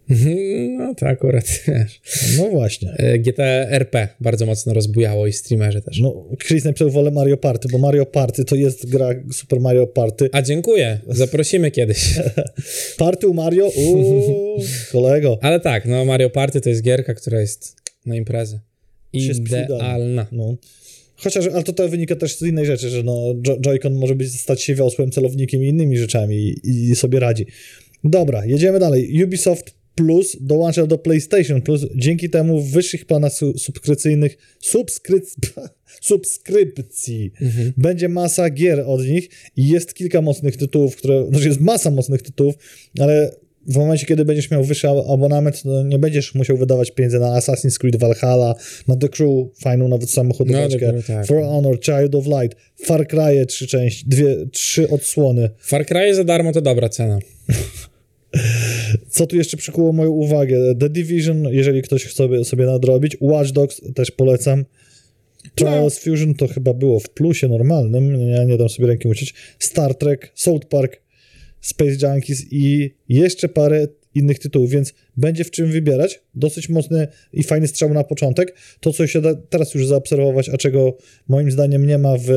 No 0.79 0.95
to 0.95 1.07
akurat, 1.07 1.45
wiesz. 1.69 2.01
No 2.39 2.49
właśnie. 2.51 2.93
E, 2.99 3.19
GTA 3.19 3.67
RP 3.69 4.09
bardzo 4.21 4.47
mocno 4.47 4.75
rozbujało 4.75 5.27
i 5.27 5.33
streamerzy 5.33 5.83
też. 5.83 6.01
No, 6.01 6.25
Chris 6.47 6.65
napisał 6.65 6.91
wolę 6.91 7.11
Mario 7.11 7.37
Party, 7.37 7.69
bo 7.73 7.79
Mario 7.79 8.07
Party 8.07 8.45
to 8.45 8.57
jest 8.57 8.91
gra 8.91 9.09
Super 9.33 9.61
Mario 9.61 9.87
Party. 9.87 10.29
A 10.33 10.43
dziękuję, 10.43 11.01
zaprosimy 11.09 11.71
kiedyś. 11.71 12.15
Party 12.99 13.29
u 13.29 13.35
Mario? 13.35 13.69
Uuu, 13.77 14.63
kolego. 14.93 15.39
Ale 15.43 15.61
tak, 15.61 15.87
no 15.87 16.05
Mario 16.05 16.31
Party 16.31 16.61
to 16.61 16.69
jest 16.69 16.83
gierka, 16.83 17.15
która 17.15 17.41
jest 17.41 17.77
na 18.07 18.17
imprezy. 18.17 18.61
Idealna. 19.13 20.27
No. 20.33 20.57
Chociaż, 21.23 21.47
ale 21.47 21.63
to, 21.63 21.73
to 21.73 21.89
wynika 21.89 22.17
też 22.17 22.37
z 22.37 22.43
innej 22.43 22.67
rzeczy, 22.67 22.91
że 22.91 23.03
no, 23.03 23.35
Jo- 23.47 23.57
Joy-Con 23.57 23.95
może 23.95 24.15
być, 24.15 24.41
stać 24.41 24.63
się 24.63 24.75
wiosłem, 24.75 25.11
celownikiem 25.11 25.65
i 25.65 25.69
innymi 25.69 25.99
rzeczami 25.99 26.37
i, 26.37 26.91
i 26.91 26.97
sobie 26.97 27.21
radzi. 27.21 27.47
Dobra, 28.05 28.47
jedziemy 28.47 28.79
dalej. 28.79 29.25
Ubisoft 29.25 29.75
Plus 29.95 30.37
dołącza 30.41 30.87
do 30.87 30.99
PlayStation 30.99 31.63
Plus. 31.63 31.87
Dzięki 31.95 32.31
temu 32.31 32.61
w 32.61 32.71
wyższych 32.71 33.07
planach 33.07 33.33
su- 33.33 33.59
subskrypcyjnych 33.59 34.37
subskryp... 34.61 35.25
subskrypcji 36.01 37.33
będzie 37.77 38.09
masa 38.09 38.51
gier 38.51 38.81
od 38.87 39.07
nich 39.07 39.29
i 39.57 39.69
jest 39.69 39.95
kilka 39.95 40.23
mocnych 40.23 40.57
tytułów, 40.57 40.97
które... 40.97 41.27
Znaczy 41.29 41.49
jest 41.49 41.61
masa 41.61 41.91
mocnych 41.91 42.23
tytułów, 42.23 42.55
ale 42.99 43.31
w 43.67 43.77
momencie, 43.77 44.07
kiedy 44.07 44.25
będziesz 44.25 44.51
miał 44.51 44.65
wyższy 44.65 44.89
ab- 44.89 45.05
abonament, 45.11 45.63
to 45.63 45.83
nie 45.83 45.99
będziesz 45.99 46.35
musiał 46.35 46.57
wydawać 46.57 46.91
pieniędzy 46.91 47.19
na 47.21 47.41
Assassin's 47.41 47.79
Creed 47.79 47.97
Valhalla, 47.97 48.55
na 48.89 48.97
The 48.97 49.09
Crew, 49.09 49.31
fajną 49.61 49.89
nawet 49.89 50.11
samochodóweczkę, 50.11 50.93
No, 50.93 51.03
tak. 51.07 51.27
For 51.27 51.43
Honor, 51.45 51.81
Child 51.81 52.15
of 52.15 52.27
Light, 52.27 52.59
Far 52.85 53.07
Cry, 53.09 53.47
trzy 53.47 53.67
części, 53.67 54.05
dwie, 54.09 54.37
trzy 54.53 54.89
odsłony. 54.89 55.51
Far 55.61 55.87
Cry 55.87 56.15
za 56.15 56.25
darmo 56.25 56.53
to 56.53 56.61
dobra 56.61 56.89
cena. 56.89 57.19
Co 59.09 59.27
tu 59.27 59.37
jeszcze 59.37 59.57
przykuło 59.57 59.93
moją 59.93 60.11
uwagę? 60.11 60.75
The 60.81 60.89
Division, 60.89 61.45
jeżeli 61.51 61.83
ktoś 61.83 62.05
chce 62.05 62.45
sobie, 62.45 62.67
nadrobić. 62.67 63.17
Watch 63.21 63.51
Dogs 63.51 63.81
też 63.95 64.11
polecam. 64.11 64.65
Trials 65.55 65.99
Fusion 65.99 66.35
to 66.35 66.49
chyba 66.49 66.75
było 66.75 67.01
w 67.01 67.11
plusie 67.11 67.49
normalnym, 67.49 68.29
ja 68.29 68.45
nie 68.45 68.57
dam 68.57 68.69
sobie 68.69 68.87
ręki 68.87 69.09
uciec. 69.09 69.29
Star 69.59 69.95
Trek, 69.95 70.33
South 70.35 70.67
Park, 70.67 71.02
Space 71.63 72.07
Junkies 72.07 72.45
i 72.51 72.95
jeszcze 73.09 73.49
parę 73.49 73.87
innych 74.15 74.39
tytułów, 74.39 74.71
więc 74.71 74.95
będzie 75.17 75.45
w 75.45 75.51
czym 75.51 75.71
wybierać. 75.71 76.21
Dosyć 76.35 76.69
mocny 76.69 77.09
i 77.33 77.43
fajny 77.43 77.69
strzał 77.69 77.95
na 77.95 78.05
początek. 78.05 78.57
To, 78.81 78.93
co 78.93 79.07
się 79.07 79.21
da 79.21 79.35
teraz 79.35 79.75
już 79.75 79.87
zaobserwować, 79.87 80.49
a 80.49 80.57
czego 80.57 80.97
moim 81.29 81.51
zdaniem 81.51 81.87
nie 81.87 81.99
ma 81.99 82.17
w 82.19 82.31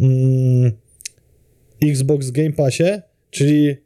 mm, 0.00 0.72
Xbox 1.82 2.30
Game 2.30 2.52
Passie, 2.52 3.00
czyli 3.30 3.76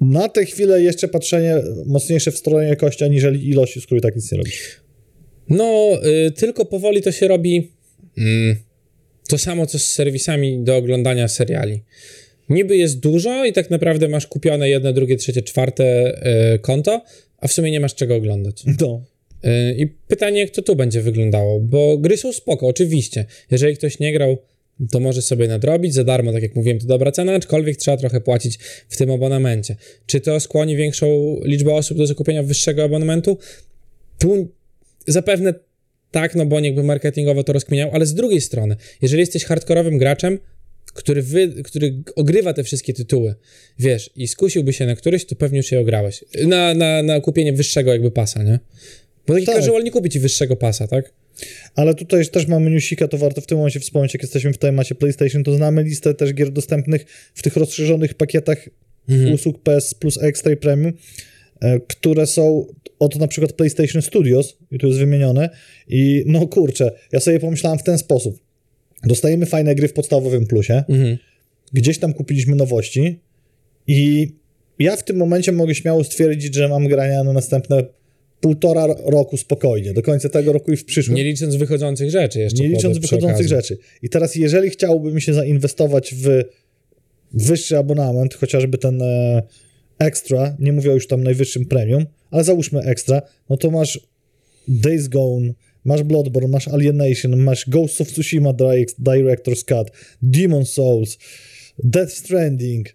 na 0.00 0.28
tę 0.28 0.44
chwilę 0.44 0.82
jeszcze 0.82 1.08
patrzenie 1.08 1.56
mocniejsze 1.86 2.32
w 2.32 2.38
stronę 2.38 2.64
jakości, 2.64 3.04
aniżeli 3.04 3.48
ilości, 3.48 3.80
z 3.80 3.86
której 3.86 4.02
tak 4.02 4.16
nic 4.16 4.32
nie 4.32 4.38
robi. 4.38 4.50
No, 5.48 5.98
y, 6.26 6.30
tylko 6.30 6.64
powoli 6.64 7.02
to 7.02 7.12
się 7.12 7.28
robi 7.28 7.72
mm, 8.18 8.56
to 9.28 9.38
samo, 9.38 9.66
co 9.66 9.78
z 9.78 9.84
serwisami 9.84 10.64
do 10.64 10.76
oglądania 10.76 11.28
seriali. 11.28 11.82
Niby 12.50 12.76
jest 12.76 13.00
dużo 13.00 13.44
i 13.44 13.52
tak 13.52 13.70
naprawdę 13.70 14.08
masz 14.08 14.26
kupione 14.26 14.68
jedno, 14.68 14.92
drugie, 14.92 15.16
trzecie, 15.16 15.42
czwarte 15.42 16.14
y, 16.54 16.58
konto, 16.58 17.04
a 17.38 17.48
w 17.48 17.52
sumie 17.52 17.70
nie 17.70 17.80
masz 17.80 17.94
czego 17.94 18.14
oglądać. 18.14 18.62
No. 18.80 19.02
Yy, 19.42 19.74
I 19.74 19.86
pytanie, 19.86 20.40
jak 20.40 20.50
to 20.50 20.62
tu 20.62 20.76
będzie 20.76 21.02
wyglądało, 21.02 21.60
bo 21.60 21.98
gry 21.98 22.16
są 22.16 22.32
spoko, 22.32 22.66
oczywiście. 22.66 23.24
Jeżeli 23.50 23.76
ktoś 23.76 23.98
nie 23.98 24.12
grał, 24.12 24.38
to 24.90 25.00
może 25.00 25.22
sobie 25.22 25.48
nadrobić 25.48 25.94
za 25.94 26.04
darmo, 26.04 26.32
tak 26.32 26.42
jak 26.42 26.56
mówiłem, 26.56 26.78
to 26.78 26.86
dobra 26.86 27.12
cena, 27.12 27.34
aczkolwiek 27.34 27.76
trzeba 27.76 27.96
trochę 27.96 28.20
płacić 28.20 28.58
w 28.88 28.96
tym 28.96 29.10
abonamencie. 29.10 29.76
Czy 30.06 30.20
to 30.20 30.40
skłoni 30.40 30.76
większą 30.76 31.36
liczbę 31.44 31.74
osób 31.74 31.98
do 31.98 32.06
zakupienia 32.06 32.42
wyższego 32.42 32.84
abonamentu? 32.84 33.38
Tu 34.18 34.48
zapewne 35.06 35.54
tak, 36.10 36.34
no 36.34 36.46
bo 36.46 36.60
jakby 36.60 36.82
marketingowo 36.82 37.44
to 37.44 37.52
rozkminiał, 37.52 37.90
ale 37.92 38.06
z 38.06 38.14
drugiej 38.14 38.40
strony, 38.40 38.76
jeżeli 39.02 39.20
jesteś 39.20 39.44
hardkorowym 39.44 39.98
graczem, 39.98 40.38
który, 40.94 41.22
wy, 41.22 41.62
który 41.64 42.02
ogrywa 42.16 42.52
te 42.52 42.64
wszystkie 42.64 42.92
tytuły, 42.92 43.34
wiesz, 43.78 44.10
i 44.16 44.28
skusiłby 44.28 44.72
się 44.72 44.86
na 44.86 44.96
któryś, 44.96 45.24
to 45.24 45.36
pewnie 45.36 45.56
już 45.56 45.72
je 45.72 45.80
ograłeś. 45.80 46.24
Na, 46.46 46.74
na, 46.74 47.02
na 47.02 47.20
kupienie 47.20 47.52
wyższego 47.52 47.92
jakby 47.92 48.10
pasa, 48.10 48.42
nie? 48.42 48.58
Bo 49.26 49.34
taki 49.34 49.46
Tak. 49.46 49.56
casual 49.56 49.84
nie 49.84 49.90
kupi 49.90 50.10
ci 50.10 50.20
wyższego 50.20 50.56
pasa, 50.56 50.88
tak? 50.88 51.12
Ale 51.74 51.94
tutaj 51.94 52.26
też 52.26 52.46
mamy 52.46 52.70
newsika, 52.70 53.08
to 53.08 53.18
warto 53.18 53.40
w 53.40 53.46
tym 53.46 53.58
momencie 53.58 53.80
wspomnieć, 53.80 54.14
jak 54.14 54.22
jesteśmy 54.22 54.52
w 54.52 54.58
temacie 54.58 54.94
PlayStation, 54.94 55.44
to 55.44 55.54
znamy 55.54 55.82
listę 55.82 56.14
też 56.14 56.34
gier 56.34 56.50
dostępnych 56.50 57.06
w 57.34 57.42
tych 57.42 57.56
rozszerzonych 57.56 58.14
pakietach 58.14 58.68
usług 59.34 59.62
PS 59.62 59.94
Plus 59.94 60.22
Extra 60.22 60.52
i 60.52 60.56
Premium, 60.56 60.92
e, 61.60 61.80
które 61.80 62.26
są 62.26 62.66
od 62.98 63.16
na 63.16 63.28
przykład 63.28 63.52
PlayStation 63.52 64.02
Studios, 64.02 64.56
i 64.70 64.78
tu 64.78 64.86
jest 64.86 64.98
wymienione, 64.98 65.50
i 65.88 66.24
no 66.26 66.46
kurczę, 66.46 66.92
ja 67.12 67.20
sobie 67.20 67.40
pomyślałem 67.40 67.78
w 67.78 67.82
ten 67.82 67.98
sposób. 67.98 68.49
Dostajemy 69.06 69.46
fajne 69.46 69.74
gry 69.74 69.88
w 69.88 69.92
podstawowym 69.92 70.46
plusie, 70.46 70.84
Mhm. 70.88 71.18
gdzieś 71.72 71.98
tam 71.98 72.12
kupiliśmy 72.14 72.56
nowości 72.56 73.20
i 73.86 74.28
ja 74.78 74.96
w 74.96 75.04
tym 75.04 75.16
momencie 75.16 75.52
mogę 75.52 75.74
śmiało 75.74 76.04
stwierdzić, 76.04 76.54
że 76.54 76.68
mam 76.68 76.88
grania 76.88 77.24
na 77.24 77.32
następne 77.32 77.84
półtora 78.40 78.86
roku 79.04 79.36
spokojnie, 79.36 79.92
do 79.92 80.02
końca 80.02 80.28
tego 80.28 80.52
roku 80.52 80.72
i 80.72 80.76
w 80.76 80.84
przyszłym. 80.84 81.16
Nie 81.16 81.24
licząc 81.24 81.56
wychodzących 81.56 82.10
rzeczy 82.10 82.38
jeszcze. 82.38 82.62
Nie 82.62 82.68
licząc 82.68 82.98
wychodzących 82.98 83.48
rzeczy. 83.48 83.78
I 84.02 84.08
teraz, 84.08 84.34
jeżeli 84.34 84.70
chciałbym 84.70 85.20
się 85.20 85.34
zainwestować 85.34 86.14
w 86.14 86.42
wyższy 87.32 87.78
abonament, 87.78 88.34
chociażby 88.34 88.78
ten 88.78 89.02
e, 89.02 89.42
extra, 89.98 90.56
nie 90.58 90.72
mówię 90.72 90.90
już 90.92 91.06
tam 91.06 91.22
najwyższym 91.22 91.64
premium, 91.66 92.06
ale 92.30 92.44
załóżmy 92.44 92.80
extra, 92.80 93.22
no 93.50 93.56
to 93.56 93.70
masz 93.70 94.00
Days 94.68 95.08
Gone, 95.08 95.52
masz 95.84 96.02
Bloodborne, 96.02 96.48
masz 96.48 96.68
Alienation, 96.68 97.36
masz 97.36 97.68
Ghost 97.68 98.00
of 98.00 98.08
Tsushima 98.12 98.50
Direct- 98.52 98.98
Director's 99.02 99.64
Cut, 99.64 99.90
Demon 100.22 100.64
Souls, 100.66 101.18
Death 101.84 102.12
Stranding, 102.12 102.88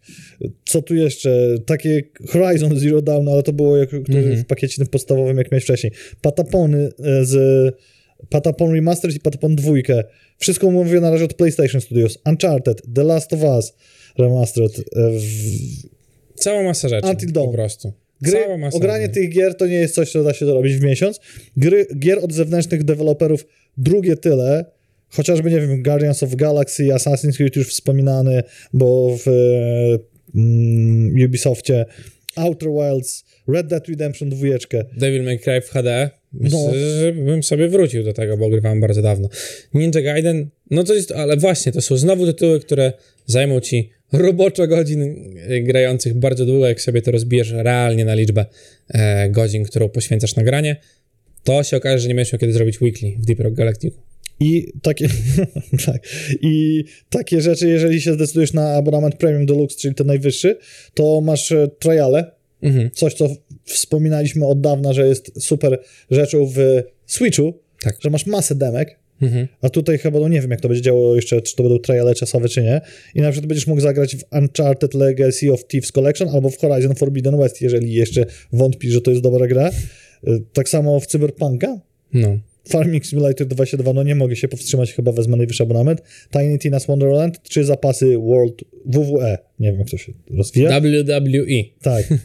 co 0.65 0.81
tu 0.81 0.95
jeszcze? 0.95 1.55
Takie 1.65 2.03
Horizon 2.29 2.79
Zero 2.79 3.01
Dawn, 3.01 3.27
ale 3.29 3.43
to 3.43 3.53
było 3.53 3.77
jak, 3.77 3.93
Mhm. 3.93 4.35
w 4.37 4.45
pakiecie 4.45 4.77
tym 4.77 4.87
podstawowym, 4.87 5.37
jak 5.37 5.51
miałeś 5.51 5.63
wcześniej. 5.63 5.93
Patapony 6.21 6.89
e, 6.99 7.25
z 7.25 7.35
Patapon 8.29 8.73
Remastered 8.73 9.15
i 9.15 9.19
Patapon 9.19 9.55
2. 9.55 9.73
Wszystko 10.37 10.71
mówię 10.71 10.99
na 11.01 11.09
razie 11.09 11.25
od 11.25 11.33
PlayStation 11.33 11.81
Studios. 11.81 12.17
Uncharted, 12.25 12.81
The 12.95 13.03
Last 13.03 13.33
of 13.33 13.39
Us 13.43 13.73
Remastered. 14.17 14.79
e, 14.79 14.83
w- 15.19 15.95
Cała 16.35 16.63
masa 16.63 16.89
rzeczy. 16.89 17.07
Until 17.07 17.31
Dawn. 17.31 17.47
Po 17.47 17.53
prostu. 17.53 17.93
Gry, 18.21 18.39
ogranie 18.71 19.09
tych 19.09 19.29
gier 19.29 19.55
to 19.55 19.67
nie 19.67 19.75
jest 19.75 19.95
coś, 19.95 20.11
co 20.11 20.23
da 20.23 20.33
się 20.33 20.45
zrobić 20.45 20.73
w 20.73 20.81
miesiąc. 20.81 21.19
Gry, 21.57 21.87
gier 21.99 22.19
od 22.21 22.33
zewnętrznych 22.33 22.83
deweloperów 22.83 23.45
drugie 23.77 24.15
tyle, 24.15 24.65
chociażby, 25.09 25.51
nie 25.51 25.61
wiem, 25.61 25.83
Guardians 25.83 26.23
of 26.23 26.35
Galaxy, 26.35 26.83
Assassin's 26.83 27.37
Creed 27.37 27.55
już 27.55 27.69
wspominany, 27.69 28.43
bo 28.73 29.17
w 29.17 29.27
e, 29.27 29.31
mm, 30.35 31.25
Ubisoftie, 31.25 31.85
Outer 32.35 32.69
Wilds, 32.69 33.23
Red 33.47 33.67
Dead 33.67 33.87
Redemption 33.87 34.29
2. 34.29 34.47
Devil 34.97 35.23
May 35.23 35.39
Cry 35.39 35.61
w 35.61 35.69
HD. 35.69 36.09
Myślę, 36.33 36.59
No. 36.59 36.73
że 36.99 37.13
bym 37.13 37.43
sobie 37.43 37.67
wrócił 37.67 38.03
do 38.03 38.13
tego, 38.13 38.37
bo 38.37 38.49
grywałem 38.49 38.81
bardzo 38.81 39.01
dawno. 39.01 39.29
Ninja 39.73 40.01
Gaiden, 40.01 40.49
no 40.71 40.83
to 40.83 40.93
jest, 40.93 41.11
ale 41.11 41.37
właśnie, 41.37 41.71
to 41.71 41.81
są 41.81 41.97
znowu 41.97 42.25
tytuły, 42.25 42.59
które 42.59 42.93
zajmą 43.25 43.59
ci 43.59 43.89
roboczo 44.11 44.67
godzin 44.67 45.15
grających 45.61 46.13
bardzo 46.13 46.45
długo, 46.45 46.67
jak 46.67 46.81
sobie 46.81 47.01
to 47.01 47.11
rozbijesz 47.11 47.51
realnie 47.51 48.05
na 48.05 48.15
liczbę 48.15 48.45
e, 48.89 49.29
godzin, 49.29 49.63
którą 49.63 49.89
poświęcasz 49.89 50.35
na 50.35 50.43
granie, 50.43 50.75
to 51.43 51.63
się 51.63 51.77
okaże, 51.77 51.99
że 51.99 52.07
nie 52.07 52.15
będziesz 52.15 52.33
miał 52.33 52.39
kiedy 52.39 52.53
zrobić 52.53 52.81
weekly 52.81 53.11
w 53.19 53.25
Deep 53.25 53.39
Rock 53.39 53.53
Galactic. 53.55 53.93
I 54.39 54.73
takie, 54.81 55.07
tak, 55.85 56.01
I 56.41 56.83
takie 57.09 57.41
rzeczy, 57.41 57.67
jeżeli 57.67 58.01
się 58.01 58.13
zdecydujesz 58.13 58.53
na 58.53 58.73
abonament 58.75 59.15
Premium 59.15 59.45
Deluxe, 59.45 59.77
czyli 59.79 59.95
ten 59.95 60.07
najwyższy, 60.07 60.57
to 60.93 61.21
masz 61.21 61.51
e, 61.51 61.67
triale, 61.79 62.31
Mhm. 62.61 62.91
coś, 62.91 63.13
co 63.13 63.29
wspominaliśmy 63.63 64.45
od 64.45 64.61
dawna, 64.61 64.93
że 64.93 65.07
jest 65.07 65.43
super 65.43 65.79
rzeczą 66.11 66.45
w 66.45 66.57
Switchu, 67.05 67.53
Tak. 67.81 67.97
że 67.99 68.09
masz 68.09 68.25
masę 68.25 68.55
demek, 68.55 68.99
Mhm. 69.21 69.47
a 69.61 69.69
tutaj 69.69 69.97
chyba, 69.97 70.19
no 70.19 70.27
nie 70.27 70.41
wiem, 70.41 70.51
jak 70.51 70.61
to 70.61 70.67
będzie 70.67 70.81
działało 70.81 71.15
jeszcze, 71.15 71.41
czy 71.41 71.55
to 71.55 71.63
będą 71.63 71.79
triale 71.79 72.15
czasowe, 72.15 72.49
czy 72.49 72.63
nie. 72.63 72.81
I 73.15 73.21
na 73.21 73.31
przykład 73.31 73.47
będziesz 73.47 73.67
mógł 73.67 73.81
zagrać 73.81 74.15
w 74.15 74.23
Uncharted 74.31 74.93
Legacy 74.93 75.53
of 75.53 75.67
Thieves 75.67 75.91
Collection 75.91 76.29
albo 76.29 76.49
w 76.49 76.57
Horizon 76.57 76.95
Forbidden 76.95 77.37
West, 77.37 77.61
jeżeli 77.61 77.93
jeszcze 77.93 78.25
wątpisz, 78.53 78.91
że 78.93 79.01
to 79.01 79.11
jest 79.11 79.23
dobra 79.23 79.47
gra. 79.47 79.69
E, 80.27 80.39
Tak 80.53 80.69
samo 80.69 80.99
w 80.99 81.07
Cyberpunka, 81.07 81.79
No. 82.13 82.37
Farming 82.69 83.05
Simulator 83.05 83.47
22, 83.47 83.93
no 83.93 84.03
nie 84.03 84.15
mogę 84.15 84.35
się 84.35 84.47
powstrzymać, 84.47 84.93
chyba 84.93 85.11
wezmę 85.11 85.37
najwyższy 85.37 85.63
abonament. 85.63 86.01
Tiny 86.31 86.57
Tina's 86.57 86.87
Wonderland, 86.87 87.43
czy 87.43 87.63
zapasy 87.65 88.17
World 88.17 88.63
WWE, 88.85 89.37
nie 89.59 89.71
wiem 89.71 89.79
jak 89.79 89.89
to 89.89 89.97
się 89.97 90.13
rozwija. 90.31 90.79
WWE. 90.81 91.63
Tak. 91.81 92.05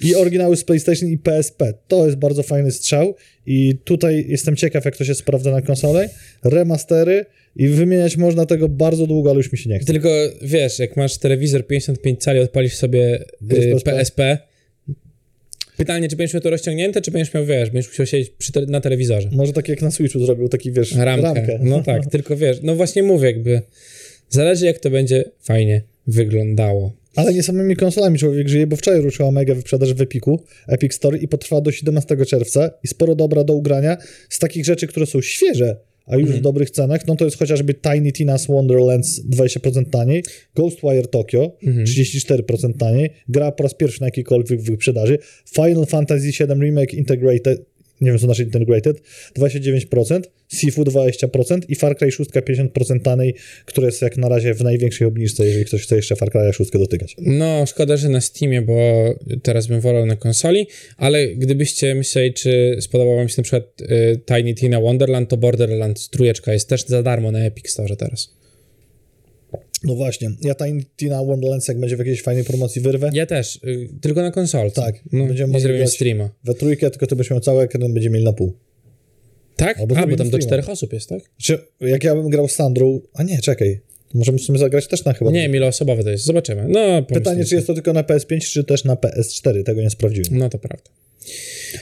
I 0.00 0.14
oryginały 0.14 0.56
z 0.56 0.64
PlayStation 0.64 1.08
i 1.08 1.18
PSP. 1.18 1.74
To 1.88 2.06
jest 2.06 2.18
bardzo 2.18 2.42
fajny 2.42 2.70
strzał 2.72 3.14
i 3.46 3.74
tutaj 3.84 4.26
jestem 4.28 4.56
ciekaw, 4.56 4.84
jak 4.84 4.96
to 4.96 5.04
się 5.04 5.14
sprawdza 5.14 5.50
na 5.50 5.62
konsolę. 5.62 6.08
Remastery 6.44 7.24
i 7.56 7.68
wymieniać 7.68 8.16
można 8.16 8.46
tego 8.46 8.68
bardzo 8.68 9.06
długo, 9.06 9.30
ale 9.30 9.36
już 9.36 9.52
mi 9.52 9.58
się 9.58 9.70
nie 9.70 9.78
chce. 9.78 9.92
Tylko 9.92 10.08
wiesz, 10.42 10.78
jak 10.78 10.96
masz 10.96 11.18
telewizor 11.18 11.66
55 11.66 12.22
cali, 12.22 12.40
odpalisz 12.40 12.74
sobie 12.74 13.24
y, 13.52 13.76
PSP. 13.84 14.38
Pytanie, 15.76 16.08
czy 16.08 16.16
będziesz 16.16 16.34
miał 16.34 16.40
to 16.40 16.50
rozciągnięte, 16.50 17.00
czy 17.00 17.10
będziesz 17.10 17.34
miał, 17.34 17.46
wiesz, 17.46 17.70
będziesz 17.70 17.90
musiał 17.90 18.06
siedzieć 18.06 18.30
przy 18.30 18.52
te, 18.52 18.66
na 18.66 18.80
telewizorze. 18.80 19.28
Może 19.32 19.52
tak 19.52 19.68
jak 19.68 19.82
na 19.82 19.90
Switchu 19.90 20.26
zrobił, 20.26 20.48
taki 20.48 20.72
wiesz, 20.72 20.94
Ramkę. 20.94 21.34
ramkę. 21.34 21.58
No 21.62 21.82
tak, 21.82 22.06
tylko 22.12 22.36
wiesz, 22.36 22.58
no 22.62 22.76
właśnie 22.76 23.02
mówię, 23.02 23.26
jakby 23.26 23.62
zależy 24.28 24.66
jak 24.66 24.78
to 24.78 24.90
będzie 24.90 25.24
fajnie 25.40 25.82
wyglądało. 26.06 26.92
Ale 27.16 27.34
nie 27.34 27.42
samymi 27.42 27.76
konsolami 27.76 28.18
człowiek 28.18 28.48
żyje, 28.48 28.66
bo 28.66 28.76
wczoraj 28.76 29.00
ruszyła 29.00 29.30
mega 29.30 29.54
wyprzedaż 29.54 29.94
w 29.94 30.00
Epiku, 30.00 30.44
Epic 30.68 30.94
Store 30.94 31.18
i 31.18 31.28
potrwa 31.28 31.60
do 31.60 31.72
17 31.72 32.16
czerwca 32.26 32.70
i 32.84 32.88
sporo 32.88 33.14
dobra 33.14 33.44
do 33.44 33.54
ugrania 33.54 33.96
z 34.28 34.38
takich 34.38 34.64
rzeczy, 34.64 34.86
które 34.86 35.06
są 35.06 35.20
świeże, 35.20 35.76
a 36.06 36.16
już 36.16 36.30
w 36.30 36.40
dobrych 36.40 36.70
cenach, 36.70 37.06
no 37.06 37.16
to 37.16 37.24
jest 37.24 37.38
chociażby 37.38 37.74
Tiny 37.74 38.10
Tina's 38.10 38.46
Wonderlands 38.48 39.20
20% 39.30 39.90
taniej, 39.90 40.24
Ghostwire 40.56 41.06
Tokyo 41.06 41.56
34% 41.84 42.76
taniej, 42.78 43.10
gra 43.28 43.52
po 43.52 43.62
raz 43.62 43.74
pierwszy 43.74 44.00
na 44.00 44.06
jakiejkolwiek 44.06 44.62
wyprzedaży, 44.62 45.18
Final 45.54 45.86
Fantasy 45.86 46.26
VII 46.26 46.60
Remake 46.60 46.94
Integrated, 46.94 47.66
nie 48.00 48.10
wiem 48.10 48.18
co 48.18 48.26
znaczy 48.26 48.42
Integrated, 48.42 49.02
29%, 49.38 50.20
Sifu 50.48 50.84
20% 50.84 51.60
i 51.68 51.74
Far 51.74 51.96
Cry 51.96 52.12
6 52.12 52.30
50% 52.30 53.00
taniej, 53.00 53.34
które 53.64 53.86
jest 53.86 54.02
jak 54.02 54.16
na 54.16 54.28
razie 54.28 54.54
w 54.54 54.62
największej 54.62 55.06
obniżce, 55.06 55.46
jeżeli 55.46 55.64
ktoś 55.64 55.82
chce 55.82 55.96
jeszcze 55.96 56.16
Far 56.16 56.30
Cry 56.30 56.52
6 56.52 56.70
dotykać. 56.70 57.16
No, 57.18 57.66
szkoda, 57.66 57.96
że 57.96 58.08
na 58.08 58.20
Steamie, 58.20 58.62
bo 58.62 58.74
teraz 59.42 59.66
bym 59.66 59.80
wolał 59.80 60.06
na 60.06 60.16
konsoli, 60.16 60.66
ale 60.96 61.28
gdybyście 61.28 61.94
myśleli, 61.94 62.34
czy 62.34 62.76
spodobał 62.80 63.16
wam 63.16 63.28
się 63.28 63.34
na 63.38 63.42
przykład 63.42 63.80
y, 63.80 64.20
Tiny 64.26 64.54
Tina 64.54 64.80
Wonderland, 64.80 65.28
to 65.28 65.36
Borderlands 65.36 66.08
trójeczka 66.10 66.52
jest 66.52 66.68
też 66.68 66.84
za 66.84 67.02
darmo 67.02 67.32
na 67.32 67.38
Epic 67.38 67.70
Store 67.70 67.96
teraz. 67.96 68.43
No 69.84 69.94
właśnie, 69.94 70.30
ja 70.42 70.54
Tiny 70.54 70.82
Tina 70.96 71.24
Wonderlands 71.24 71.68
jak 71.68 71.80
będzie 71.80 71.96
w 71.96 71.98
jakiejś 71.98 72.22
fajnej 72.22 72.44
promocji 72.44 72.82
wyrwę, 72.82 73.10
Ja 73.12 73.26
też, 73.26 73.56
y, 73.56 73.88
tylko 74.00 74.22
na 74.22 74.30
konsolce. 74.30 74.82
Tak, 74.82 74.94
no, 75.12 75.26
będziemy 75.26 75.48
nie 75.48 75.52
mogli 75.52 75.62
zrobimy 75.62 75.86
streama. 75.86 76.30
we 76.44 76.54
trójkę, 76.54 76.90
tylko 76.90 77.06
ty 77.06 77.16
byś 77.16 77.30
miał 77.30 77.40
cały 77.40 77.62
ekran, 77.62 77.94
będzie 77.94 78.10
mieli 78.10 78.24
na 78.24 78.32
pół. 78.32 78.52
Tak? 79.56 79.78
Albo 79.80 79.96
A, 79.96 80.06
bo 80.06 80.16
tam 80.16 80.30
do 80.30 80.38
czterech 80.38 80.68
osób 80.68 80.92
jest, 80.92 81.08
tak? 81.08 81.22
Czy 81.38 81.58
jak 81.80 82.04
ja 82.04 82.14
bym 82.14 82.28
grał 82.28 82.48
z 82.48 82.52
Sandrą, 82.52 83.00
a 83.14 83.22
nie, 83.22 83.38
czekaj, 83.38 83.80
możemy 84.14 84.38
w 84.38 84.42
sumie 84.42 84.58
zagrać 84.58 84.88
też 84.88 85.04
na 85.04 85.12
chyba. 85.12 85.30
Nie, 85.30 85.46
iloosobowe 85.46 86.04
to 86.04 86.10
jest. 86.10 86.24
Zobaczymy. 86.24 86.66
No, 86.68 87.02
Pytanie, 87.02 87.44
czy 87.44 87.54
jest 87.54 87.66
to 87.66 87.74
tylko 87.74 87.92
na 87.92 88.02
PS5, 88.02 88.40
czy 88.40 88.64
też 88.64 88.84
na 88.84 88.94
PS4, 88.94 89.62
tego 89.62 89.80
nie 89.82 89.90
sprawdziłem. 89.90 90.38
No 90.38 90.48
to 90.48 90.58
prawda. 90.58 90.90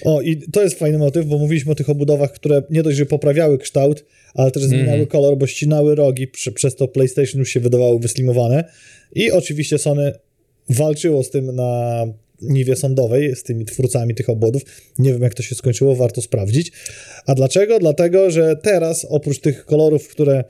O, 0.05 0.21
i 0.21 0.37
to 0.37 0.63
jest 0.63 0.79
fajny 0.79 0.99
motyw, 0.99 1.27
bo 1.27 1.39
mówiliśmy 1.39 1.73
o 1.73 1.75
tych 1.75 1.91
obudowach, 1.91 2.33
które 2.33 2.63
nie 2.71 2.83
dość, 2.83 2.97
że 2.99 3.07
poprawiały 3.07 3.59
kształt, 3.59 4.05
ale 4.35 4.51
też 4.51 4.63
zmieniały 4.63 4.91
Mhm. 4.91 5.07
kolor, 5.07 5.37
bo 5.37 5.47
ścinały 5.47 5.95
rogi, 5.95 6.29
prze, 6.29 6.53
przez 6.53 6.77
to 6.77 6.89
PlayStation 6.89 7.39
już 7.39 7.49
się 7.49 7.61
wydawało 7.61 7.99
wyslimowane. 7.99 8.65
I 9.15 9.31
oczywiście 9.31 9.79
Sony 9.79 10.13
walczyło 10.69 11.23
z 11.23 11.31
tym 11.31 11.55
na 11.55 12.05
niwie 12.43 12.77
sądowej, 12.77 13.37
z 13.37 13.43
tymi 13.43 13.65
twórcami 13.65 14.15
tych 14.15 14.29
obwodów. 14.29 14.63
Nie 14.99 15.13
wiem, 15.13 15.23
jak 15.23 15.35
to 15.35 15.43
się 15.43 15.55
skończyło, 15.55 15.97
warto 15.97 16.23
sprawdzić. 16.23 16.73
A 17.27 17.35
dlaczego? 17.35 17.79
Dlatego, 17.79 18.31
że 18.31 18.57
teraz 18.63 19.07
oprócz 19.09 19.41
tych 19.41 19.65
kolorów, 19.65 20.09
które 20.09 20.45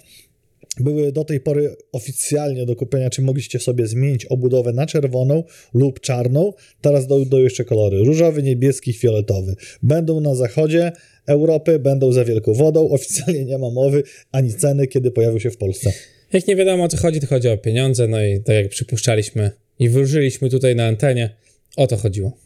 były 0.80 1.12
do 1.12 1.24
tej 1.24 1.40
pory 1.40 1.76
oficjalnie 1.92 2.66
do 2.66 2.76
kupienia, 2.76 3.10
czy 3.10 3.22
mogliście 3.22 3.58
sobie 3.58 3.86
zmienić 3.86 4.24
obudowę 4.26 4.72
na 4.72 4.86
czerwoną 4.86 5.44
lub 5.74 6.00
czarną. 6.00 6.52
Teraz 6.80 7.06
dojdą 7.06 7.38
jeszcze 7.38 7.64
kolory 7.64 7.98
różowy, 8.04 8.42
niebieski, 8.42 8.92
fioletowy. 8.92 9.54
Będą 9.82 10.20
na 10.20 10.34
zachodzie 10.34 10.92
Europy, 11.26 11.78
będą 11.78 12.12
za 12.12 12.24
wielką 12.24 12.54
wodą. 12.54 12.88
Oficjalnie 12.96 13.44
nie 13.44 13.58
ma 13.58 13.70
mowy 13.70 14.02
ani 14.32 14.54
ceny, 14.54 14.86
kiedy 14.86 15.10
pojawią 15.10 15.38
się 15.38 15.50
w 15.50 15.56
Polsce. 15.56 15.92
Jak 16.32 16.46
nie 16.46 16.56
wiadomo 16.56 16.84
o 16.84 16.88
co 16.88 16.96
chodzi, 16.96 17.20
to 17.20 17.26
chodzi 17.26 17.48
o 17.48 17.58
pieniądze, 17.58 18.08
no 18.08 18.24
i 18.24 18.40
tak 18.40 18.56
jak 18.56 18.68
przypuszczaliśmy 18.68 19.50
i 19.78 19.88
wróżyliśmy 19.88 20.50
tutaj 20.50 20.76
na 20.76 20.86
antenie, 20.86 21.36
o 21.76 21.86
to 21.86 21.96
chodziło. 21.96 22.36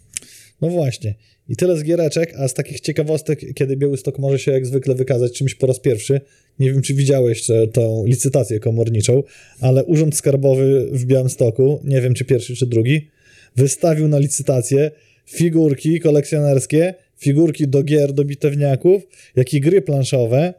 No 0.61 0.68
właśnie. 0.68 1.14
I 1.49 1.57
tyle 1.57 1.77
z 1.77 1.83
giereczek, 1.83 2.35
a 2.39 2.49
z 2.49 2.55
takich 2.55 2.81
ciekawostek, 2.81 3.41
kiedy 3.55 3.77
Białystok 3.77 4.19
może 4.19 4.39
się 4.39 4.53
jak 4.53 4.67
zwykle 4.67 4.95
wykazać 4.95 5.33
czymś 5.33 5.55
po 5.55 5.67
raz 5.67 5.81
pierwszy. 5.81 6.21
Nie 6.59 6.73
wiem, 6.73 6.83
czy 6.83 6.95
widziałeś 6.95 7.47
tę 7.73 8.03
licytację 8.07 8.61
komorniczą, 8.61 9.23
ale 9.61 9.85
Urząd 9.85 10.17
Skarbowy 10.17 10.89
w 10.93 11.05
Białymstoku, 11.05 11.81
nie 11.85 12.01
wiem, 12.01 12.15
czy 12.15 12.25
pierwszy, 12.25 12.57
czy 12.57 12.67
drugi, 12.67 13.09
wystawił 13.57 14.09
na 14.09 14.19
licytację 14.19 14.91
figurki 15.27 16.01
kolekcjonerskie, 16.01 16.95
figurki 17.19 17.69
do 17.69 17.83
gier, 17.83 18.13
do 18.13 18.25
bitewniaków, 18.25 19.03
jak 19.37 19.55
i 19.55 19.61
gry 19.61 19.83
planszowe 19.83 20.55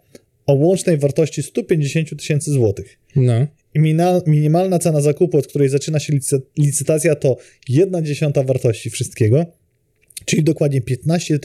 o 0.45 0.53
łącznej 0.53 0.97
wartości 0.97 1.43
150 1.43 2.17
tysięcy 2.17 2.51
złotych. 2.51 2.97
No. 3.15 3.47
Minimalna 4.27 4.79
cena 4.79 5.01
zakupu, 5.01 5.37
od 5.37 5.47
której 5.47 5.69
zaczyna 5.69 5.99
się 5.99 6.13
licytacja, 6.57 7.15
to 7.15 7.37
1 7.69 8.05
dziesiąta 8.05 8.43
wartości 8.43 8.89
wszystkiego, 8.89 9.45
czyli 10.27 10.43
dokładnie 10.43 10.81
15 10.81 11.39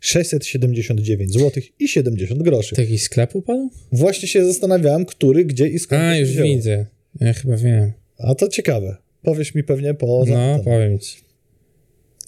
679 0.00 1.32
zł 1.32 1.62
i 1.78 1.88
70 1.88 2.42
groszy. 2.42 2.74
To 2.74 2.82
jakiś 2.82 3.02
sklep 3.02 3.36
upadł? 3.36 3.70
Właśnie 3.92 4.28
się 4.28 4.44
zastanawiałem, 4.44 5.04
który, 5.04 5.44
gdzie 5.44 5.68
i 5.68 5.78
skąd. 5.78 6.02
A, 6.02 6.16
już 6.16 6.30
widzę. 6.30 6.86
Ja 7.20 7.32
chyba 7.32 7.56
wiem. 7.56 7.92
A 8.18 8.34
to 8.34 8.48
ciekawe. 8.48 8.96
Powiesz 9.22 9.54
mi 9.54 9.64
pewnie 9.64 9.94
po 9.94 10.24
No, 10.28 10.60
powiem 10.64 10.98
ci. 10.98 11.16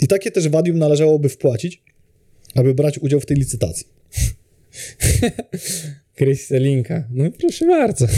I 0.00 0.06
takie 0.06 0.30
też 0.30 0.48
wadium 0.48 0.78
należałoby 0.78 1.28
wpłacić, 1.28 1.82
aby 2.54 2.74
brać 2.74 2.98
udział 2.98 3.20
w 3.20 3.26
tej 3.26 3.36
licytacji. 3.36 3.86
Krystelinka. 6.16 7.08
No 7.10 7.30
proszę 7.30 7.66
bardzo. 7.66 8.06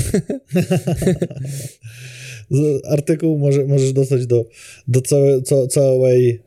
Artykuł 2.91 3.39
może, 3.39 3.65
możesz 3.65 3.93
dostać 3.93 4.27
do, 4.27 4.49
do 4.89 5.01
całe, 5.01 5.43
całej 5.69 6.41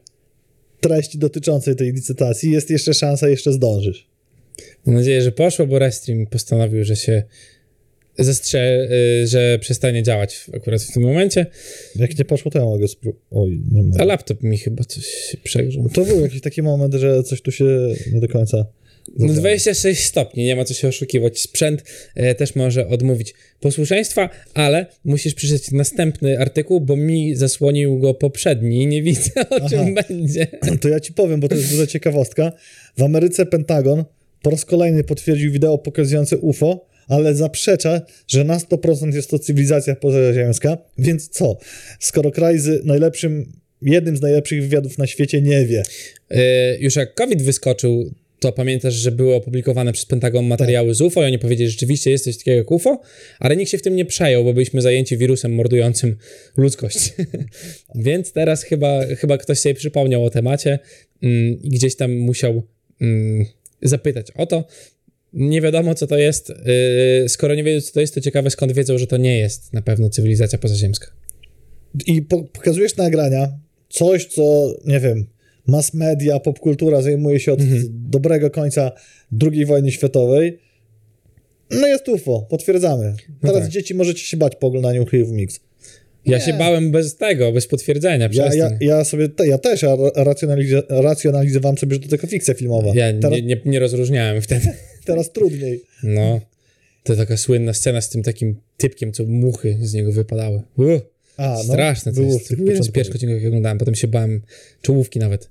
treści 0.81 1.17
dotyczącej 1.17 1.75
tej 1.75 1.93
licytacji. 1.93 2.51
Jest 2.51 2.69
jeszcze 2.69 2.93
szansa, 2.93 3.29
jeszcze 3.29 3.53
zdążysz. 3.53 4.07
Mam 4.85 4.95
nadzieję, 4.95 5.21
że 5.21 5.31
poszło, 5.31 5.67
bo 5.67 5.79
Restream 5.79 6.27
postanowił, 6.27 6.83
że 6.83 6.95
się 6.95 7.23
zestrze, 8.17 8.87
y, 9.23 9.27
że 9.27 9.59
przestanie 9.59 10.03
działać 10.03 10.45
akurat 10.53 10.81
w 10.81 10.93
tym 10.93 11.03
momencie. 11.03 11.45
Jak 11.95 12.19
nie 12.19 12.25
poszło, 12.25 12.51
to 12.51 12.59
ja 12.59 12.65
mogę 12.65 12.87
spróbować. 12.87 13.25
Oj, 13.31 13.61
nie 13.71 13.83
mogę. 13.83 14.01
A 14.01 14.05
laptop 14.05 14.43
mi 14.43 14.57
chyba 14.57 14.83
coś 14.83 15.37
przegrzał. 15.43 15.89
To 15.89 16.05
był 16.05 16.21
jakiś 16.21 16.41
taki 16.41 16.61
moment, 16.61 16.93
że 16.93 17.23
coś 17.23 17.41
tu 17.41 17.51
się 17.51 17.65
nie 18.13 18.19
do 18.19 18.27
końca 18.27 18.65
no 19.15 19.33
26 19.33 20.03
stopni, 20.03 20.43
nie 20.43 20.55
ma 20.55 20.65
co 20.65 20.73
się 20.73 20.87
oszukiwać. 20.87 21.39
Sprzęt 21.39 21.83
e, 22.15 22.35
też 22.35 22.55
może 22.55 22.87
odmówić 22.87 23.33
posłuszeństwa, 23.59 24.29
ale 24.53 24.85
musisz 25.05 25.33
przeczytać 25.33 25.71
następny 25.71 26.39
artykuł, 26.39 26.81
bo 26.81 26.95
mi 26.95 27.35
zasłonił 27.35 27.99
go 27.99 28.13
poprzedni 28.13 28.83
i 28.83 28.87
nie 28.87 29.03
widzę 29.03 29.31
o 29.49 29.69
czym 29.69 29.95
będzie. 29.95 30.47
To 30.81 30.89
ja 30.89 30.99
ci 30.99 31.13
powiem, 31.13 31.39
bo 31.39 31.47
to 31.47 31.55
jest 31.55 31.69
duża 31.69 31.87
ciekawostka. 31.87 32.51
W 32.97 33.03
Ameryce 33.03 33.45
Pentagon 33.45 34.03
po 34.41 34.49
raz 34.49 34.65
kolejny 34.65 35.03
potwierdził 35.03 35.51
wideo 35.51 35.77
pokazujące 35.77 36.37
UFO, 36.37 36.87
ale 37.07 37.35
zaprzecza, 37.35 38.01
że 38.27 38.43
na 38.43 38.57
100% 38.57 39.15
jest 39.15 39.29
to 39.29 39.39
cywilizacja 39.39 39.95
pozaziemska. 39.95 40.77
Więc 40.97 41.29
co? 41.29 41.57
Skoro 41.99 42.31
kraj 42.31 42.59
z 42.59 42.85
najlepszym, 42.85 43.51
jednym 43.81 44.17
z 44.17 44.21
najlepszych 44.21 44.61
wywiadów 44.61 44.97
na 44.97 45.07
świecie 45.07 45.41
nie 45.41 45.65
wie. 45.65 45.83
Yy, 46.29 46.37
już 46.79 46.95
jak 46.95 47.13
COVID 47.13 47.41
wyskoczył, 47.41 48.11
to 48.39 48.51
pamiętasz, 48.51 48.93
że 48.93 49.11
były 49.11 49.35
opublikowane 49.35 49.93
przez 49.93 50.05
Pentagon 50.05 50.45
materiały 50.45 50.87
tak. 50.87 50.95
z 50.95 51.01
UFO 51.01 51.21
i 51.23 51.25
oni 51.25 51.39
powiedzieli, 51.39 51.69
że 51.69 51.71
rzeczywiście 51.71 52.11
jest 52.11 52.23
coś 52.23 52.37
takiego 52.37 52.57
jak 52.57 52.71
UFO, 52.71 53.01
ale 53.39 53.55
nikt 53.55 53.71
się 53.71 53.77
w 53.77 53.81
tym 53.81 53.95
nie 53.95 54.05
przejął, 54.05 54.43
bo 54.43 54.53
byliśmy 54.53 54.81
zajęci 54.81 55.17
wirusem 55.17 55.55
mordującym 55.55 56.15
ludzkość. 56.57 57.13
Więc 57.95 58.31
teraz 58.31 58.63
chyba, 58.63 59.05
chyba 59.05 59.37
ktoś 59.37 59.59
sobie 59.59 59.75
przypomniał 59.75 60.23
o 60.23 60.29
temacie 60.29 60.79
mm, 61.23 61.61
i 61.63 61.69
gdzieś 61.69 61.95
tam 61.95 62.15
musiał 62.15 62.63
mm, 63.01 63.45
zapytać 63.81 64.31
o 64.35 64.45
to. 64.45 64.67
Nie 65.33 65.61
wiadomo, 65.61 65.95
co 65.95 66.07
to 66.07 66.17
jest. 66.17 66.49
Yy, 66.49 67.29
skoro 67.29 67.55
nie 67.55 67.63
wiedzą, 67.63 67.87
co 67.87 67.93
to 67.93 68.01
jest, 68.01 68.15
to 68.15 68.21
ciekawe, 68.21 68.49
skąd 68.49 68.71
wiedzą, 68.71 68.97
że 68.97 69.07
to 69.07 69.17
nie 69.17 69.39
jest 69.39 69.73
na 69.73 69.81
pewno 69.81 70.09
cywilizacja 70.09 70.59
pozaziemska. 70.59 71.07
I 72.05 72.21
po 72.21 72.43
pokazujesz 72.43 72.95
nagrania, 72.95 73.59
coś, 73.89 74.25
co, 74.25 74.75
nie 74.85 74.99
wiem, 74.99 75.27
mass 75.67 75.93
media, 75.93 76.39
popkultura 76.39 77.01
zajmuje 77.01 77.39
się 77.39 77.53
od 77.53 77.61
mhm. 77.61 77.83
dobrego 77.91 78.49
końca 78.49 78.91
II 79.41 79.65
wojny 79.65 79.91
światowej. 79.91 80.59
No 81.71 81.87
jest 81.87 82.07
UFO, 82.07 82.47
potwierdzamy. 82.49 83.05
No 83.29 83.35
Teraz 83.41 83.55
no 83.55 83.61
tak. 83.61 83.69
dzieci 83.69 83.95
możecie 83.95 84.21
się 84.21 84.37
bać 84.37 84.55
po 84.55 84.67
oglądaniu 84.67 85.05
Chyjów 85.05 85.31
Mix. 85.31 85.59
Ja 86.25 86.37
nie. 86.37 86.43
się 86.43 86.53
bałem 86.53 86.91
bez 86.91 87.15
tego, 87.15 87.51
bez 87.51 87.67
potwierdzenia. 87.67 88.29
Ja, 88.31 88.53
ja, 88.53 88.77
ja, 88.81 89.03
sobie, 89.03 89.29
te, 89.29 89.47
ja 89.47 89.57
też 89.57 89.85
racjonaliz 90.15 90.71
racjonalizowałem 90.89 91.77
sobie, 91.77 91.93
że 91.93 91.99
to 91.99 92.07
tylko 92.07 92.27
fikcja 92.27 92.53
filmowa. 92.53 92.91
Ja 92.95 93.13
teraz, 93.13 93.31
nie, 93.31 93.41
nie, 93.41 93.61
nie 93.65 93.79
rozróżniałem 93.79 94.41
wtedy. 94.41 94.67
Teraz 95.05 95.31
trudniej. 95.31 95.81
No. 96.03 96.41
To 97.03 97.15
taka 97.15 97.37
słynna 97.37 97.73
scena 97.73 98.01
z 98.01 98.09
tym 98.09 98.23
takim 98.23 98.55
typkiem, 98.77 99.11
co 99.11 99.25
muchy 99.25 99.77
z 99.81 99.93
niego 99.93 100.11
wypadały. 100.11 100.61
Uh, 100.77 101.01
A, 101.37 101.55
no, 101.57 101.63
straszne 101.63 102.13
to 102.13 102.21
jest. 102.21 102.49
Pierwszych 102.93 103.15
odcinków, 103.15 103.37
jak 103.37 103.47
oglądałem, 103.47 103.77
potem 103.77 103.95
się 103.95 104.07
bałem 104.07 104.41
czołówki 104.81 105.19
nawet. 105.19 105.49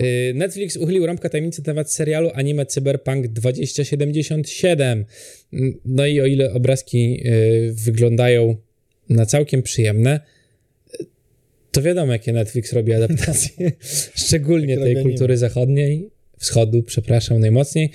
Y, 0.00 0.32
Netflix 0.34 0.76
uchylił 0.76 1.06
rąbkę 1.06 1.30
tajemnicy 1.30 1.60
na 1.60 1.64
temat 1.64 1.92
serialu 1.92 2.30
anime 2.34 2.66
Cyberpunk 2.66 3.28
2077. 3.28 5.04
Mm, 5.52 5.80
no 5.84 6.06
i 6.06 6.20
o 6.20 6.26
ile 6.26 6.52
obrazki 6.52 7.22
y, 7.26 7.74
wyglądają 7.74 8.56
na 9.08 9.26
całkiem 9.26 9.62
przyjemne, 9.62 10.20
to 11.72 11.82
wiadomo, 11.82 12.12
jakie 12.12 12.32
Netflix 12.32 12.72
robi 12.72 12.92
adaptacje, 12.92 13.72
szczególnie 14.26 14.78
tej 14.78 15.02
kultury 15.02 15.36
zachodniej, 15.36 16.10
wschodu, 16.38 16.82
przepraszam, 16.82 17.40
najmocniej. 17.40 17.90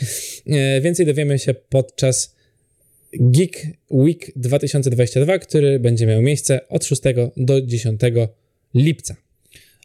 Y, 0.47 0.81
więcej 0.81 1.05
dowiemy 1.05 1.39
się 1.39 1.53
podczas 1.53 2.35
Geek 3.19 3.67
Week 3.91 4.31
2022, 4.35 5.39
który 5.39 5.79
będzie 5.79 6.05
miał 6.05 6.21
miejsce 6.21 6.67
od 6.67 6.85
6 6.85 7.01
do 7.37 7.61
10 7.61 8.01
lipca 8.73 9.24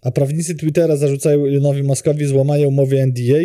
a 0.03 0.11
prawnicy 0.11 0.55
Twittera 0.55 0.97
zarzucają 0.97 1.47
Elonowi 1.47 1.83
Muskowi 1.83 2.27
złamanie 2.27 2.69
umowy 2.69 3.07
NDA 3.07 3.41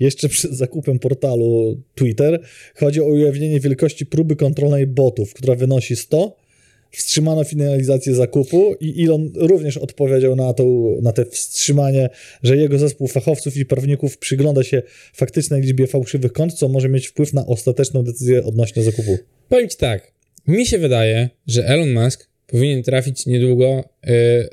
jeszcze 0.00 0.28
przed 0.28 0.52
zakupem 0.52 0.98
portalu 0.98 1.80
Twitter. 1.94 2.40
Chodzi 2.74 3.00
o 3.00 3.04
ujawnienie 3.04 3.60
wielkości 3.60 4.06
próby 4.06 4.36
kontrolnej 4.36 4.86
botów, 4.86 5.34
która 5.34 5.54
wynosi 5.54 5.96
100. 5.96 6.36
Wstrzymano 6.90 7.44
finalizację 7.44 8.14
zakupu 8.14 8.74
i 8.80 9.04
Elon 9.04 9.30
również 9.36 9.76
odpowiedział 9.76 10.36
na, 10.36 10.52
to, 10.52 10.64
na 11.02 11.12
te 11.12 11.24
wstrzymanie, 11.24 12.08
że 12.42 12.56
jego 12.56 12.78
zespół 12.78 13.08
fachowców 13.08 13.56
i 13.56 13.66
prawników 13.66 14.18
przygląda 14.18 14.62
się 14.62 14.82
faktycznej 15.14 15.62
liczbie 15.62 15.86
fałszywych 15.86 16.32
kont, 16.32 16.54
co 16.54 16.68
może 16.68 16.88
mieć 16.88 17.06
wpływ 17.06 17.32
na 17.32 17.46
ostateczną 17.46 18.02
decyzję 18.02 18.44
odnośnie 18.44 18.82
zakupu. 18.82 19.18
Powiem 19.48 19.68
ci 19.68 19.76
tak, 19.76 20.12
mi 20.46 20.66
się 20.66 20.78
wydaje, 20.78 21.30
że 21.46 21.66
Elon 21.66 21.92
Musk 21.92 22.28
powinien 22.50 22.82
trafić 22.82 23.26
niedługo 23.26 23.84
y, 24.08 24.10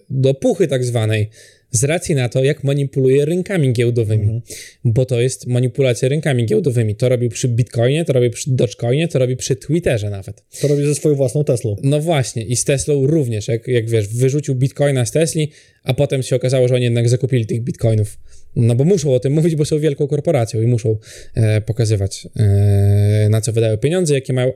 do 0.09 0.33
puchy 0.33 0.67
tak 0.67 0.83
zwanej, 0.83 1.29
z 1.75 1.83
racji 1.83 2.15
na 2.15 2.29
to, 2.29 2.43
jak 2.43 2.63
manipuluje 2.63 3.25
rynkami 3.25 3.73
giełdowymi, 3.73 4.23
mhm. 4.23 4.41
bo 4.83 5.05
to 5.05 5.21
jest 5.21 5.47
manipulacja 5.47 6.09
rynkami 6.09 6.45
giełdowymi. 6.45 6.95
To 6.95 7.09
robił 7.09 7.29
przy 7.29 7.47
Bitcoinie, 7.47 8.05
to 8.05 8.13
robi 8.13 8.29
przy 8.29 8.51
Dogecoinie, 8.51 9.07
to 9.07 9.19
robi 9.19 9.35
przy 9.35 9.55
Twitterze 9.55 10.09
nawet. 10.09 10.43
To 10.61 10.67
robi 10.67 10.85
ze 10.85 10.95
swoją 10.95 11.15
własną 11.15 11.43
Teslą. 11.43 11.75
No 11.83 11.99
właśnie 11.99 12.43
i 12.43 12.55
z 12.55 12.65
Teslą 12.65 13.07
również, 13.07 13.47
jak, 13.47 13.67
jak 13.67 13.89
wiesz, 13.89 14.07
wyrzucił 14.07 14.55
Bitcoina 14.55 15.05
z 15.05 15.11
Tesli, 15.11 15.51
a 15.83 15.93
potem 15.93 16.23
się 16.23 16.35
okazało, 16.35 16.67
że 16.67 16.75
oni 16.75 16.83
jednak 16.83 17.09
zakupili 17.09 17.45
tych 17.45 17.61
Bitcoinów. 17.61 18.17
No 18.55 18.75
bo 18.75 18.83
muszą 18.83 19.13
o 19.13 19.19
tym 19.19 19.33
mówić, 19.33 19.55
bo 19.55 19.65
są 19.65 19.79
wielką 19.79 20.07
korporacją 20.07 20.61
i 20.61 20.67
muszą 20.67 20.97
e, 21.35 21.61
pokazywać, 21.61 22.27
e, 22.35 23.27
na 23.29 23.41
co 23.41 23.53
wydają 23.53 23.77
pieniądze, 23.77 24.13
jakie 24.13 24.33
mają 24.33 24.53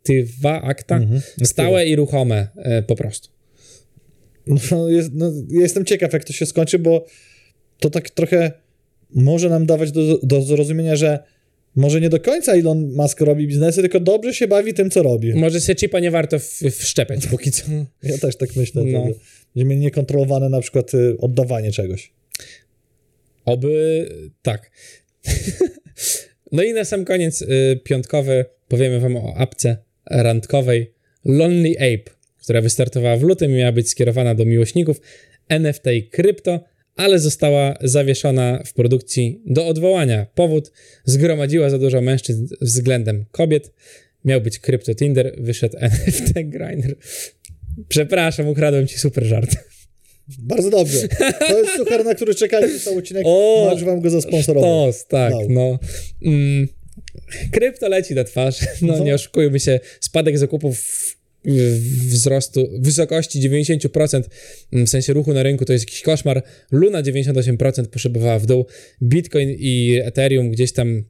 aktywa, 0.00 0.62
akta, 0.62 0.96
mhm, 0.96 1.20
stałe 1.44 1.86
i 1.86 1.96
ruchome 1.96 2.48
e, 2.56 2.82
po 2.82 2.96
prostu. 2.96 3.28
No, 4.46 4.88
jest, 4.88 5.10
no, 5.14 5.32
jestem 5.50 5.84
ciekaw, 5.84 6.12
jak 6.12 6.24
to 6.24 6.32
się 6.32 6.46
skończy, 6.46 6.78
bo 6.78 7.06
to 7.80 7.90
tak 7.90 8.10
trochę 8.10 8.52
może 9.14 9.48
nam 9.48 9.66
dawać 9.66 9.92
do, 9.92 10.18
do 10.22 10.42
zrozumienia, 10.42 10.96
że 10.96 11.18
może 11.76 12.00
nie 12.00 12.08
do 12.08 12.20
końca 12.20 12.52
Elon 12.52 12.92
Musk 12.92 13.20
robi 13.20 13.46
biznesy, 13.46 13.80
tylko 13.80 14.00
dobrze 14.00 14.34
się 14.34 14.48
bawi 14.48 14.74
tym, 14.74 14.90
co 14.90 15.02
robi. 15.02 15.34
Może 15.34 15.60
się 15.60 15.74
chipa 15.74 16.00
nie 16.00 16.10
warto 16.10 16.38
w, 16.38 16.60
wszczepiać 16.72 17.26
póki 17.26 17.50
co. 17.50 17.62
Ja 18.02 18.18
też 18.18 18.36
tak 18.36 18.56
myślę. 18.56 18.84
No. 18.84 19.06
Że 19.06 19.14
będzie 19.54 19.68
mieli 19.68 19.80
niekontrolowane 19.80 20.48
na 20.48 20.60
przykład 20.60 20.94
y, 20.94 21.16
oddawanie 21.18 21.72
czegoś. 21.72 22.12
Oby 23.44 24.06
tak. 24.42 24.70
no 26.52 26.62
i 26.62 26.72
na 26.72 26.84
sam 26.84 27.04
koniec 27.04 27.42
y, 27.42 27.80
piątkowy 27.84 28.44
powiemy 28.68 29.00
wam 29.00 29.16
o 29.16 29.34
apce 29.36 29.89
randkowej 30.10 30.92
Lonely 31.24 31.76
Ape, 31.76 32.10
która 32.42 32.60
wystartowała 32.60 33.16
w 33.16 33.22
lutym 33.22 33.50
i 33.50 33.54
miała 33.54 33.72
być 33.72 33.90
skierowana 33.90 34.34
do 34.34 34.44
miłośników 34.44 35.00
NFT 35.48 35.86
i 35.92 36.08
krypto, 36.08 36.64
ale 36.96 37.18
została 37.18 37.78
zawieszona 37.80 38.62
w 38.66 38.72
produkcji 38.72 39.42
do 39.46 39.66
odwołania. 39.66 40.26
Powód 40.34 40.72
zgromadziła 41.04 41.70
za 41.70 41.78
dużo 41.78 42.00
mężczyzn 42.00 42.46
względem 42.60 43.24
kobiet. 43.30 43.72
Miał 44.24 44.40
być 44.40 44.58
krypto 44.58 44.94
Tinder, 44.94 45.34
wyszedł 45.38 45.76
NFT 45.90 46.32
Grindr. 46.34 46.94
Przepraszam, 47.88 48.48
ukradłem 48.48 48.86
ci 48.86 48.98
super 48.98 49.24
żart. 49.24 49.56
Bardzo 50.38 50.70
dobrze. 50.70 51.08
To 51.48 51.58
jest 51.58 51.76
suchar, 51.76 52.04
na 52.04 52.14
który 52.14 52.34
czekaliśmy 52.34 52.80
cały 52.80 52.98
odcinek. 52.98 53.22
O, 53.26 53.66
Możesz 53.70 53.84
wam 53.84 54.00
go 54.00 54.10
zasponsorować. 54.10 54.94
Sztos, 54.94 55.06
tak, 55.06 55.32
no. 55.48 55.78
Mm, 56.22 56.68
krypto 57.52 57.88
leci 57.88 58.14
na 58.14 58.24
twarz, 58.24 58.60
no 58.82 58.96
No. 58.96 59.04
nie 59.04 59.14
oszukujmy 59.14 59.60
się, 59.60 59.80
spadek 60.00 60.38
zakupów 60.38 60.78
w- 60.78 61.20
wzrostu 62.08 62.68
wysokości 62.78 63.40
90% 63.40 64.22
w 64.72 64.88
sensie 64.88 65.12
ruchu 65.12 65.32
na 65.32 65.42
rynku 65.42 65.64
to 65.64 65.72
jest 65.72 65.84
jakiś 65.84 66.02
koszmar. 66.02 66.42
Luna 66.72 67.02
98% 67.02 67.86
poszybowała 67.86 68.38
w 68.38 68.46
dół. 68.46 68.66
Bitcoin 69.02 69.50
i 69.58 70.00
Ethereum 70.04 70.50
gdzieś 70.50 70.72
tam 70.72 71.04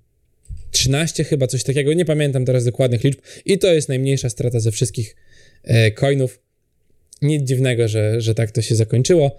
13 0.71 1.25
chyba, 1.25 1.47
coś 1.47 1.65
takiego, 1.65 1.93
nie 1.93 2.05
pamiętam 2.05 2.45
teraz 2.45 2.65
dokładnych 2.65 3.05
liczb 3.05 3.19
i 3.45 3.59
to 3.59 3.75
jest 3.75 3.89
najmniejsza 3.89 4.31
strata 4.31 4.61
ze 4.61 4.71
wszystkich 4.73 5.17
e, 5.65 5.91
coinów. 5.91 6.41
Nic 7.23 7.43
dziwnego, 7.49 7.89
że, 7.89 8.21
że 8.21 8.35
tak 8.35 8.51
to 8.51 8.63
się 8.63 8.75
zakończyło, 8.75 9.37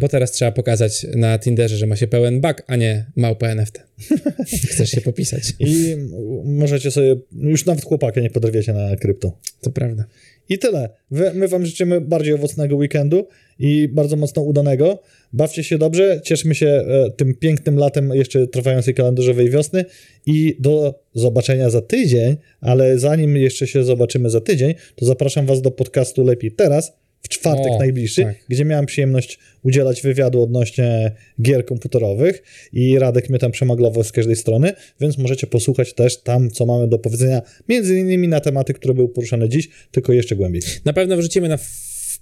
bo 0.00 0.08
teraz 0.08 0.32
trzeba 0.32 0.52
pokazać 0.52 1.06
na 1.14 1.38
Tinderze, 1.38 1.76
że 1.76 1.86
ma 1.86 1.96
się 1.96 2.06
pełen 2.06 2.40
bug, 2.40 2.62
a 2.66 2.76
nie 2.76 3.06
małpę 3.16 3.46
NFT. 3.46 3.82
Chcesz 4.70 4.90
się 4.90 5.00
popisać. 5.00 5.42
I 5.58 5.96
możecie 6.44 6.90
sobie, 6.90 7.16
już 7.32 7.66
nawet 7.66 7.84
chłopaka 7.84 8.20
nie 8.20 8.30
podrwiecie 8.30 8.72
na 8.72 8.96
krypto. 8.96 9.32
To 9.60 9.70
prawda. 9.70 10.04
I 10.48 10.58
tyle. 10.58 10.88
Wy, 11.10 11.32
my 11.34 11.48
wam 11.48 11.66
życzymy 11.66 12.00
bardziej 12.00 12.34
owocnego 12.34 12.76
weekendu 12.76 13.28
i 13.58 13.88
bardzo 13.88 14.16
mocno 14.16 14.42
udanego. 14.42 15.02
Bawcie 15.32 15.64
się 15.64 15.78
dobrze, 15.78 16.20
cieszmy 16.24 16.54
się 16.54 16.66
e, 16.66 17.10
tym 17.16 17.34
pięknym 17.34 17.76
latem 17.76 18.14
jeszcze 18.14 18.46
trwającej 18.46 18.94
kalendarzowej 18.94 19.50
wiosny 19.50 19.84
i 20.26 20.56
do 20.60 21.02
zobaczenia 21.14 21.70
za 21.70 21.82
tydzień, 21.82 22.36
ale 22.60 22.98
zanim 22.98 23.36
jeszcze 23.36 23.66
się 23.66 23.84
zobaczymy 23.84 24.30
za 24.30 24.40
tydzień, 24.40 24.74
to 24.96 25.06
zapraszam 25.06 25.46
was 25.46 25.62
do 25.62 25.70
podcastu 25.70 26.24
Lepiej 26.24 26.52
Teraz, 26.52 26.92
w 27.22 27.28
czwartek 27.28 27.72
O, 27.72 27.78
najbliższy, 27.78 28.22
tak. 28.22 28.36
gdzie 28.48 28.64
miałem 28.64 28.86
przyjemność 28.86 29.38
udzielać 29.62 30.02
wywiadu 30.02 30.42
odnośnie 30.42 31.12
gier 31.42 31.64
komputerowych 31.64 32.42
i 32.72 32.98
Radek 32.98 33.30
mnie 33.30 33.38
tam 33.38 33.52
przemaglował 33.52 34.04
z 34.04 34.12
każdej 34.12 34.36
strony, 34.36 34.72
więc 35.00 35.18
możecie 35.18 35.46
posłuchać 35.46 35.94
też 35.94 36.22
tam, 36.22 36.50
co 36.50 36.66
mamy 36.66 36.88
do 36.88 36.98
powiedzenia, 36.98 37.42
między 37.68 37.98
innymi 37.98 38.28
na 38.28 38.40
tematy, 38.40 38.74
które 38.74 38.94
były 38.94 39.08
poruszane 39.08 39.48
dziś, 39.48 39.68
tylko 39.90 40.12
jeszcze 40.12 40.36
głębiej. 40.36 40.62
Na 40.84 40.92
pewno 40.92 41.16
wrzucimy 41.16 41.48
na 41.48 41.58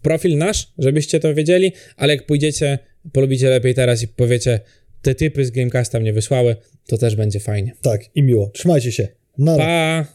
profil 0.02 0.38
nasz, 0.38 0.72
żebyście 0.78 1.20
to 1.20 1.34
wiedzieli, 1.34 1.72
ale 1.96 2.14
jak 2.14 2.26
pójdziecie, 2.26 2.78
polubicie 3.12 3.50
lepiej 3.50 3.74
teraz 3.74 4.02
i 4.02 4.08
powiecie, 4.08 4.60
te 5.02 5.14
typy 5.14 5.44
z 5.44 5.50
Gamecasta 5.50 6.00
mnie 6.00 6.12
wysłały, 6.12 6.56
to 6.86 6.98
też 6.98 7.16
będzie 7.16 7.40
fajnie. 7.40 7.72
Tak, 7.82 8.00
i 8.14 8.22
miło. 8.22 8.50
Trzymajcie 8.54 8.92
się. 8.92 9.08
Na 9.38 9.56
Pa! 9.56 10.06